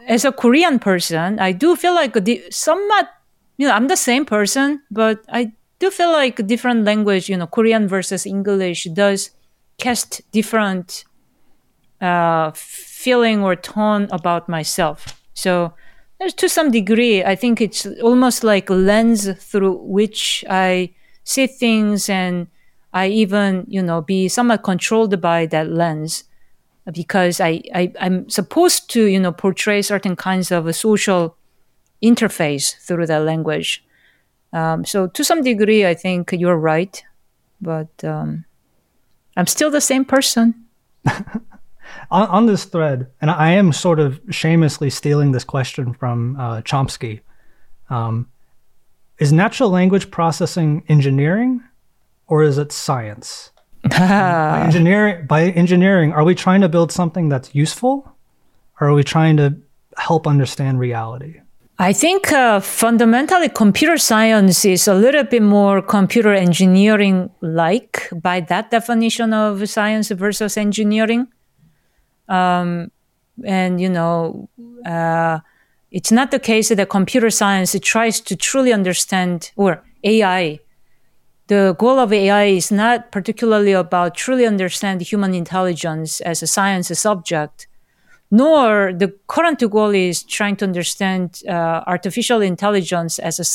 [0.06, 3.08] as a Korean person, I do feel like the, somewhat,
[3.56, 7.46] you know, I'm the same person, but I do feel like different language, you know,
[7.46, 9.30] Korean versus English does
[9.78, 11.04] cast different
[12.00, 15.20] uh, feeling or tone about myself.
[15.34, 15.74] So
[16.36, 20.94] to some degree, I think it's almost like a lens through which I
[21.24, 22.46] see things and
[22.92, 26.24] I even, you know, be somewhat controlled by that lens
[26.90, 31.36] because I, I I'm supposed to you know portray certain kinds of a social
[32.02, 33.84] interface through that language.
[34.52, 37.02] Um, so to some degree, I think you're right,
[37.60, 38.44] but um,
[39.36, 40.66] I'm still the same person.
[42.10, 46.60] on, on, this thread, and I am sort of shamelessly stealing this question from uh,
[46.62, 47.20] Chomsky.
[47.88, 48.28] Um,
[49.18, 51.62] is natural language processing engineering,
[52.26, 53.50] or is it science?
[53.82, 58.10] By engineering, by engineering, are we trying to build something that's useful,
[58.80, 59.56] or are we trying to
[59.96, 61.40] help understand reality?
[61.78, 68.40] I think uh, fundamentally computer science is a little bit more computer engineering like by
[68.40, 71.26] that definition of science versus engineering.
[72.28, 72.92] Um,
[73.44, 74.48] and you know,
[74.86, 75.40] uh,
[75.90, 80.60] it's not the case that computer science tries to truly understand or AI.
[81.52, 86.88] The goal of AI is not particularly about truly understand human intelligence as a science
[86.98, 87.66] subject,
[88.30, 93.46] nor the current goal is trying to understand uh, artificial intelligence as a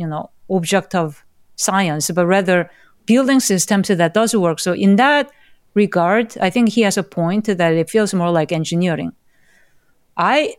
[0.00, 1.26] you know object of
[1.56, 2.70] science, but rather
[3.04, 4.58] building systems that does work.
[4.58, 5.30] So in that
[5.74, 9.12] regard, I think he has a point that it feels more like engineering.
[10.16, 10.56] I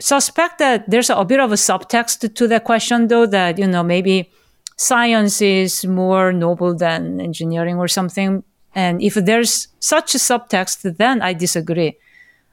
[0.00, 3.82] suspect that there's a bit of a subtext to that question, though, that, you know,
[3.82, 4.30] maybe
[4.76, 8.42] science is more noble than engineering or something.
[8.74, 11.96] And if there's such a subtext, then I disagree.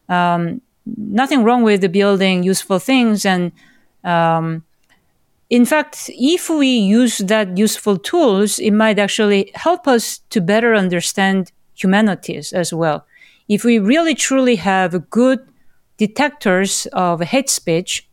[0.07, 3.25] Um, nothing wrong with the building useful things.
[3.25, 3.51] And
[4.03, 4.63] um,
[5.49, 10.75] in fact, if we use that useful tools, it might actually help us to better
[10.75, 13.05] understand humanities as well.
[13.49, 15.39] If we really truly have good
[15.97, 18.07] detectors of hate speech,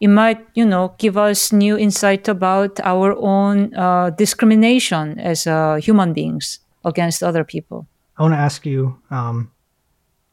[0.00, 5.76] it might, you know, give us new insight about our own uh, discrimination as uh,
[5.76, 7.86] human beings against other people.
[8.18, 8.98] I want to ask you.
[9.10, 9.50] Um,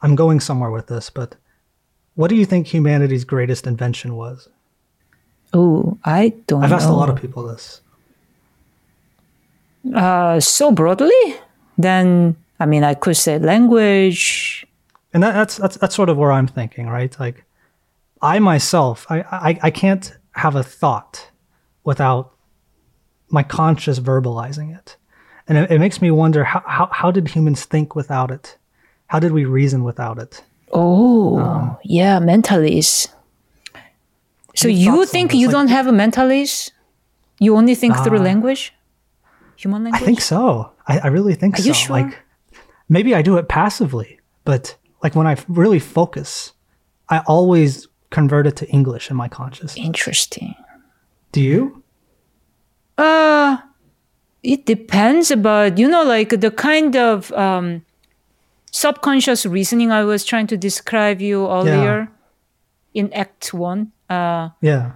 [0.02, 1.36] I'm going somewhere with this, but
[2.16, 4.50] what do you think humanity's greatest invention was?
[5.54, 6.64] Oh, I don't.
[6.64, 6.96] I've asked know.
[6.96, 7.82] a lot of people this.
[9.96, 11.36] Uh, so broadly,
[11.78, 14.66] then I mean, I could say language,
[15.14, 17.18] and that, that's that's that's sort of where I'm thinking, right?
[17.20, 17.46] Like,
[18.24, 21.30] I myself, I I, I can't have a thought
[21.84, 22.34] without
[23.30, 24.98] my conscious verbalizing it,
[25.48, 28.58] and it, it makes me wonder how, how how did humans think without it?
[29.08, 30.42] How did we reason without it?
[30.72, 33.10] Oh, um, yeah, mentalese.
[34.56, 36.72] So you think you like, don't have a mentalese?
[37.40, 38.74] You only think uh, through language,
[39.58, 40.02] human language.
[40.02, 40.72] I think so.
[40.88, 41.68] I, I really think Are so.
[41.68, 41.98] You sure?
[41.98, 42.18] Like
[42.88, 46.54] maybe I do it passively, but like when I really focus,
[47.10, 47.88] I always
[48.18, 49.76] convert it to English in my consciousness.
[49.76, 50.56] Interesting.
[51.34, 51.84] Do you?
[52.98, 53.58] Uh
[54.44, 57.86] it depends, but you know, like the kind of um,
[58.72, 62.12] subconscious reasoning I was trying to describe you earlier
[62.92, 63.00] yeah.
[63.02, 63.94] in Act One.
[64.10, 64.94] Uh, yeah.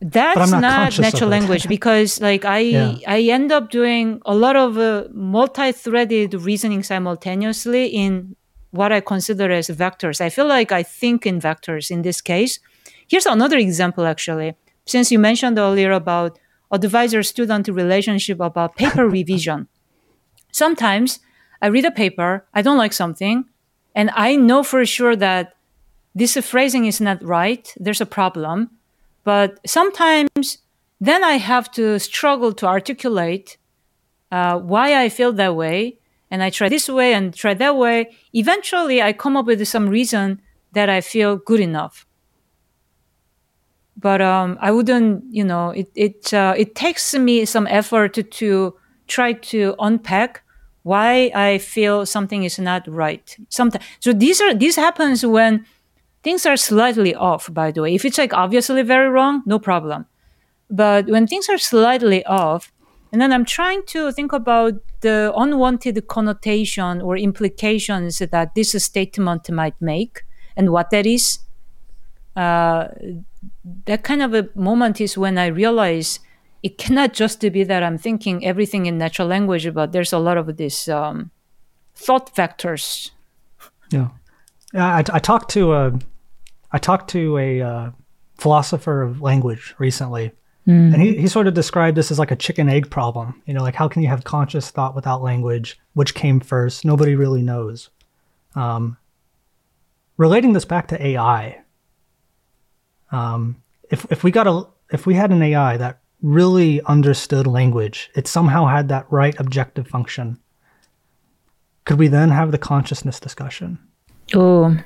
[0.00, 2.94] That's not, not natural language because, like, I yeah.
[3.06, 8.36] I end up doing a lot of uh, multi-threaded reasoning simultaneously in
[8.70, 10.20] what I consider as vectors.
[10.20, 12.60] I feel like I think in vectors in this case.
[13.08, 14.54] Here's another example, actually.
[14.86, 16.38] Since you mentioned earlier about
[16.70, 19.68] advisor-student relationship about paper revision,
[20.52, 21.20] sometimes
[21.62, 23.46] I read a paper, I don't like something,
[23.94, 25.54] and I know for sure that
[26.14, 27.72] this phrasing is not right.
[27.78, 28.70] There's a problem.
[29.24, 30.58] But sometimes
[31.00, 33.56] then I have to struggle to articulate
[34.32, 35.97] uh, why I feel that way.
[36.30, 38.14] And I try this way and try that way.
[38.32, 40.40] Eventually, I come up with some reason
[40.72, 42.06] that I feel good enough.
[43.96, 48.22] But um, I wouldn't, you know, it it uh, it takes me some effort to,
[48.22, 48.76] to
[49.08, 50.42] try to unpack
[50.84, 53.36] why I feel something is not right.
[53.48, 55.66] Sometimes, so these are this happens when
[56.22, 57.52] things are slightly off.
[57.52, 60.06] By the way, if it's like obviously very wrong, no problem.
[60.70, 62.70] But when things are slightly off,
[63.12, 69.50] and then I'm trying to think about the unwanted connotation or implications that this statement
[69.50, 70.24] might make
[70.56, 71.38] and what that is.
[72.36, 72.88] Uh,
[73.86, 76.20] that kind of a moment is when I realize
[76.62, 80.36] it cannot just be that I'm thinking everything in natural language, but there's a lot
[80.36, 81.30] of these um,
[81.94, 83.10] thought vectors.
[83.90, 84.08] Yeah.
[84.74, 85.98] I, I talked to a,
[86.72, 87.90] I talked to a uh,
[88.36, 90.32] philosopher of language recently,
[90.68, 90.92] mm.
[90.92, 93.42] and he, he sort of described this as like a chicken egg problem.
[93.46, 95.80] You know, like how can you have conscious thought without language?
[95.94, 96.84] Which came first?
[96.84, 97.90] Nobody really knows.
[98.54, 98.96] Um,
[100.16, 101.62] relating this back to AI,
[103.10, 108.10] um, if if we got a if we had an AI that really understood language,
[108.14, 110.38] it somehow had that right objective function.
[111.84, 113.78] Could we then have the consciousness discussion?
[114.34, 114.76] Oh,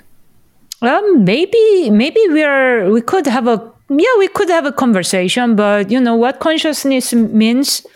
[0.83, 5.57] um, maybe maybe we are we could have a yeah we could have a conversation,
[5.57, 7.87] but you know what consciousness means.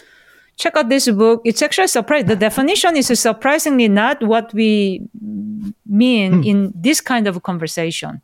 [0.57, 1.43] Check out this book.
[1.45, 2.29] It's actually surprising.
[2.29, 5.03] The definition is surprisingly not what we
[5.85, 6.43] mean hmm.
[6.43, 8.23] in this kind of conversation.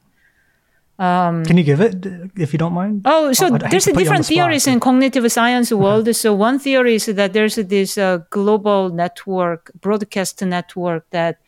[0.99, 3.03] Um, Can you give it if you don't mind?
[3.05, 6.03] Oh, so oh, there's a different theories in cognitive science world.
[6.03, 6.13] Okay.
[6.13, 11.39] So one theory is that there's this uh, global network, broadcast network that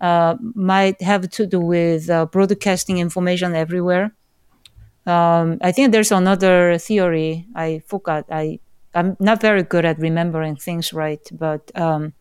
[0.00, 4.12] uh, might have to do with uh, broadcasting information everywhere.
[5.06, 7.46] Um, I think there's another theory.
[7.54, 8.26] I forgot.
[8.30, 8.60] I
[8.94, 12.12] I'm not very good at remembering things right, but um,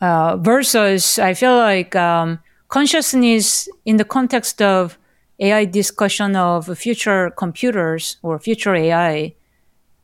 [0.00, 4.98] Uh, versus, I feel like um, consciousness in the context of
[5.38, 9.34] AI discussion of future computers or future AI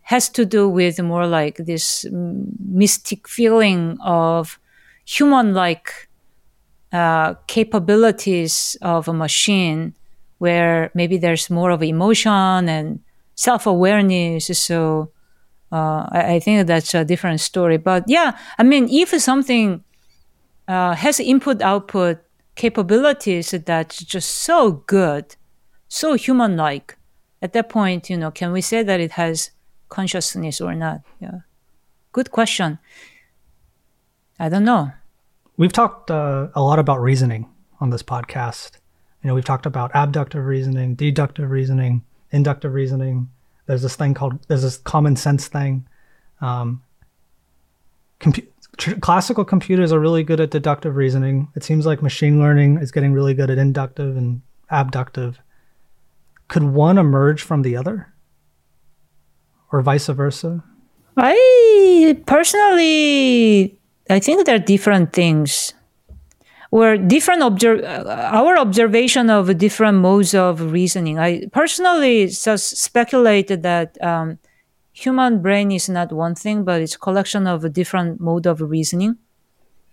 [0.03, 4.59] has to do with more like this mystic feeling of
[5.05, 6.09] human like
[6.93, 9.95] uh, capabilities of a machine
[10.39, 13.01] where maybe there's more of emotion and
[13.35, 14.47] self awareness.
[14.59, 15.11] So
[15.71, 17.77] uh, I, I, think that's a different story.
[17.77, 19.85] But yeah, I mean, if something
[20.67, 22.19] uh, has input output
[22.55, 25.37] capabilities that's just so good,
[25.89, 26.97] so human like,
[27.43, 29.51] at that point, you know, can we say that it has
[29.89, 31.01] consciousness or not?
[31.21, 31.41] Yeah.
[32.13, 32.79] Good question.
[34.41, 34.93] I don't know.
[35.57, 37.49] We've talked uh, a lot about reasoning
[37.81, 38.73] on this podcast.
[39.23, 43.29] You know, we've talked about abductive reasoning, deductive reasoning, inductive reasoning.
[43.67, 45.87] There's this thing called there's this common sense thing.
[46.41, 46.83] Um,
[48.21, 48.47] compu-
[48.77, 51.49] tr- classical computers are really good at deductive reasoning.
[51.57, 54.41] It seems like machine learning is getting really good at inductive and
[54.71, 55.39] abductive.
[56.47, 58.13] Could one emerge from the other,
[59.71, 60.65] or vice versa?
[61.17, 63.79] I personally,
[64.09, 65.75] I think they're different things
[66.71, 71.19] or different observe our observation of different modes of reasoning.
[71.19, 74.39] I personally just speculated that um,
[74.93, 78.61] human brain is not one thing, but it's a collection of a different mode of
[78.61, 79.17] reasoning.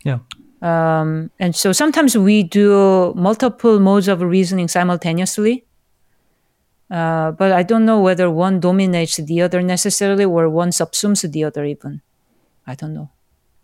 [0.03, 0.19] Yeah.
[0.61, 5.65] Um, and so sometimes we do multiple modes of reasoning simultaneously.
[6.89, 11.43] Uh, but I don't know whether one dominates the other necessarily or one subsumes the
[11.43, 12.01] other even.
[12.67, 13.09] I don't know.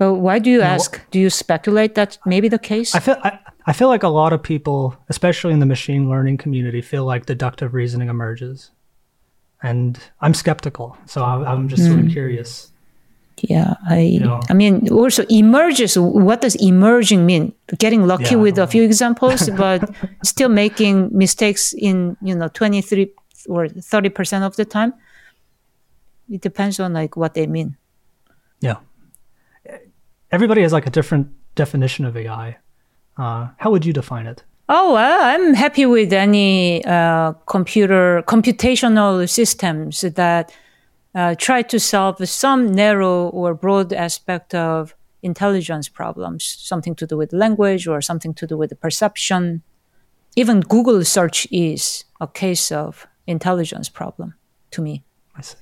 [0.02, 1.00] But why do you ask?
[1.12, 2.96] do you speculate that maybe the case?
[2.96, 3.38] I feel I,
[3.68, 7.28] I feel like a lot of people, especially in the machine learning community, feel like
[7.28, 8.72] deductive reasoning emerges,
[9.62, 10.98] and I'm skeptical.
[11.06, 11.90] So I, am just mm.
[11.90, 12.14] sort of hmm.
[12.14, 12.72] curious.
[13.44, 15.96] Yeah, I you know, I mean also emerges.
[16.00, 17.54] What does emerging mean?
[17.78, 19.88] Getting lucky yeah, with a few examples, but
[20.26, 23.14] still making mistakes in you know 23
[23.50, 24.96] or 30 percent of the time.
[26.28, 27.78] It depends on like what they mean.
[28.62, 28.78] Yeah
[30.32, 32.58] everybody has like a different definition of AI.
[33.18, 34.44] Uh, how would you define it?
[34.70, 40.54] Oh, well, I'm happy with any uh, computer computational systems that
[41.14, 47.18] uh, try to solve some narrow or broad aspect of intelligence problems, something to do
[47.18, 49.62] with language or something to do with perception.
[50.38, 54.36] Even Google search is a case of intelligence problem
[54.72, 55.04] to me.
[55.36, 55.58] I see.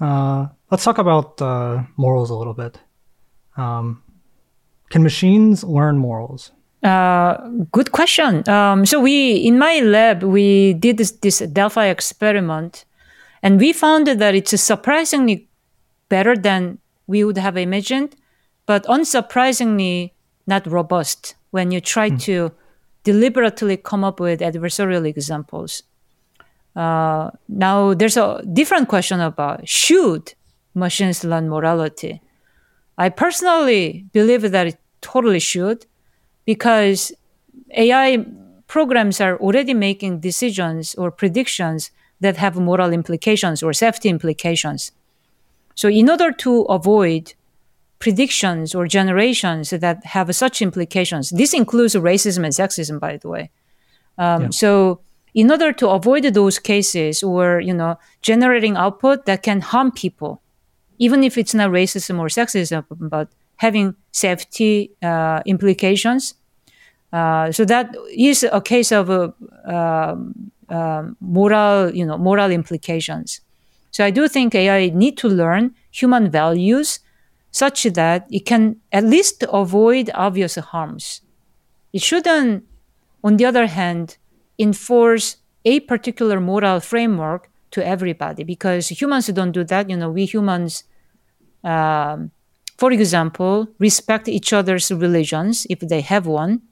[0.00, 2.78] Uh, let's talk about uh, morals a little bit.
[3.56, 4.03] Um,
[4.94, 6.52] can machines learn morals?
[6.84, 7.34] Uh,
[7.72, 8.48] good question.
[8.48, 12.84] Um, so we in my lab we did this, this Delphi experiment,
[13.42, 15.48] and we found that it's surprisingly
[16.08, 18.14] better than we would have imagined,
[18.66, 20.12] but unsurprisingly
[20.46, 22.20] not robust when you try mm.
[22.20, 22.52] to
[23.02, 25.82] deliberately come up with adversarial examples.
[26.76, 30.34] Uh, now there's a different question about should
[30.72, 32.20] machines learn morality.
[32.96, 34.78] I personally believe that it
[35.12, 35.86] totally should
[36.46, 37.12] because
[37.76, 38.24] AI
[38.66, 41.90] programs are already making decisions or predictions
[42.20, 44.92] that have moral implications or safety implications.
[45.74, 47.34] So, in order to avoid
[47.98, 53.50] predictions or generations that have such implications, this includes racism and sexism, by the way.
[54.18, 54.48] Um, yeah.
[54.50, 55.00] So,
[55.34, 60.40] in order to avoid those cases or you know generating output that can harm people,
[60.98, 63.28] even if it's not racism or sexism, but
[63.64, 66.34] having safety uh, implications.
[67.12, 69.30] Uh, so that is a case of uh,
[69.76, 73.40] um, um, moral, you know, moral implications.
[73.90, 77.00] So I do think AI need to learn human values
[77.52, 81.22] such that it can at least avoid obvious harms.
[81.92, 82.64] It shouldn't,
[83.22, 84.18] on the other hand,
[84.58, 89.88] enforce a particular moral framework to everybody because humans don't do that.
[89.88, 90.84] You know, we humans
[91.62, 92.32] um,
[92.76, 96.62] for example, respect each other's religions if they have one,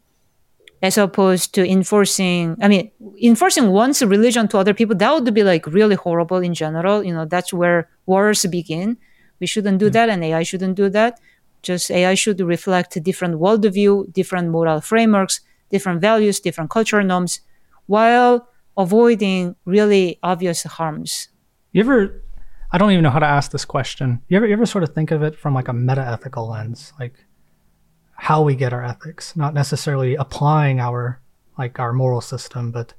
[0.82, 2.90] as opposed to enforcing, I mean,
[3.22, 7.04] enforcing one's religion to other people, that would be like really horrible in general.
[7.04, 8.98] You know, that's where wars begin.
[9.38, 9.92] We shouldn't do mm-hmm.
[9.92, 11.20] that, and AI shouldn't do that.
[11.62, 17.40] Just AI should reflect different worldview, different moral frameworks, different values, different cultural norms,
[17.86, 21.28] while avoiding really obvious harms.
[21.70, 22.22] You ever
[22.72, 24.22] I don't even know how to ask this question.
[24.28, 26.92] You ever you ever sort of think of it from like a meta ethical lens,
[26.98, 27.14] like
[28.16, 31.20] how we get our ethics, not necessarily applying our
[31.58, 32.94] like our moral system, but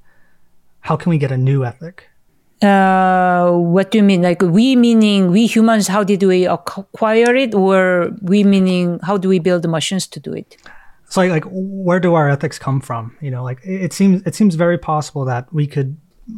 [0.80, 2.08] how can we get a new ethic?
[2.62, 4.22] Uh, what do you mean?
[4.22, 5.88] Like we meaning we humans?
[5.88, 10.20] How did we acquire it, or we meaning how do we build the machines to
[10.20, 10.56] do it?
[11.08, 13.16] So like, like where do our ethics come from?
[13.20, 15.96] You know, like it seems it seems very possible that we could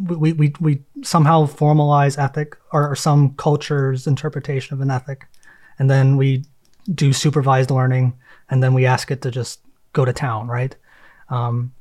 [0.09, 5.27] we we, we somehow formalize ethic or, or some culture's interpretation of an ethic,
[5.79, 6.45] and then we
[6.93, 8.15] do supervised learning,
[8.51, 9.61] and then we ask it to just
[9.93, 10.77] go to town, right?
[11.29, 11.73] Um,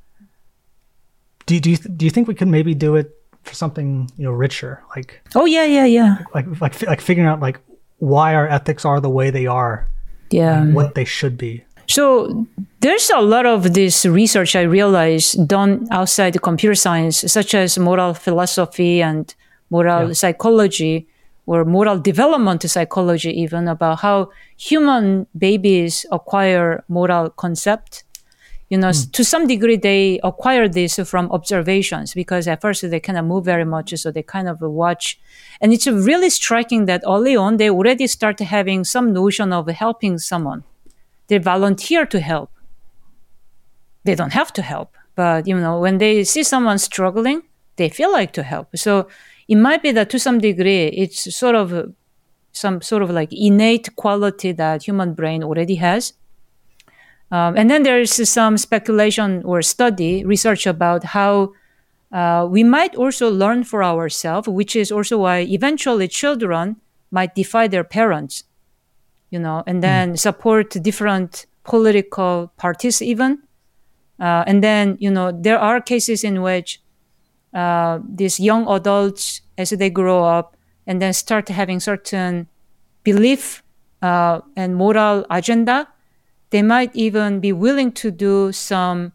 [1.46, 3.12] do do you do you think we could maybe do it
[3.44, 4.84] for something you know richer?
[4.96, 6.18] Like oh yeah yeah yeah.
[6.34, 7.60] like like like figuring out like
[7.98, 9.88] why our ethics are the way they are
[10.32, 10.66] yeah.
[10.66, 12.46] what they should be so
[12.80, 17.78] there's a lot of this research i realize done outside the computer science such as
[17.78, 19.36] moral philosophy and
[19.70, 20.14] moral yeah.
[20.14, 21.08] psychology
[21.48, 28.04] or moral development psychology even about how human babies acquire moral concept
[28.70, 29.12] you know, mm.
[29.12, 33.66] to some degree, they acquire this from observations because at first they cannot move very
[33.66, 33.94] much.
[33.96, 35.20] So they kind of watch.
[35.62, 40.18] And it's really striking that early on, they already start having some notion of helping
[40.18, 40.64] someone.
[41.28, 42.52] They volunteer to help.
[44.04, 44.96] They don't have to help.
[45.16, 47.44] But, you know, when they see someone struggling,
[47.78, 48.78] they feel like to help.
[48.78, 49.08] So
[49.48, 51.94] it might be that to some degree, it's sort of
[52.52, 56.14] some sort of like innate quality that human brain already has
[57.32, 61.54] um, and then there's some speculation or study, research about how
[62.12, 66.78] uh, we might also learn for ourselves, which is also why eventually children
[67.12, 68.44] might defy their parents,
[69.30, 70.20] you know, and then mm.
[70.20, 73.40] support different political parties even.
[74.20, 76.80] Uh, and then, you know, there are cases in which
[77.54, 80.56] uh, these young adults, as they grow up
[80.88, 82.48] and then start having certain
[83.04, 83.64] belief
[84.02, 85.88] uh, and moral agenda,
[86.52, 89.12] they might even be willing to do some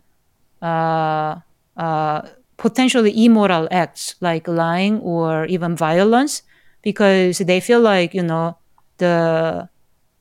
[0.62, 1.36] uh,
[1.76, 2.22] uh,
[2.56, 6.42] potentially immoral acts like lying or even violence
[6.82, 8.56] because they feel like you know
[8.98, 9.68] the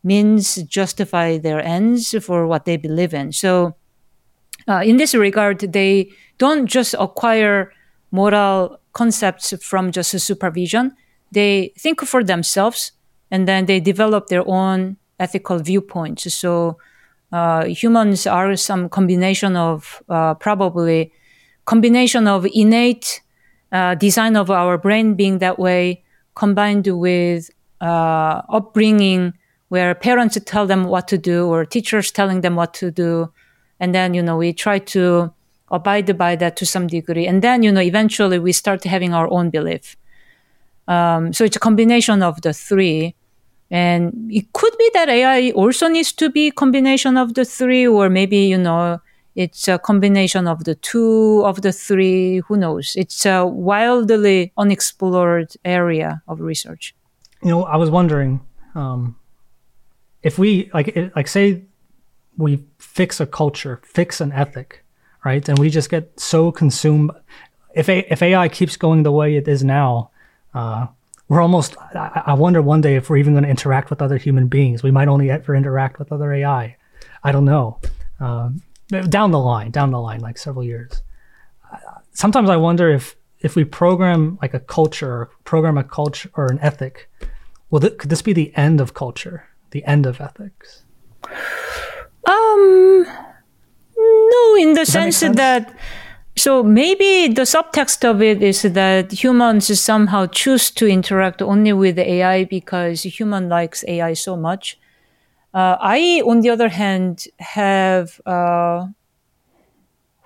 [0.04, 3.32] means justify their ends for what they believe in.
[3.32, 3.76] So
[4.68, 7.72] uh, in this regard they don't just acquire
[8.12, 10.96] moral concepts from just supervision.
[11.32, 12.92] They think for themselves
[13.32, 16.34] and then they develop their own ethical viewpoints.
[16.34, 16.78] So
[17.32, 21.12] uh, humans are some combination of uh, probably
[21.66, 23.22] combination of innate
[23.72, 26.04] uh, design of our brain being that way
[26.36, 27.52] combined with
[27.82, 29.34] uh, upbringing
[29.70, 33.32] where parents tell them what to do or teachers telling them what to do
[33.80, 35.32] and then you know we try to
[35.72, 39.32] abide by that to some degree and then you know eventually we start having our
[39.32, 39.96] own belief
[40.88, 43.16] um, so it's a combination of the three
[43.72, 48.10] and it could be that AI also needs to be combination of the three, or
[48.10, 49.00] maybe, you know,
[49.36, 52.40] it's a combination of the two of the three.
[52.48, 52.96] Who knows?
[52.96, 56.96] It's a wildly unexplored area of research.
[57.44, 58.42] You know, I was wondering
[58.74, 59.16] um,
[60.24, 61.64] if we like, like say,
[62.38, 64.84] we fix a culture, fix an ethic,
[65.26, 65.48] right?
[65.48, 67.12] And we just get so consumed.
[67.76, 70.12] If a, if AI keeps going the way it is now,
[70.54, 70.88] uh,
[71.28, 74.18] we're almost I, I wonder one day if we're even going to interact with other
[74.18, 74.84] human beings.
[74.84, 76.76] We might only ever interact with other ai
[77.24, 77.32] i.
[77.32, 77.80] Don't know.
[78.20, 81.04] Um, down the line down the line like several years.
[82.14, 86.60] Sometimes i wonder if if we program like a culture program a culture or an
[86.60, 87.10] ethic
[87.70, 90.84] well th- could this be the end of culture the end of ethics
[92.26, 93.06] um
[93.98, 95.74] no in the sense, sense that
[96.40, 102.00] so maybe the subtext of it is that humans somehow choose to interact only with
[102.00, 104.80] AI because human likes AI so much.
[105.54, 108.88] Uh, I, on the other hand, have uh,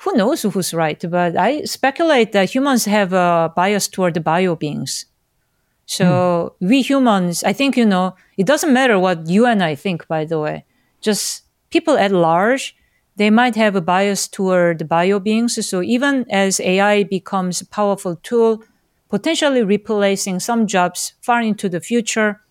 [0.02, 4.56] who knows who's right, but I speculate that humans have a bias toward the bio
[4.56, 5.08] beings.
[5.88, 6.68] So hmm.
[6.68, 10.08] we humans, I think you know, it doesn't matter what you and I think.
[10.08, 10.66] By the way,
[11.02, 12.76] just people at large
[13.16, 15.66] they might have a bias toward bio beings.
[15.68, 18.64] So even as AI becomes a powerful tool,
[19.10, 22.42] potentially replacing some jobs far into the future,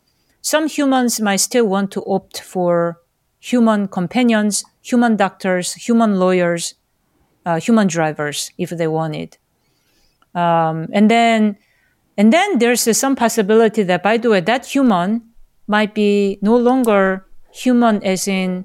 [0.40, 2.98] some humans might still want to opt for
[3.40, 6.74] human companions, human doctors, human lawyers,
[7.44, 9.38] uh, human drivers if they want it.
[10.34, 11.58] Um, and then,
[12.16, 15.31] and then there's uh, some possibility that, by the way, that human
[15.66, 18.64] might be no longer human as in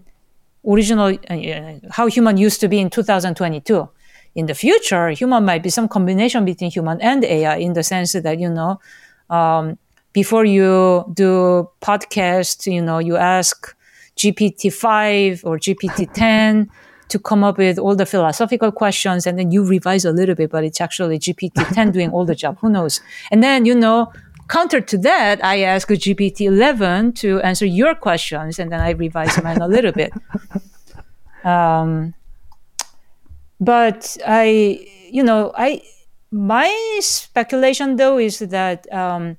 [0.65, 3.90] original uh, how human used to be in 2022
[4.36, 8.14] in the future human might be some combination between human and ai in the sense
[8.14, 8.80] that you know
[9.30, 9.78] um,
[10.14, 13.76] before you do podcast you know you ask
[14.18, 16.68] gpt-5 or gpt-10
[17.10, 20.49] to come up with all the philosophical questions and then you revise a little bit,
[20.49, 22.57] but it's actually GPT-10 doing all the job.
[22.61, 23.02] Who knows?
[23.32, 24.11] And then, you know,
[24.48, 29.61] counter to that, I ask GPT-11 to answer your questions and then I revise mine
[29.61, 30.14] a little bit.
[31.44, 32.14] Um,
[33.61, 35.82] but I, you know, I,
[36.30, 39.38] my speculation though is that, um,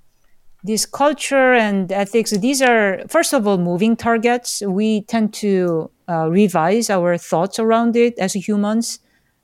[0.64, 4.62] this culture and ethics, these are, first of all, moving targets.
[4.62, 9.00] We tend to uh, revise our thoughts around it as humans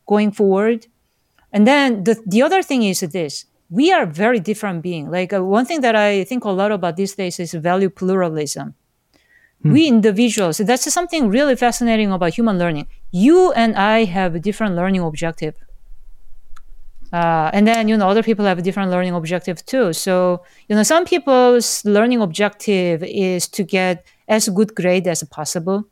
[0.07, 0.87] going forward.
[1.53, 5.11] And then the, the other thing is this we are very different beings.
[5.11, 8.75] Like uh, one thing that I think a lot about these days is value pluralism.
[9.63, 9.73] Hmm.
[9.73, 12.87] We individuals, that's something really fascinating about human learning.
[13.11, 15.57] You and I have a different learning objective.
[17.13, 19.93] Uh, and then, you know, other people have a different learning objective too.
[19.93, 25.85] So, you know, some people's learning objective is to get as good grade as possible,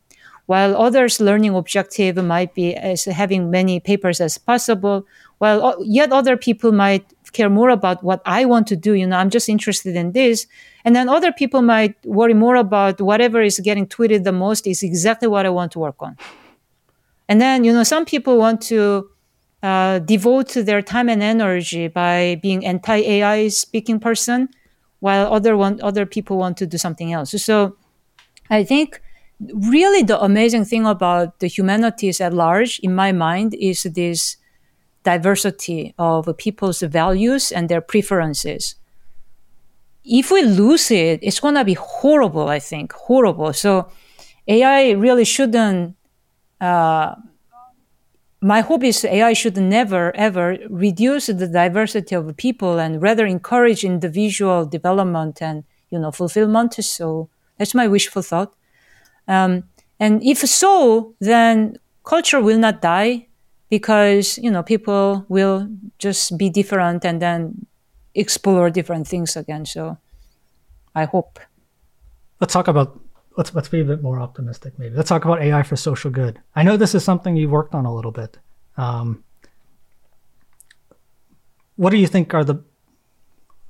[0.46, 5.06] while others' learning objective might be as having many papers as possible,
[5.38, 8.94] while yet other people might care more about what I want to do.
[8.94, 10.46] You know, I'm just interested in this.
[10.84, 14.82] And then other people might worry more about whatever is getting tweeted the most is
[14.82, 16.16] exactly what I want to work on.
[17.28, 19.08] And then, you know, some people want to
[19.62, 24.48] uh, devote their time and energy by being anti-AI speaking person,
[25.00, 27.30] while other one other people want to do something else.
[27.42, 27.76] So,
[28.50, 29.00] I think
[29.40, 34.36] really the amazing thing about the humanities at large, in my mind, is this
[35.04, 38.76] diversity of people's values and their preferences.
[40.04, 43.52] If we lose it, it's going to be horrible, I think, horrible.
[43.52, 43.88] So
[44.48, 45.96] AI really shouldn't
[46.60, 47.14] uh,
[48.42, 53.84] my hope is AI should never ever reduce the diversity of people and rather encourage
[53.84, 56.74] individual development and you know fulfillment.
[56.74, 58.52] So that's my wishful thought.
[59.28, 59.64] Um,
[60.00, 63.28] and if so, then culture will not die
[63.72, 65.66] because you know people will
[65.98, 67.64] just be different and then
[68.14, 69.64] explore different things again.
[69.64, 69.96] So
[70.94, 71.40] I hope.
[72.38, 73.00] Let's talk about
[73.38, 74.94] let's let's be a bit more optimistic maybe.
[74.94, 76.38] Let's talk about ai for social good.
[76.54, 78.36] I know this is something you've worked on a little bit.
[78.76, 79.24] Um,
[81.76, 82.56] what do you think are the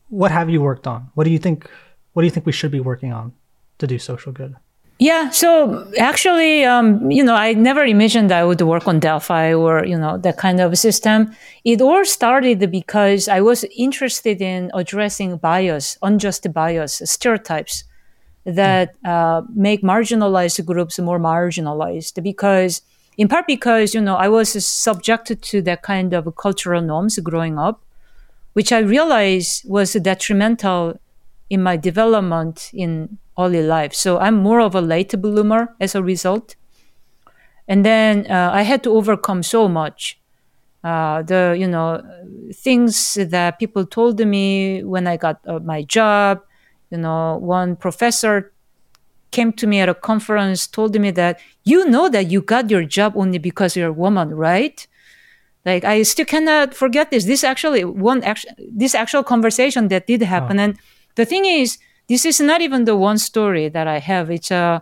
[0.09, 1.13] what have you worked on?
[1.15, 1.71] What do you think
[2.13, 3.35] what do you think we should be working on
[3.79, 4.57] to do social good
[5.03, 9.85] yeah so actually um, you know i never imagined i would work on delphi or
[9.85, 11.35] you know that kind of system.
[11.65, 17.85] It all started because i was interested in addressing bias unjust bias stereotypes
[18.45, 22.83] that uh, make marginalized groups more marginalized because
[23.17, 27.59] in part because you know i was subjected to that kind of cultural norms growing
[27.59, 27.83] up
[28.53, 30.99] which i realized was detrimental
[31.51, 36.03] in my development in early life so i'm more of a late bloomer as a
[36.03, 36.57] result
[37.69, 40.19] and then uh, i had to overcome so much
[40.85, 42.03] uh, the you know
[42.53, 46.43] things that people told me when i got uh, my job
[46.93, 48.53] you know, one professor
[49.31, 52.85] came to me at a conference, told me that you know that you got your
[52.85, 54.87] job only because you're a woman, right?
[55.65, 57.25] Like I still cannot forget this.
[57.25, 60.61] This actually one actual this actual conversation that did happen.
[60.61, 60.65] Oh.
[60.65, 60.79] And
[61.15, 61.79] the thing is,
[62.13, 64.31] this is not even the one story that I have.
[64.31, 64.81] It's a uh,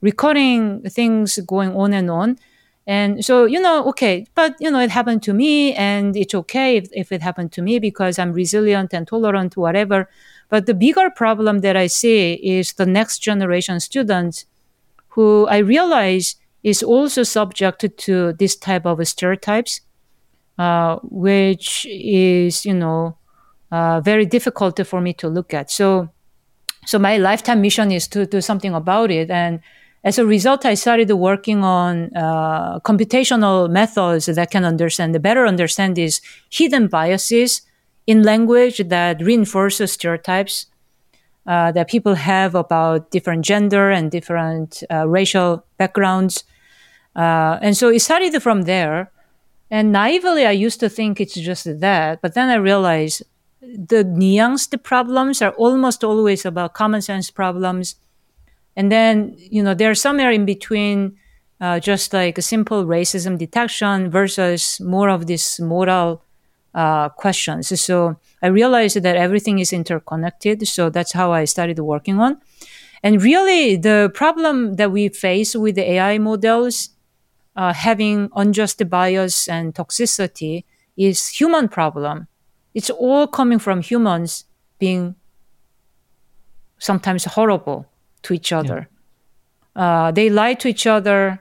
[0.00, 2.38] recording things going on and on.
[2.88, 6.78] And so, you know, okay, but you know, it happened to me and it's okay
[6.78, 10.08] if, if it happened to me because I'm resilient and tolerant, whatever.
[10.48, 14.46] But the bigger problem that I see is the next generation students
[15.10, 16.34] who I realize
[16.64, 19.82] is also subjected to this type of stereotypes,
[20.58, 23.18] uh, which is, you know,
[23.70, 25.70] uh, very difficult for me to look at.
[25.70, 26.08] So,
[26.84, 29.30] so my lifetime mission is to do something about it.
[29.30, 29.60] And
[30.04, 35.96] as a result, I started working on uh, computational methods that can understand, better understand
[35.96, 37.62] these hidden biases
[38.06, 40.66] in language that reinforces stereotypes
[41.46, 46.44] uh, that people have about different gender and different uh, racial backgrounds.
[47.14, 49.10] Uh, and so it started from there.
[49.70, 52.20] And naively, I used to think it's just that.
[52.20, 53.22] But then I realized
[53.62, 57.96] the nuanced problems are almost always about common sense problems.
[58.76, 61.16] And then, you know, they're somewhere in between
[61.60, 66.22] uh, just like a simple racism detection versus more of this moral
[66.74, 67.80] uh, questions.
[67.80, 70.66] So I realized that everything is interconnected.
[70.66, 72.40] So that's how I started working on.
[73.02, 76.90] And really, the problem that we face with the AI models
[77.56, 80.64] uh, having unjust bias and toxicity
[80.96, 82.28] is human problem.
[82.74, 84.44] It's all coming from humans
[84.78, 85.14] being
[86.78, 87.86] sometimes horrible
[88.22, 88.88] to each other.
[89.76, 90.06] Yeah.
[90.06, 91.38] Uh, they lie to each other.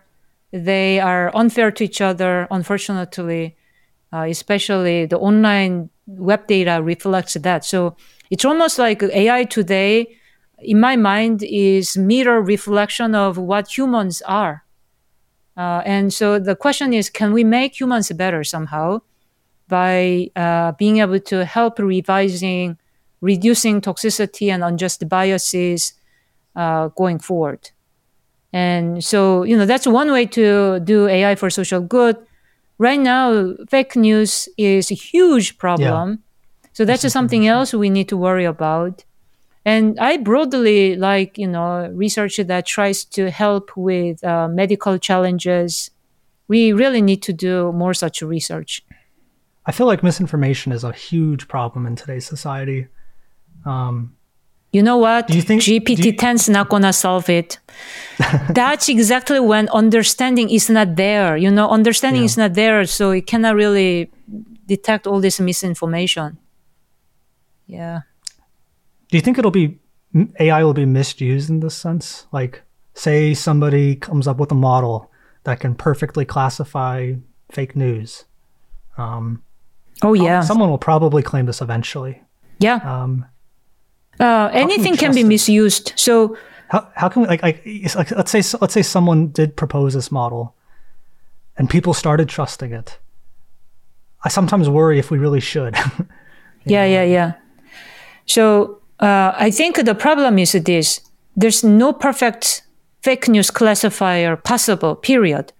[0.53, 3.55] they are unfair to each other, unfortunately,
[4.11, 7.63] uh, especially the online web data reflects that.
[7.63, 7.95] So
[8.29, 10.17] it's almost like AI today,
[10.59, 14.65] in my mind, is mirror reflection of what humans are.
[15.55, 18.99] Uh, and so the question is, can we make humans better somehow
[19.71, 22.77] by uh, being able to help revising,
[23.21, 25.93] reducing toxicity and unjust biases
[26.55, 27.71] uh, going forward?
[28.53, 32.17] And so, you know, that's one way to do AI for social good.
[32.77, 36.09] Right now, fake news is a huge problem.
[36.09, 36.69] Yeah.
[36.73, 39.05] So that's something else we need to worry about.
[39.63, 45.91] And I broadly like, you know, research that tries to help with uh, medical challenges.
[46.47, 48.83] We really need to do more such research.
[49.65, 52.87] I feel like misinformation is a huge problem in today's society.
[53.65, 54.15] Um,
[54.71, 55.27] you know what?
[55.27, 57.59] Do you think GPT-10 is not gonna solve it?
[58.49, 61.35] That's exactly when understanding is not there.
[61.35, 62.25] You know, understanding yeah.
[62.25, 64.09] is not there, so it cannot really
[64.65, 66.37] detect all this misinformation.
[67.67, 68.01] Yeah.
[69.09, 69.79] Do you think it'll be
[70.39, 72.27] AI will be misused in this sense?
[72.31, 72.63] Like,
[72.93, 75.11] say somebody comes up with a model
[75.43, 77.13] that can perfectly classify
[77.51, 78.25] fake news.
[78.97, 79.43] Um,
[80.01, 80.41] oh yeah.
[80.41, 82.21] Someone will probably claim this eventually.
[82.59, 82.75] Yeah.
[82.75, 83.25] Um,
[84.19, 85.93] uh, anything can, can be misused.
[85.95, 86.37] So
[86.69, 87.65] how, how can we like, like
[87.95, 90.55] like let's say let's say someone did propose this model,
[91.57, 92.99] and people started trusting it.
[94.23, 95.75] I sometimes worry if we really should.
[96.65, 97.33] yeah, yeah, yeah.
[98.25, 101.01] So uh, I think the problem is this:
[101.35, 102.63] there's no perfect
[103.01, 104.95] fake news classifier possible.
[104.95, 105.53] Period.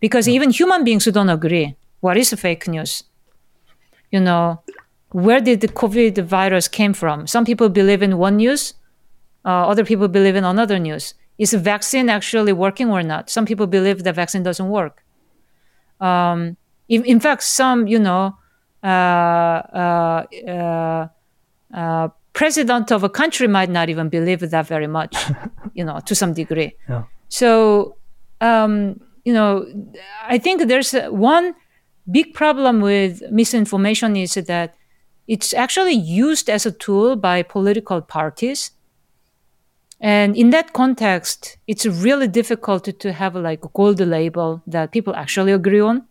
[0.00, 3.04] Because even human beings who don't agree what is fake news.
[4.12, 4.62] You know,
[5.10, 7.26] where did the COVID virus came from?
[7.26, 8.74] Some people believe in one news,
[9.44, 11.14] uh, other people believe in another news.
[11.38, 13.28] Is the vaccine actually working or not?
[13.30, 15.02] Some people believe the vaccine doesn't work.
[16.00, 16.56] Um,
[16.88, 18.36] in, in, fact, some, you know,
[18.82, 21.08] uh, uh, uh,
[21.74, 25.16] uh president of a country might not even believe that very much,
[25.74, 26.74] you know, to some degree.
[26.88, 27.04] Yeah.
[27.28, 27.96] So,
[28.40, 29.66] um, you know,
[30.26, 31.54] I think there's one
[32.10, 34.74] big problem with misinformation is that
[35.28, 38.72] it's actually used as a tool by political parties.
[40.00, 45.14] And in that context, it's really difficult to have like a gold label that people
[45.14, 46.04] actually agree on.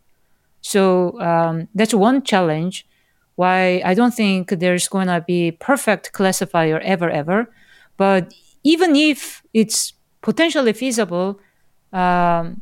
[0.61, 2.87] So um, that's one challenge
[3.35, 7.53] why I don't think there's going to be perfect classifier ever, ever.
[7.97, 11.39] But even if it's potentially feasible,
[11.91, 12.61] um,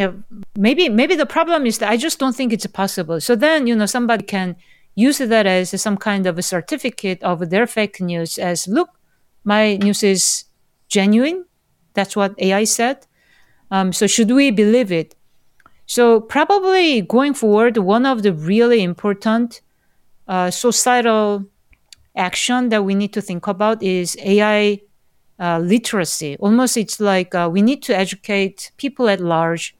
[0.00, 0.12] yeah,
[0.56, 3.20] maybe maybe the problem is that I just don't think it's possible.
[3.20, 4.56] So then you know somebody can
[4.94, 8.88] use that as some kind of a certificate of their fake news as look
[9.44, 10.44] my news is
[10.88, 11.44] genuine.
[11.92, 13.06] That's what ai said.
[13.70, 15.14] Um, so should we believe it?
[15.84, 19.60] So probably going forward one of the really important
[20.28, 21.44] uh, societal
[22.16, 24.80] action that we need to think about is ai
[25.38, 26.38] uh, literacy.
[26.38, 29.76] Almost it's like uh, we need to educate people at large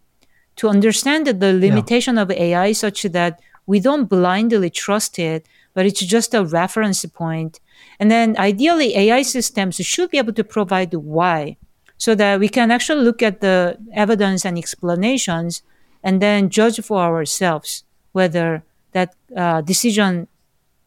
[0.60, 2.22] to understand that the limitation yeah.
[2.22, 7.60] of ai such that we don't blindly trust it, but it's just a reference point.
[7.98, 11.56] And then ideally, AI systems should be able to provide why
[11.96, 15.62] so that we can actually look at the evidence and explanations
[16.02, 18.62] and then judge for ourselves whether
[18.92, 20.28] that uh, decision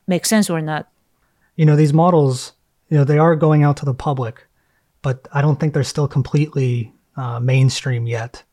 [0.06, 0.88] makes sense or not.
[1.56, 2.54] You know, these models,
[2.90, 4.46] you know, they are going out to the public,
[5.02, 8.44] but I don't think they're still completely uh, mainstream yet.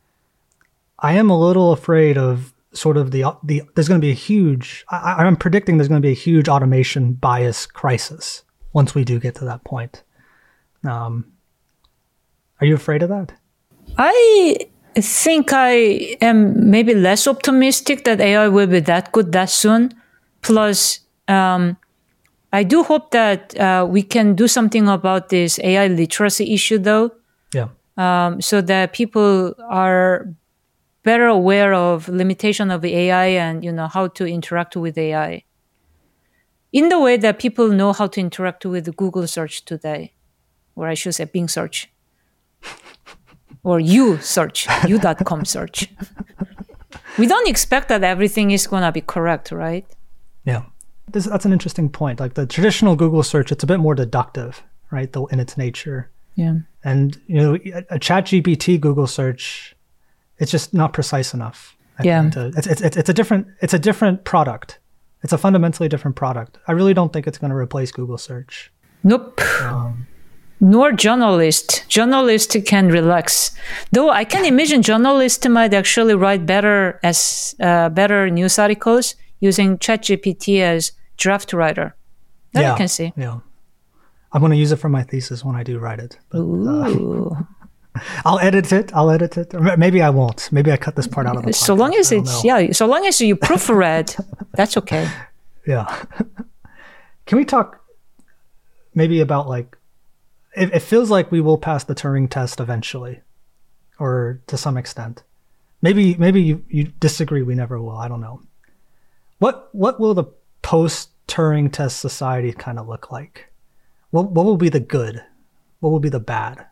[1.03, 4.15] I am a little afraid of sort of the the there's going to be a
[4.15, 9.05] huge I, am predicting there's going to be a huge automation bias crisis once we
[9.05, 10.05] do get to that point.
[10.85, 11.33] Um,
[12.61, 13.33] are you afraid of that?
[13.99, 19.93] I think I am maybe less optimistic that AI will be that good that soon.
[20.43, 21.77] Plus, um,
[22.53, 27.13] I do hope that uh, we can do something about this AI literacy issue, though.
[27.55, 27.69] Yeah.
[27.97, 30.27] Um, so that people are
[31.03, 35.45] better aware of limitation of AI and you know how to interact with AI
[36.73, 40.15] in the way that people know how to interact with Google search today,
[40.77, 41.91] or I should say Bing search,
[43.63, 45.91] or you search, you.com search.
[47.19, 49.87] we don't expect that everything is going to be correct, right?
[50.45, 50.65] Yeah.
[51.09, 52.21] This, that's an interesting point.
[52.21, 54.63] Like the traditional Google search, it's a bit more deductive,
[54.93, 55.13] right?
[55.13, 56.09] Though in its nature.
[56.37, 56.59] Yeah.
[56.85, 59.75] And you know, a, a Chat GPT Google search
[60.41, 61.77] it's just not precise enough.
[61.99, 64.79] I yeah, to, it's, it's it's a different it's a different product.
[65.23, 66.59] It's a fundamentally different product.
[66.67, 68.73] I really don't think it's going to replace Google search.
[69.05, 69.41] Nope.
[69.63, 70.07] Um,
[70.61, 71.85] nor journalist.
[71.89, 73.55] Journalist can relax.
[73.93, 79.79] Though I can imagine journalists might actually write better as uh, better news articles using
[79.79, 81.95] ChatGPT as draft writer.
[82.53, 83.13] That yeah, I can see.
[83.17, 83.41] Yeah.
[84.33, 86.19] I'm going to use it for my thesis when I do write it.
[86.31, 87.37] But, uh, Ooh.
[88.25, 88.95] I'll edit it.
[88.95, 89.55] I'll edit it.
[89.55, 90.51] Or maybe I won't.
[90.53, 92.59] Maybe I cut this part out of the so long as it's know.
[92.59, 94.19] yeah, so long as you proofread,
[94.53, 95.11] that's okay.
[95.67, 96.05] Yeah.
[97.27, 97.81] Can we talk
[98.95, 99.77] maybe about like
[100.57, 103.21] it, it feels like we will pass the Turing test eventually,
[103.99, 105.23] or to some extent.
[105.83, 107.43] Maybe maybe you, you disagree.
[107.43, 107.97] We never will.
[107.97, 108.43] I don't know.
[109.39, 110.25] What what will the
[110.63, 113.53] post Turing test society kind of look like?
[114.11, 115.23] What what will be the good?
[115.81, 116.67] What will be the bad?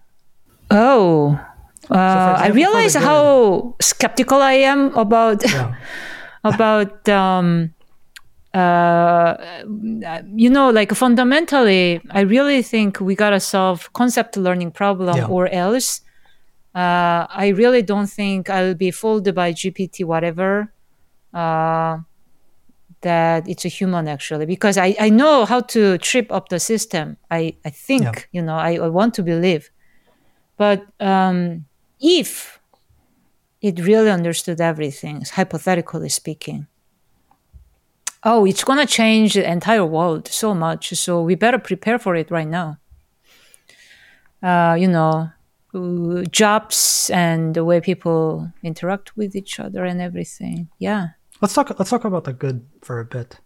[0.70, 1.38] Oh,
[1.90, 5.74] uh, I example, for realize how skeptical I am about Yeah.
[6.44, 7.72] about um,
[8.54, 9.34] uh,
[10.34, 15.26] you know, like fundamentally, I really think we gotta solve concept learning problem, Yeah.
[15.26, 16.00] or else.
[16.74, 20.72] Uh, I really don't think I'll be fooled by GPT whatever.
[21.34, 21.98] Uh,
[23.02, 27.16] that it's a human actually because I, I know how to trip up the system.
[27.30, 28.12] I, I think, Yeah.
[28.32, 29.70] you know, I, I want to believe.
[30.58, 31.64] But um,
[32.00, 32.60] if
[33.62, 36.66] it really understood everything, hypothetically speaking,
[38.24, 40.90] oh, it's going to change the entire world so much.
[40.90, 42.78] So we better prepare for it right now.
[44.42, 45.30] Uh, you know,
[46.30, 50.68] jobs and the way people interact with each other and everything.
[50.78, 51.08] Yeah.
[51.40, 51.76] Let's talk.
[51.78, 53.38] Let's talk about the good for a bit.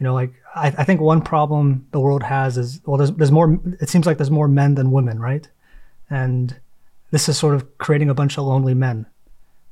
[0.00, 3.32] You know, like I, I think one problem the world has is well, there's there's
[3.32, 3.60] more.
[3.80, 5.46] It seems like there's more men than women, right?
[6.14, 6.54] And
[7.10, 9.06] this is sort of creating a bunch of lonely men,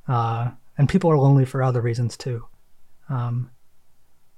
[0.09, 2.39] uh, and people are lonely for other reasons too.
[3.09, 3.51] Um,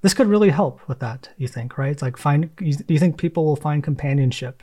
[0.02, 1.30] this could really help with that.
[1.38, 1.92] You think, right?
[1.92, 2.50] It's like find.
[2.60, 4.62] You, do you think people will find companionship?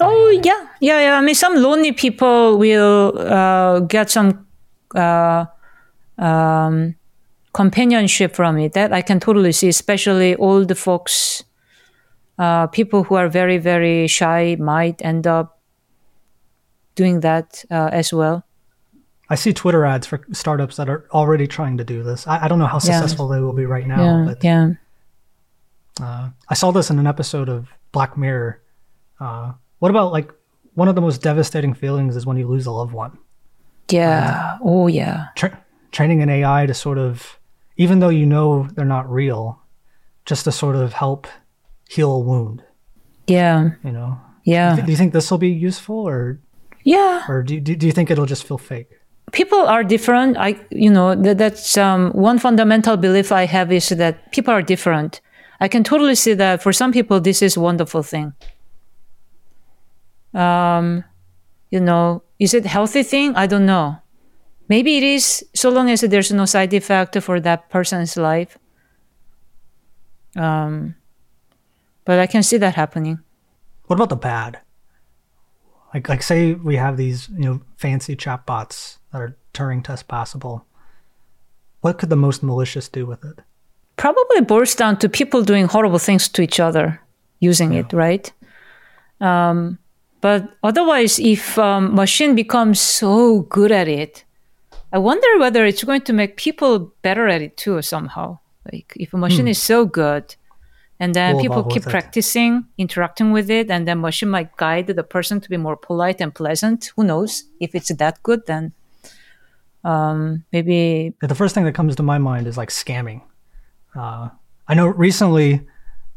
[0.00, 1.18] Oh yeah, yeah, yeah.
[1.18, 4.46] I mean, some lonely people will uh, get some
[4.94, 5.44] uh,
[6.16, 6.94] um,
[7.52, 8.72] companionship from it.
[8.72, 11.44] That I can totally see, especially old folks,
[12.38, 15.59] uh, people who are very, very shy might end up
[17.00, 18.44] doing that uh, as well.
[19.32, 22.26] I see Twitter ads for startups that are already trying to do this.
[22.26, 23.00] I, I don't know how Yeah.
[23.00, 24.68] successful they will be right now, yeah, but yeah.
[26.00, 28.60] Uh, I saw this in an episode of Black Mirror.
[29.18, 30.30] Uh, what about like
[30.74, 33.18] one of the most devastating feelings is when you lose a loved one.
[33.90, 34.58] Yeah.
[34.62, 35.26] Oh, yeah.
[35.36, 37.38] Tra- training an AI to sort of,
[37.76, 39.60] even though you know they're not real,
[40.24, 41.26] just to sort of help
[41.88, 42.62] heal a wound.
[43.26, 43.70] Yeah.
[43.84, 44.76] You know, Yeah.
[44.76, 46.40] do you think this will be useful, or
[46.96, 47.16] Yeah.
[47.28, 49.00] or do do, do you think it'll just feel fake?
[49.32, 50.36] people are different.
[50.36, 54.62] I you know that, that's um, one fundamental belief i have is that people are
[54.62, 55.20] different.
[55.60, 58.32] I can totally see that for some people this is a wonderful thing.
[60.34, 61.04] Um
[61.70, 63.34] you know is it a healthy thing?
[63.36, 63.96] I don't know.
[64.68, 68.58] Maybe it is so long as there's no side effect for that person's life.
[70.36, 70.94] Um
[72.04, 73.18] but i can see that happening.
[73.86, 74.60] What about the bad?
[75.92, 80.64] Like like say we have these you know fancy chatbots that are Turing test possible.
[81.80, 83.40] What could the most malicious do with it?
[84.00, 86.98] probably boils down to people doing horrible things to each other
[87.38, 88.32] using it, right?
[89.20, 89.78] Um,
[90.22, 94.24] but otherwise, if um, machine becomes so good at it,
[94.90, 98.38] I wonder whether it's going to make people better at it too somehow.
[98.72, 100.34] Like if a machine is so good,
[101.00, 105.40] and then people keep practicing interacting with it, and then machine might guide the person
[105.40, 106.92] to be more polite and pleasant.
[106.94, 107.44] Who knows?
[107.58, 108.72] If it's that good, then
[109.82, 113.22] um, maybe The first thing that comes to my mind is like scamming.
[113.96, 114.28] Uh,
[114.68, 115.66] I know recently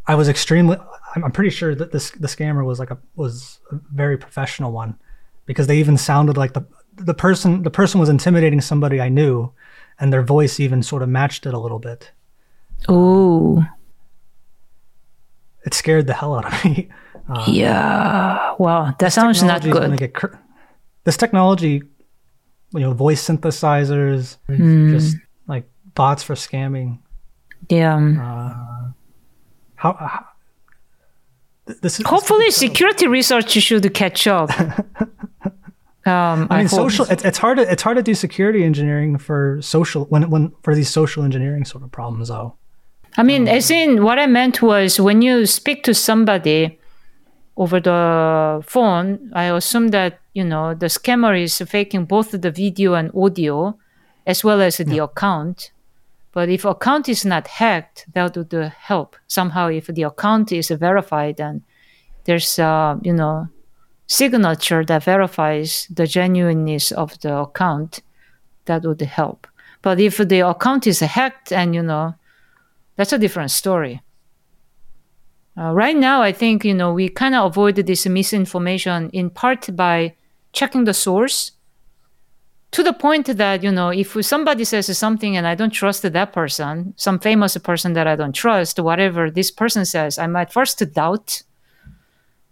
[0.05, 0.77] I was extremely.
[1.15, 4.73] I'm, I'm pretty sure that this the scammer was like a was a very professional
[4.73, 4.99] one,
[5.45, 6.65] because they even sounded like the
[6.95, 9.53] the person the person was intimidating somebody I knew,
[9.97, 12.11] and their voice even sort of matched it a little bit.
[12.89, 13.65] oh
[15.65, 16.90] It scared the hell out of me.
[17.48, 20.38] yeah, wow, that sounds not Technology is gonna good.
[21.06, 21.81] this technology,
[22.73, 24.91] you know, voice synthesizers, Hmm.
[24.91, 25.15] just
[25.48, 26.99] like bots for scamming.
[27.69, 27.98] Yeah.
[29.76, 30.26] How, how
[31.81, 34.49] this is Hopefully, security research should catch up.
[36.06, 37.06] um, I mean, social.
[37.10, 40.76] It's, it's hard to it's hard to do security engineering for social when when for
[40.76, 42.57] these social engineering sort of problems though.
[43.18, 46.80] I mean, as in, what I meant was when you speak to somebody
[47.56, 52.95] over the phone, I assume that you know the scammer is faking both the video
[52.95, 53.77] and audio,
[54.26, 55.72] as well as the account.
[56.31, 59.68] But if account is not hacked, that would uh, help somehow.
[59.68, 61.61] If the account is verified and
[62.23, 63.48] there's uh, you know
[64.07, 68.02] signature that verifies the genuineness of the account,
[68.65, 69.48] that would help.
[69.81, 72.15] But if the account is hacked and, you know,
[72.95, 74.02] that's a different story.
[75.57, 79.76] Uh, right now, I think, you know, we kind of avoid this misinformation in part
[79.76, 80.15] by
[80.52, 81.52] checking the source
[82.72, 86.34] to the point that, you know, if somebody says something and I don't trust that
[86.34, 90.84] person, some famous person that I don't trust, whatever this person says, I might first
[90.94, 91.44] doubt.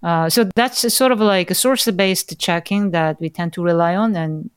[0.03, 3.95] Uh, so that's sort of like a source based checking that we tend to rely
[3.95, 4.15] on.
[4.15, 4.51] And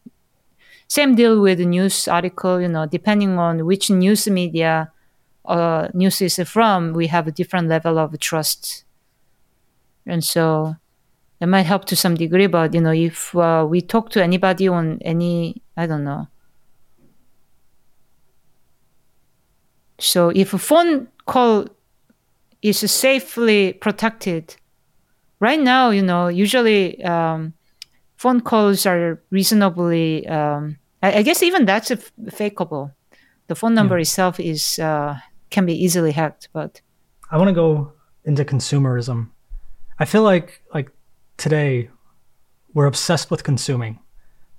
[0.86, 4.90] same deal with news article, you know, depending on which news media
[5.44, 8.84] uh, news is from, we have a different level of trust.
[10.06, 10.76] And so
[11.40, 14.68] it might help to some degree, but, you know, if uh, we talk to anybody
[14.68, 16.28] on any, I don't know.
[19.98, 21.66] So if a phone call
[22.62, 24.56] is safely protected,
[25.40, 27.54] right now, you know, usually um,
[28.16, 32.92] phone calls are reasonably um, I, I, guess even that's f- fakeable
[33.48, 34.02] the phone number yeah.
[34.02, 35.18] itself is uh,
[35.55, 36.81] can be easily hacked but
[37.31, 37.93] i want to go
[38.24, 39.31] into consumerism
[39.98, 40.90] i feel like like
[41.36, 41.89] today
[42.74, 43.98] we're obsessed with consuming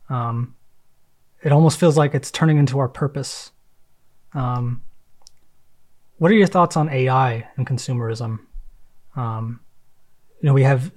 [0.07, 0.55] um,
[1.43, 3.51] it almost feels like it's turning into our purpose
[4.33, 4.81] um,
[6.17, 8.39] what are your thoughts on ai and consumerism
[9.15, 9.59] um,
[10.41, 10.91] you know we have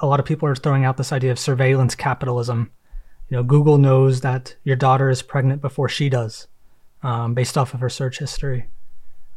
[0.00, 2.70] a lot of people are throwing out this idea of surveillance capitalism.
[3.28, 6.46] You know, Google knows that your daughter is pregnant before she does,
[7.02, 8.68] um, based off of her search history.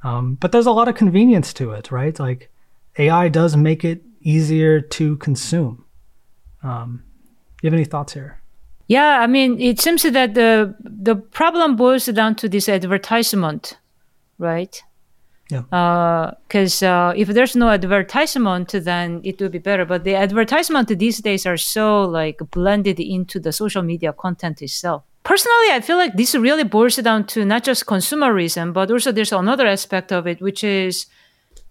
[0.07, 2.17] Um, but there's a lot of convenience to it, right?
[2.17, 2.49] Like
[2.97, 5.83] AI does make it easier to consume.
[6.63, 7.03] Um,
[7.61, 8.41] you have any thoughts here?
[8.87, 13.77] Yeah, I mean, it seems that the the problem boils down to this advertisement,
[14.37, 14.81] right?
[15.49, 15.63] Yeah.
[16.47, 19.85] Because uh, uh, if there's no advertisement, then it would be better.
[19.85, 25.03] But the advertisement these days are so like blended into the social media content itself.
[25.27, 29.33] Personally, I feel like this really boils down to not just consumerism, but also there's
[29.33, 31.07] another aspect of it, which is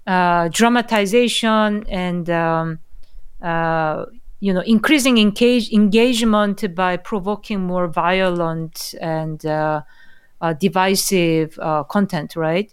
[0.06, 2.80] uh, dramatization and um,
[3.40, 4.04] uh,
[4.40, 9.80] you know increasing engage- engagement by provoking more violent and uh,
[10.42, 11.58] uh, divisive
[11.88, 12.70] content, right?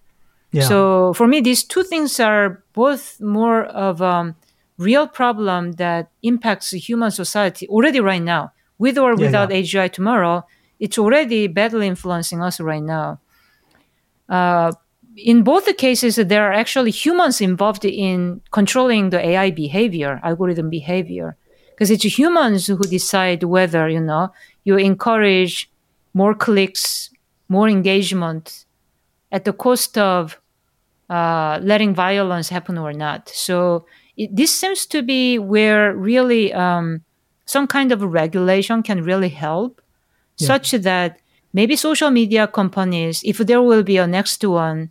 [0.52, 0.64] Yeah.
[0.64, 4.36] So for me, these two things are both more of a um,
[4.78, 8.52] real problem that impacts human society already right now.
[8.78, 9.86] With or without yeah, yeah.
[9.86, 10.46] AGI tomorrow,
[10.84, 13.18] it's already badly influencing us right now.
[14.28, 14.74] Uh,
[15.16, 20.70] in both the cases, there are actually humans involved in controlling the AI behavior, algorithm
[20.70, 21.38] behavior,
[21.70, 24.34] because it's humans who decide whether you know
[24.66, 25.72] you encourage
[26.14, 27.10] more clicks,
[27.48, 28.66] more engagement
[29.32, 30.38] at the cost of
[31.10, 33.30] uh, letting violence happen or not.
[33.30, 33.86] So
[34.18, 37.04] it, this seems to be where really um,
[37.46, 39.82] some kind of regulation can really help,
[40.38, 40.48] yeah.
[40.48, 41.20] such that
[41.54, 44.90] maybe social media companies, if there will be a next one,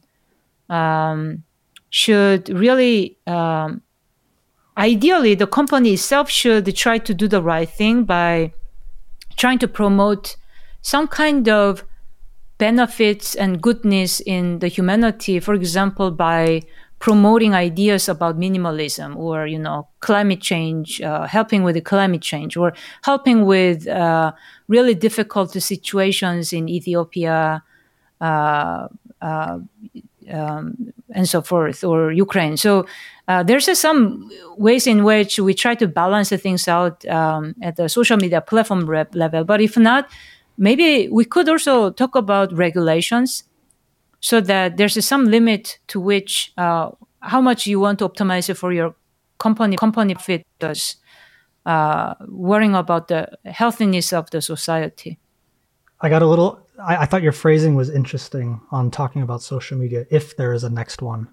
[0.69, 1.43] um,
[1.91, 3.83] should really um,
[4.77, 8.53] ideally the company itself should try to do the right thing by
[9.37, 10.37] trying to promote
[10.81, 11.85] some kind of
[12.59, 16.63] benefits and goodness in the humanity, for example, by
[17.03, 22.57] promoting ideas about minimalism or you know climate change uh, helping with the climate change
[22.57, 22.73] or
[23.03, 24.31] helping with uh,
[24.69, 27.61] really difficult situations in ethiopia
[28.21, 28.87] uh,
[29.21, 29.59] uh
[30.31, 32.57] um, and so forth or ukraine.
[32.57, 32.87] So
[33.27, 37.75] uh, there's some ways in which we try to balance the things out um, at
[37.75, 39.43] the social media platform level.
[39.43, 40.09] But if not
[40.57, 43.43] maybe we could also talk about regulations
[44.23, 46.91] so that there's some limit to which uh,
[47.21, 48.95] how much you want to optimize it for your
[49.39, 50.97] company company fit does
[51.67, 55.19] uh, worrying about the healthiness of the society.
[56.01, 59.77] I got a little I, I, thought your phrasing was interesting on talking about social
[59.79, 61.29] media if there is a next one.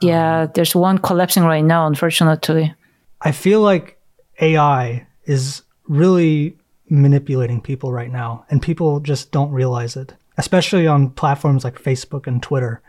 [0.00, 2.74] Yeah um, there's one collapsing right now unfortunately.
[3.20, 3.98] I feel like
[4.40, 6.56] ai is really
[6.88, 12.26] manipulating people right now, and people just don't realize it, especially on platforms like Facebook
[12.26, 12.82] and Twitter.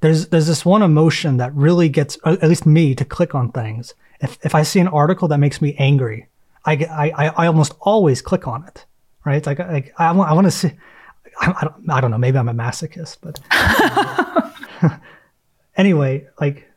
[0.00, 3.94] There's there's this one emotion that really gets at least me to click on things.
[4.20, 6.28] If if I see an article that makes me angry,
[6.64, 8.84] I I I almost always click on it.
[9.24, 9.44] Right?
[9.46, 10.72] Like like I want I want to see.
[11.40, 12.18] I, I, don't, I don't know.
[12.18, 13.40] Maybe I'm a masochist, but
[15.76, 16.68] anyway, like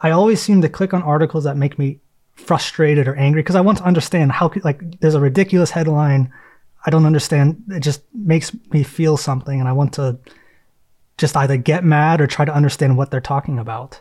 [0.00, 2.00] I always seem to click on articles that make me
[2.34, 6.32] frustrated or angry because I want to understand how like there's a ridiculous headline.
[6.84, 7.62] I don't understand.
[7.68, 10.18] It just makes me feel something, and I want to
[11.18, 14.00] just either get mad or try to understand what they're talking about.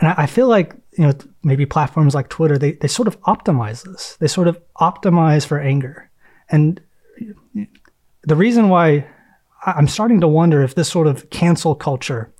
[0.00, 1.12] And I, I feel like you know
[1.42, 4.16] maybe platforms like Twitter they they sort of optimize this.
[4.18, 6.10] They sort of optimize for anger,
[6.48, 6.80] and
[8.24, 9.06] the reason why
[9.66, 12.32] I'm starting to wonder if this sort of cancel culture,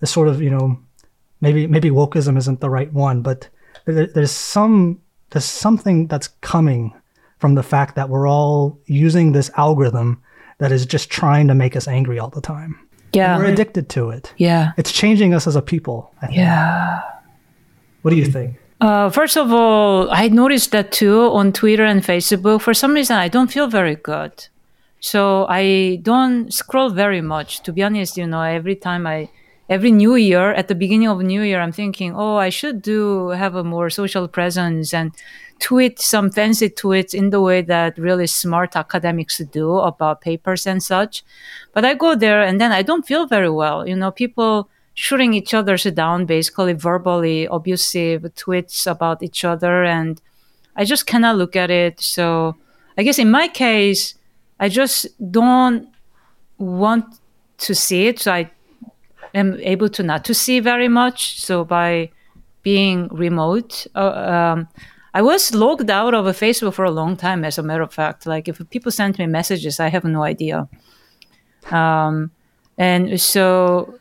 [0.00, 0.78] this sort of you know
[1.40, 3.48] maybe maybe wokeism isn't the right one, but
[3.86, 6.94] there, there's some there's something that's coming
[7.40, 10.22] from the fact that we're all using this algorithm
[10.58, 12.78] that is just trying to make us angry all the time.
[13.12, 13.34] Yeah.
[13.34, 14.32] And we're addicted to it.
[14.36, 14.72] Yeah.
[14.76, 16.14] It's changing us as a people.
[16.30, 17.00] Yeah.
[18.02, 18.56] What do you think?
[18.80, 22.60] Uh, first of all, I noticed that too on Twitter and Facebook.
[22.60, 24.48] For some reason, I don't feel very good.
[25.00, 27.62] So I don't scroll very much.
[27.62, 29.30] To be honest, you know, every time I,
[29.70, 33.28] every new year, at the beginning of new year, I'm thinking, oh, I should do
[33.28, 35.12] have a more social presence and
[35.60, 40.82] tweet some fancy tweets in the way that really smart academics do about papers and
[40.82, 41.22] such.
[41.72, 43.86] But I go there and then I don't feel very well.
[43.86, 49.84] You know, people shooting each other down, basically verbally abusive tweets about each other.
[49.84, 50.20] And
[50.74, 52.00] I just cannot look at it.
[52.00, 52.56] So
[52.98, 54.14] I guess in my case,
[54.58, 55.88] I just don't
[56.58, 57.20] want
[57.58, 58.18] to see it.
[58.18, 58.50] So I
[59.34, 61.40] am able to not to see very much.
[61.40, 62.10] So by
[62.62, 64.68] being remote, uh, um,
[65.14, 68.26] I was logged out of Facebook for a long time, as a matter of fact.
[68.26, 70.68] Like if people sent me messages, I have no idea.
[71.70, 72.30] Um,
[72.78, 73.98] and so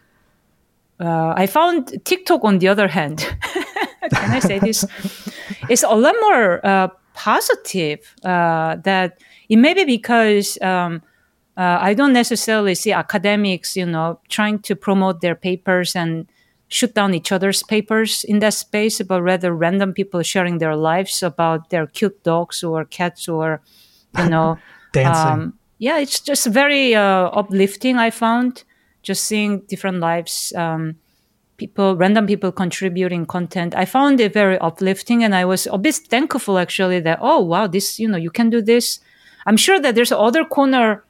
[0.99, 3.19] uh, I found TikTok, on the other hand,
[4.13, 4.85] can I say this?
[5.69, 8.15] it's a lot more uh, positive.
[8.23, 9.19] Uh, that
[9.49, 11.01] it may be because um,
[11.59, 16.25] uh, I don't necessarily see academics, you know, trying to promote their papers and
[16.69, 21.21] shoot down each other's papers in that space, but rather random people sharing their lives
[21.21, 23.61] about their cute dogs or cats or,
[24.17, 24.57] you know,
[24.93, 25.31] dancing.
[25.31, 27.97] Um, yeah, it's just very uh, uplifting.
[27.97, 28.63] I found
[29.03, 30.95] just seeing different lives, um,
[31.57, 33.75] people, random people contributing content.
[33.75, 37.67] I found it very uplifting, and I was a bit thankful actually that oh wow,
[37.67, 38.99] this you know you can do this.
[39.45, 41.03] I'm sure that there's other corner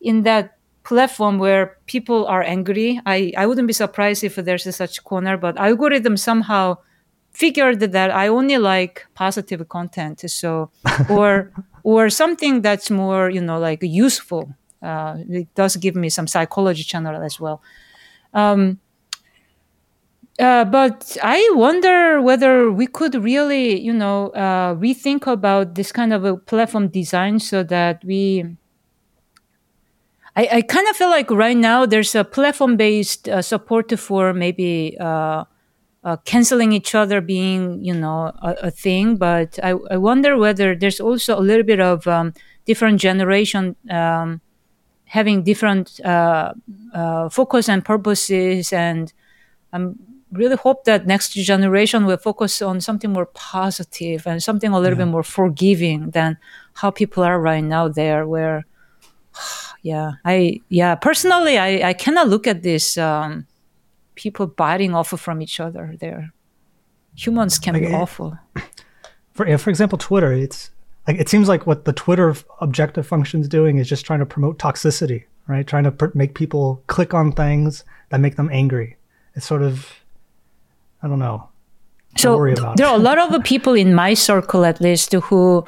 [0.00, 3.00] in that platform where people are angry.
[3.06, 6.78] I, I wouldn't be surprised if there's a such corner, but algorithm somehow
[7.32, 10.28] figured that I only like positive content.
[10.30, 10.70] So,
[11.10, 11.52] or,
[11.82, 14.54] or something that's more, you know, like useful.
[14.82, 17.62] Uh, it does give me some psychology channel as well.
[18.32, 18.80] Um,
[20.38, 26.14] uh, but I wonder whether we could really, you know, uh, rethink about this kind
[26.14, 28.56] of a platform design so that we
[30.36, 34.32] I, I kind of feel like right now there's a platform based uh, support for
[34.32, 35.44] maybe uh,
[36.04, 39.16] uh, canceling each other being, you know, a, a thing.
[39.16, 42.32] But I, I, wonder whether there's also a little bit of um,
[42.64, 44.40] different generation um,
[45.04, 46.54] having different uh,
[46.94, 48.72] uh, focus and purposes.
[48.72, 49.12] And
[49.72, 49.88] I
[50.32, 54.96] really hope that next generation will focus on something more positive and something a little
[54.96, 55.04] yeah.
[55.04, 56.38] bit more forgiving than
[56.74, 58.64] how people are right now there, where
[59.82, 60.12] yeah.
[60.24, 63.46] I yeah personally i i cannot look at this um
[64.14, 66.32] people biting off from each other there.
[67.16, 68.38] Humans can like be it, awful.
[69.34, 70.70] For yeah, for example twitter it's
[71.08, 74.26] like it seems like what the twitter objective function is doing is just trying to
[74.26, 75.66] promote toxicity right?
[75.66, 78.96] Trying to pr- make people click on things that make them angry.
[79.34, 79.72] It's sort of
[81.02, 81.48] i don't know.
[82.16, 82.36] So
[82.76, 85.64] there are a lot of people in my circle at least who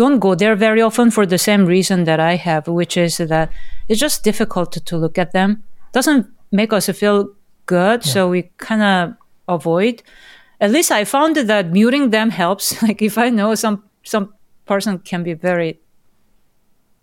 [0.00, 3.52] don't go there very often for the same reason that I have, which is that
[3.86, 5.62] it's just difficult to, to look at them.
[5.92, 7.34] Doesn't make us feel
[7.66, 8.12] good, yeah.
[8.12, 9.14] so we kind of
[9.46, 10.02] avoid.
[10.58, 12.82] At least I found that muting them helps.
[12.86, 14.32] like if I know some some
[14.64, 15.80] person can be very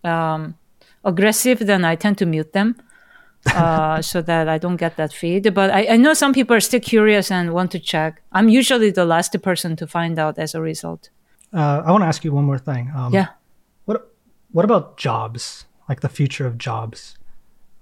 [0.02, 0.56] um,
[1.04, 2.74] aggressive, then I tend to mute them.
[3.54, 5.54] uh, so that I don't get that feed.
[5.54, 8.20] But I, I, know some people are still curious and want to check.
[8.32, 11.10] I'm usually the last person to find out as a result.
[11.52, 12.90] Uh, I want to ask you one more thing.
[12.94, 13.28] Um, yeah.
[13.86, 14.12] What
[14.52, 15.64] What about jobs?
[15.88, 17.16] Like the future of jobs?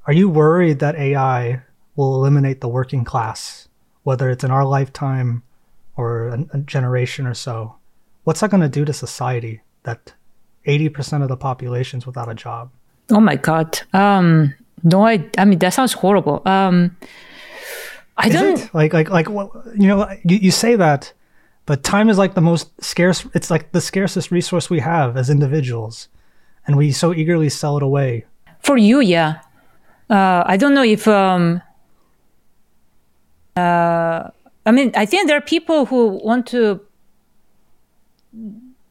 [0.06, 1.62] Are you worried that AI
[1.96, 3.68] will eliminate the working class,
[4.04, 5.42] whether it's in our lifetime
[5.96, 7.74] or a, a generation or so?
[8.22, 9.62] What's that going to do to society?
[9.82, 10.14] That
[10.66, 12.70] eighty percent of the population's without a job.
[13.10, 13.80] Oh my god.
[13.92, 15.28] Um, no, I.
[15.38, 16.42] I mean that sounds horrible.
[16.46, 16.96] Um,
[18.16, 18.74] I Is don't it?
[18.74, 21.12] like like like you know you, you say that
[21.66, 25.28] but time is like the most scarce, it's like the scarcest resource we have as
[25.28, 26.08] individuals.
[26.66, 28.24] And we so eagerly sell it away.
[28.60, 29.40] For you, yeah.
[30.08, 31.60] Uh, I don't know if, um,
[33.56, 34.30] uh,
[34.64, 36.80] I mean, I think there are people who want to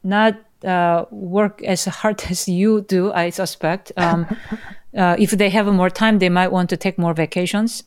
[0.02, 3.92] not uh, work as hard as you do, I suspect.
[3.96, 4.26] Um,
[4.96, 7.84] uh, if they have more time, they might want to take more vacations.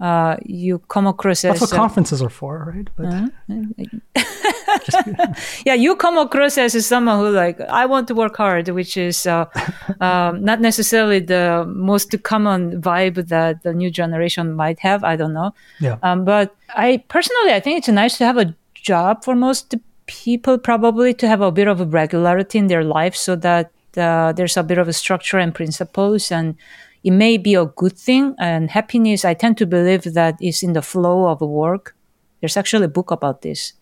[0.00, 2.88] Uh, you come across That's as what conferences are for, right?
[2.96, 3.32] But
[5.66, 9.26] yeah, you come across as someone who like I want to work hard, which is
[9.26, 9.46] uh,
[10.00, 15.02] um, not necessarily the most common vibe that the new generation might have.
[15.02, 15.52] I don't know.
[15.80, 19.74] yeah, Um, but I personally, I think it's nice to have a job for most
[20.06, 24.32] people, probably to have a bit of a regularity in their life, so that uh,
[24.32, 26.56] there's a bit of a structure and principles, and
[27.04, 28.34] it may be a good thing.
[28.38, 31.94] And happiness, I tend to believe that is in the flow of work.
[32.40, 33.72] There's actually a book about this.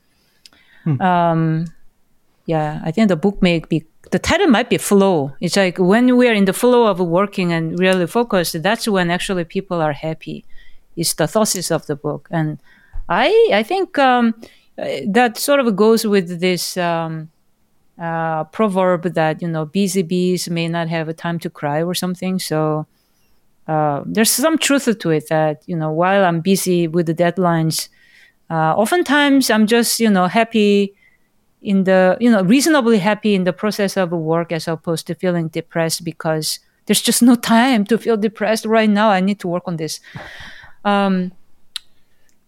[1.01, 1.67] Um,
[2.47, 5.33] yeah, I think the book may be the title might be flow.
[5.41, 9.11] It's like when we are in the flow of working and really focused, that's when
[9.11, 10.45] actually people are happy.
[10.97, 12.59] It's the thesis of the book, and
[13.09, 14.35] I I think um,
[14.77, 17.31] that sort of goes with this um,
[18.01, 21.95] uh, proverb that you know busy bees may not have a time to cry or
[21.95, 22.39] something.
[22.39, 22.87] So
[23.67, 27.89] uh, there's some truth to it that you know while I'm busy with the deadlines,
[28.51, 30.95] uh, oftentimes I'm just you know happy
[31.63, 35.49] in the you know reasonably happy in the process of work as opposed to feeling
[35.49, 39.11] depressed because there's just no time to feel depressed right now.
[39.11, 40.01] I need to work on this.
[40.85, 41.33] Um,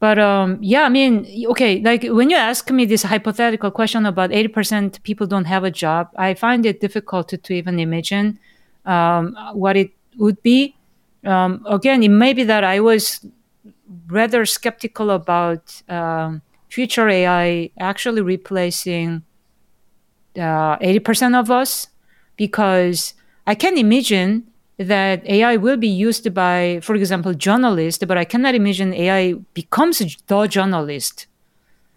[0.00, 4.30] but um, yeah, I mean, okay, like when you ask me this hypothetical question about
[4.30, 8.38] 80% people don't have a job, I find it difficult to, to even imagine
[8.86, 10.76] um, what it would be.
[11.24, 13.26] Um, again, it may be that I was
[14.06, 19.22] rather skeptical about um, future AI actually replacing
[20.36, 21.88] uh, 80% of us
[22.36, 23.14] because
[23.46, 24.47] I can imagine
[24.78, 29.98] that AI will be used by, for example, journalists, but I cannot imagine AI becomes
[29.98, 31.26] the journalist.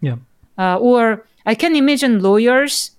[0.00, 0.16] yeah,
[0.58, 2.90] Uh, or I can imagine lawyers.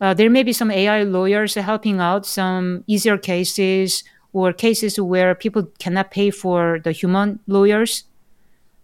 [0.00, 5.34] Uh, there may be some AI lawyers helping out some easier cases or cases where
[5.34, 8.04] people cannot pay for the human lawyers.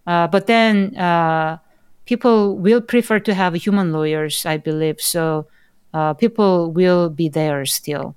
[0.05, 1.57] Uh, but then uh,
[2.05, 4.99] people will prefer to have human lawyers, I believe.
[4.99, 5.47] So
[5.93, 8.15] uh, people will be there still.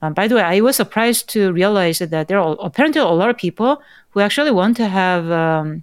[0.00, 3.30] Um, by the way, I was surprised to realize that there are apparently a lot
[3.30, 5.82] of people who actually want to have um,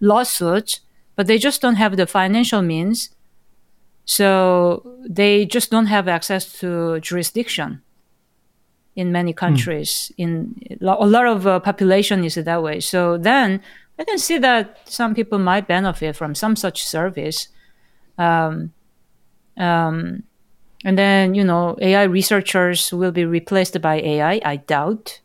[0.00, 0.80] lawsuits,
[1.16, 3.10] but they just don't have the financial means.
[4.04, 7.82] So they just don't have access to jurisdiction
[8.96, 10.10] in many countries.
[10.16, 12.80] In a lot of uh, population is that way.
[12.80, 13.60] So then
[13.98, 17.48] I can see that some people might benefit from some such service.
[18.18, 18.72] Um,
[19.56, 20.24] um,
[20.84, 24.40] and then, you know, AI researchers will be replaced by AI.
[24.44, 25.20] I doubt.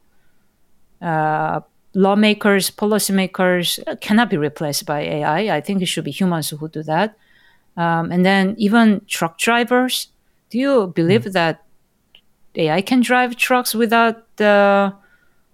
[1.02, 1.62] Uh,
[1.94, 5.56] lawmakers, policymakers uh, cannot be replaced by AI.
[5.56, 7.18] I think it should be humans who do that.
[7.76, 10.08] Um, and then even truck drivers.
[10.50, 11.64] Do you believe that
[12.56, 14.92] AI can drive trucks without uh,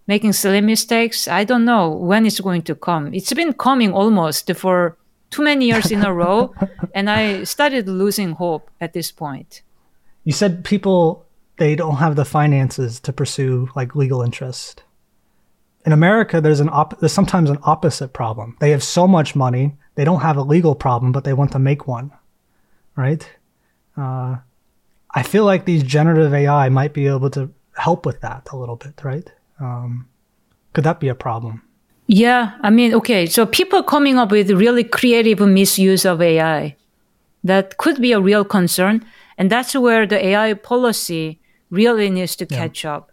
[0.08, 1.28] making silly mistakes?
[1.28, 3.14] I don't know when it's going to come.
[3.14, 4.98] It's been coming almost for
[5.32, 6.54] too many years in a row,
[6.94, 9.64] and I started losing hope at this point.
[10.24, 11.26] You said people
[11.58, 14.84] they don't have the finances to pursue like legal interest.
[15.86, 18.56] In America, there's an op- there's sometimes an opposite problem.
[18.60, 21.60] They have so much money, they don't have a legal problem, but they want to
[21.60, 22.12] make one,
[22.96, 23.30] right?
[23.98, 24.38] Uh,
[25.14, 28.78] I feel like these generative AI might be able to help with that a little
[28.78, 29.32] bit, right?
[29.60, 30.08] Um,
[30.74, 31.62] could that be a problem?
[32.08, 36.76] Yeah, I mean, okay, so people coming up with really creative misuse of AI,
[37.44, 39.06] that could be a real concern.
[39.38, 41.40] And that's where the AI policy
[41.70, 43.12] really needs to catch up.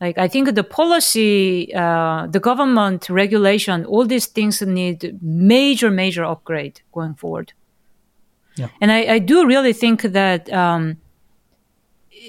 [0.00, 6.24] Like, I think the policy, uh, the government regulation, all these things need major, major
[6.24, 7.52] upgrade going forward.
[8.54, 8.68] Yeah.
[8.80, 10.98] And I, I do really think that um,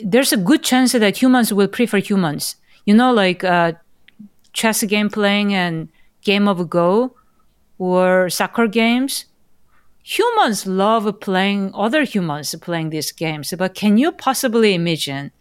[0.04, 2.56] there's a good chance that humans will prefer humans.
[2.86, 3.74] You know, like uh,
[4.54, 5.90] chess game playing and
[6.24, 7.16] game of Go
[7.78, 9.26] or soccer games.
[10.04, 15.32] Humans love playing other humans playing these games, but can you possibly imagine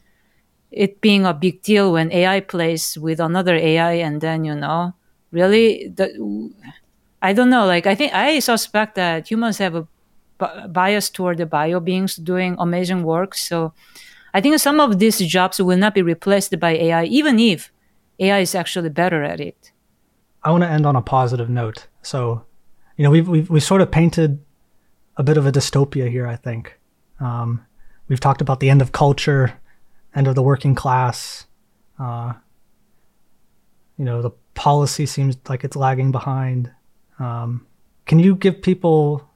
[0.71, 4.93] it being a big deal when AI plays with another AI and then you know
[5.31, 6.53] really the
[7.23, 9.89] I don't know like I think I suspect that humans have a
[10.69, 13.73] bias toward the bio beings doing amazing work so
[14.35, 17.73] I think some of these jobs will not be replaced by AI even if
[18.21, 19.73] AI is actually better at it.
[20.43, 21.87] I want to end on a positive note.
[22.03, 22.45] So,
[22.97, 24.41] you know, we've we've we've sort of painted
[25.19, 26.27] a bit of a dystopia here.
[26.27, 26.79] I think
[27.21, 27.67] um,
[28.07, 29.53] we've talked about the end of culture,
[30.15, 31.47] end of the working class.
[31.99, 32.33] Uh,
[33.99, 36.71] you know, the policy seems like it's lagging behind.
[37.19, 37.67] Um,
[38.07, 39.29] can you give people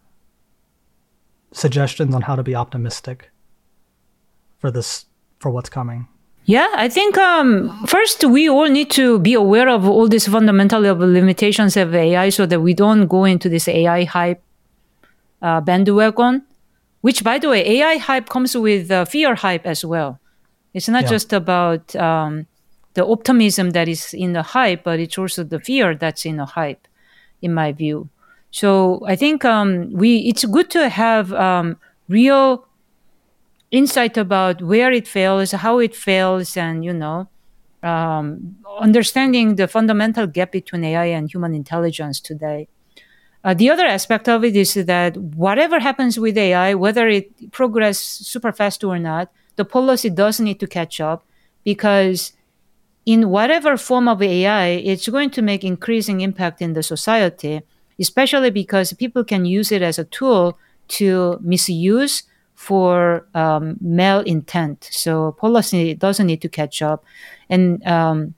[1.51, 3.31] suggestions on how to be optimistic
[4.59, 5.07] for this
[5.41, 6.07] for what's coming?
[6.45, 10.81] Yeah, I think um, first we all need to be aware of all these fundamental
[10.81, 14.43] limitations of AI so that we don't go into this AI hype
[15.43, 16.45] uh, bandwagon.
[17.03, 20.21] Which, by the way, AI hype comes with uh, fear hype as well.
[20.73, 21.09] It's not yeah.
[21.11, 22.47] just about um,
[22.95, 26.45] the optimism that is in the hype, but it's also the fear that's in the
[26.45, 26.87] hype,
[27.43, 28.09] in my view.
[28.51, 31.79] So I think um, we it's good to have um,
[32.09, 32.67] real
[33.71, 37.29] insight about where it fails, how it fails, and you know,
[37.83, 42.69] um, understanding the fundamental gap between AI and human intelligence today.
[43.45, 48.27] Uh, the other aspect of it is that whatever happens with AI, whether it progresses
[48.27, 51.25] super fast or not, the policy does need to catch up
[51.65, 52.33] because
[53.05, 57.63] in whatever form of AI, it's going to make increasing impact in the society,
[57.99, 60.57] especially because people can use it as a tool
[60.89, 62.23] to misuse
[62.55, 64.85] for um, malintent.
[64.93, 67.05] So policy doesn't need to catch up.
[67.51, 68.35] And um,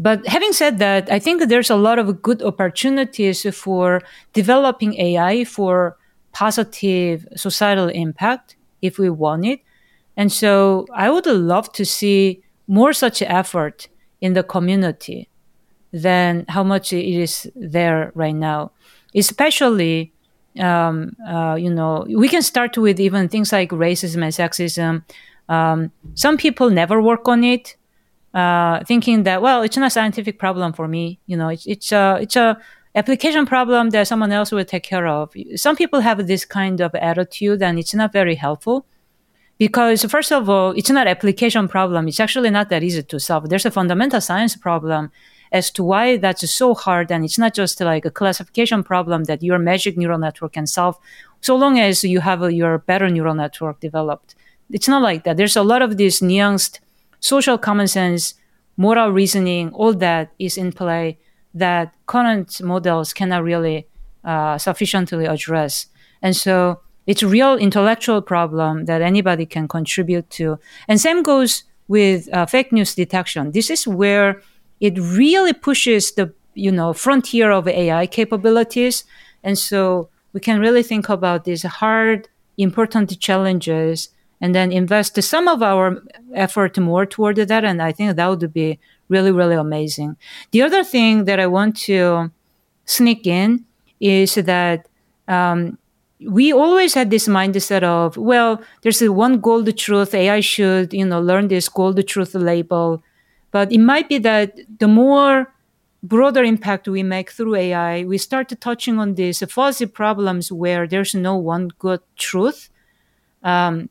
[0.00, 4.00] but having said that, I think there's a lot of good opportunities for
[4.32, 5.98] developing AI for
[6.32, 9.60] positive societal impact if we want it.
[10.16, 13.88] And so I would love to see more such effort
[14.22, 15.28] in the community
[15.92, 18.72] than how much it is there right now,
[19.14, 20.12] especially
[20.58, 25.04] um, uh, you know, we can start with even things like racism and sexism.
[25.48, 27.76] Um, some people never work on it,
[28.34, 31.20] uh, thinking that well, it's not a scientific problem for me.
[31.26, 32.58] You know, it's it's a it's a
[32.94, 35.32] application problem that someone else will take care of.
[35.56, 38.86] Some people have this kind of attitude, and it's not very helpful.
[39.58, 42.08] Because first of all, it's not application problem.
[42.08, 43.50] It's actually not that easy to solve.
[43.50, 45.10] There's a fundamental science problem
[45.52, 47.10] as to why that's so hard.
[47.12, 50.96] And it's not just like a classification problem that your magic neural network can solve,
[51.42, 54.34] so long as you have a, your better neural network developed.
[54.70, 55.36] It's not like that.
[55.36, 56.78] There's a lot of these nuanced
[57.20, 58.34] social common sense,
[58.76, 61.18] moral reasoning, all that is in play
[61.54, 63.86] that current models cannot really
[64.24, 65.86] uh, sufficiently address.
[66.22, 70.58] And so it's a real intellectual problem that anybody can contribute to.
[70.86, 73.50] And same goes with uh, fake news detection.
[73.50, 74.40] This is where
[74.80, 79.04] it really pushes the you know frontier of AI capabilities,
[79.42, 84.10] and so we can really think about these hard, important challenges,
[84.40, 86.02] and then invest some of our
[86.34, 87.64] effort more toward that.
[87.64, 90.16] And I think that would be really, really amazing.
[90.52, 92.30] The other thing that I want to
[92.86, 93.64] sneak in
[94.00, 94.88] is that
[95.28, 95.78] um,
[96.26, 100.14] we always had this mindset of, well, there's one gold truth.
[100.14, 103.02] AI should, you know, learn this gold truth label.
[103.50, 105.52] But it might be that the more
[106.02, 111.14] broader impact we make through AI, we start touching on these fuzzy problems where there's
[111.14, 112.68] no one good truth.
[113.42, 113.88] Um,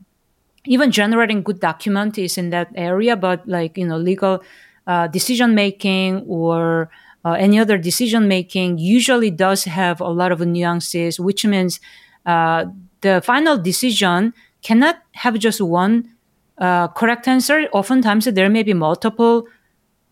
[0.65, 4.43] even generating good document is in that area, but like you know, legal
[4.87, 6.89] uh, decision making or
[7.25, 11.79] uh, any other decision making usually does have a lot of nuances, which means
[12.25, 12.65] uh,
[13.01, 16.09] the final decision cannot have just one
[16.57, 17.67] uh, correct answer.
[17.71, 19.47] Oftentimes, there may be multiple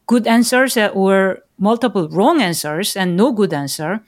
[0.06, 4.00] good answers or multiple wrong answers and no good answer.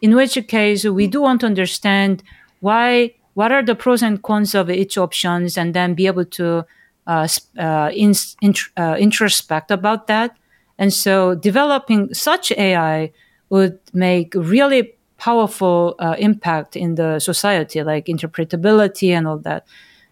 [0.00, 2.22] In which case, we do want to understand
[2.60, 6.66] why, what are the pros and cons of each options, and then be able to
[7.06, 10.36] uh, uh, in, in, uh, introspect about that.
[10.76, 13.12] And so, developing such AI
[13.48, 19.64] would make really powerful uh, impact in the society, like interpretability and all that.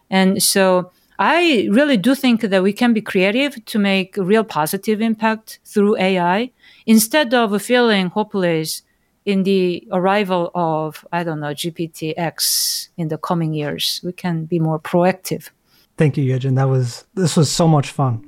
[0.08, 5.00] And so I really do think that we can be creative to make real positive
[5.00, 6.52] impact through AI
[6.86, 8.82] instead of feeling hopeless
[9.26, 14.00] in the arrival of, I don't know, GPTX in the coming years.
[14.02, 15.50] We can be more proactive.
[15.98, 16.54] Thank you, Yejin.
[16.54, 18.24] That was, this was so much fun.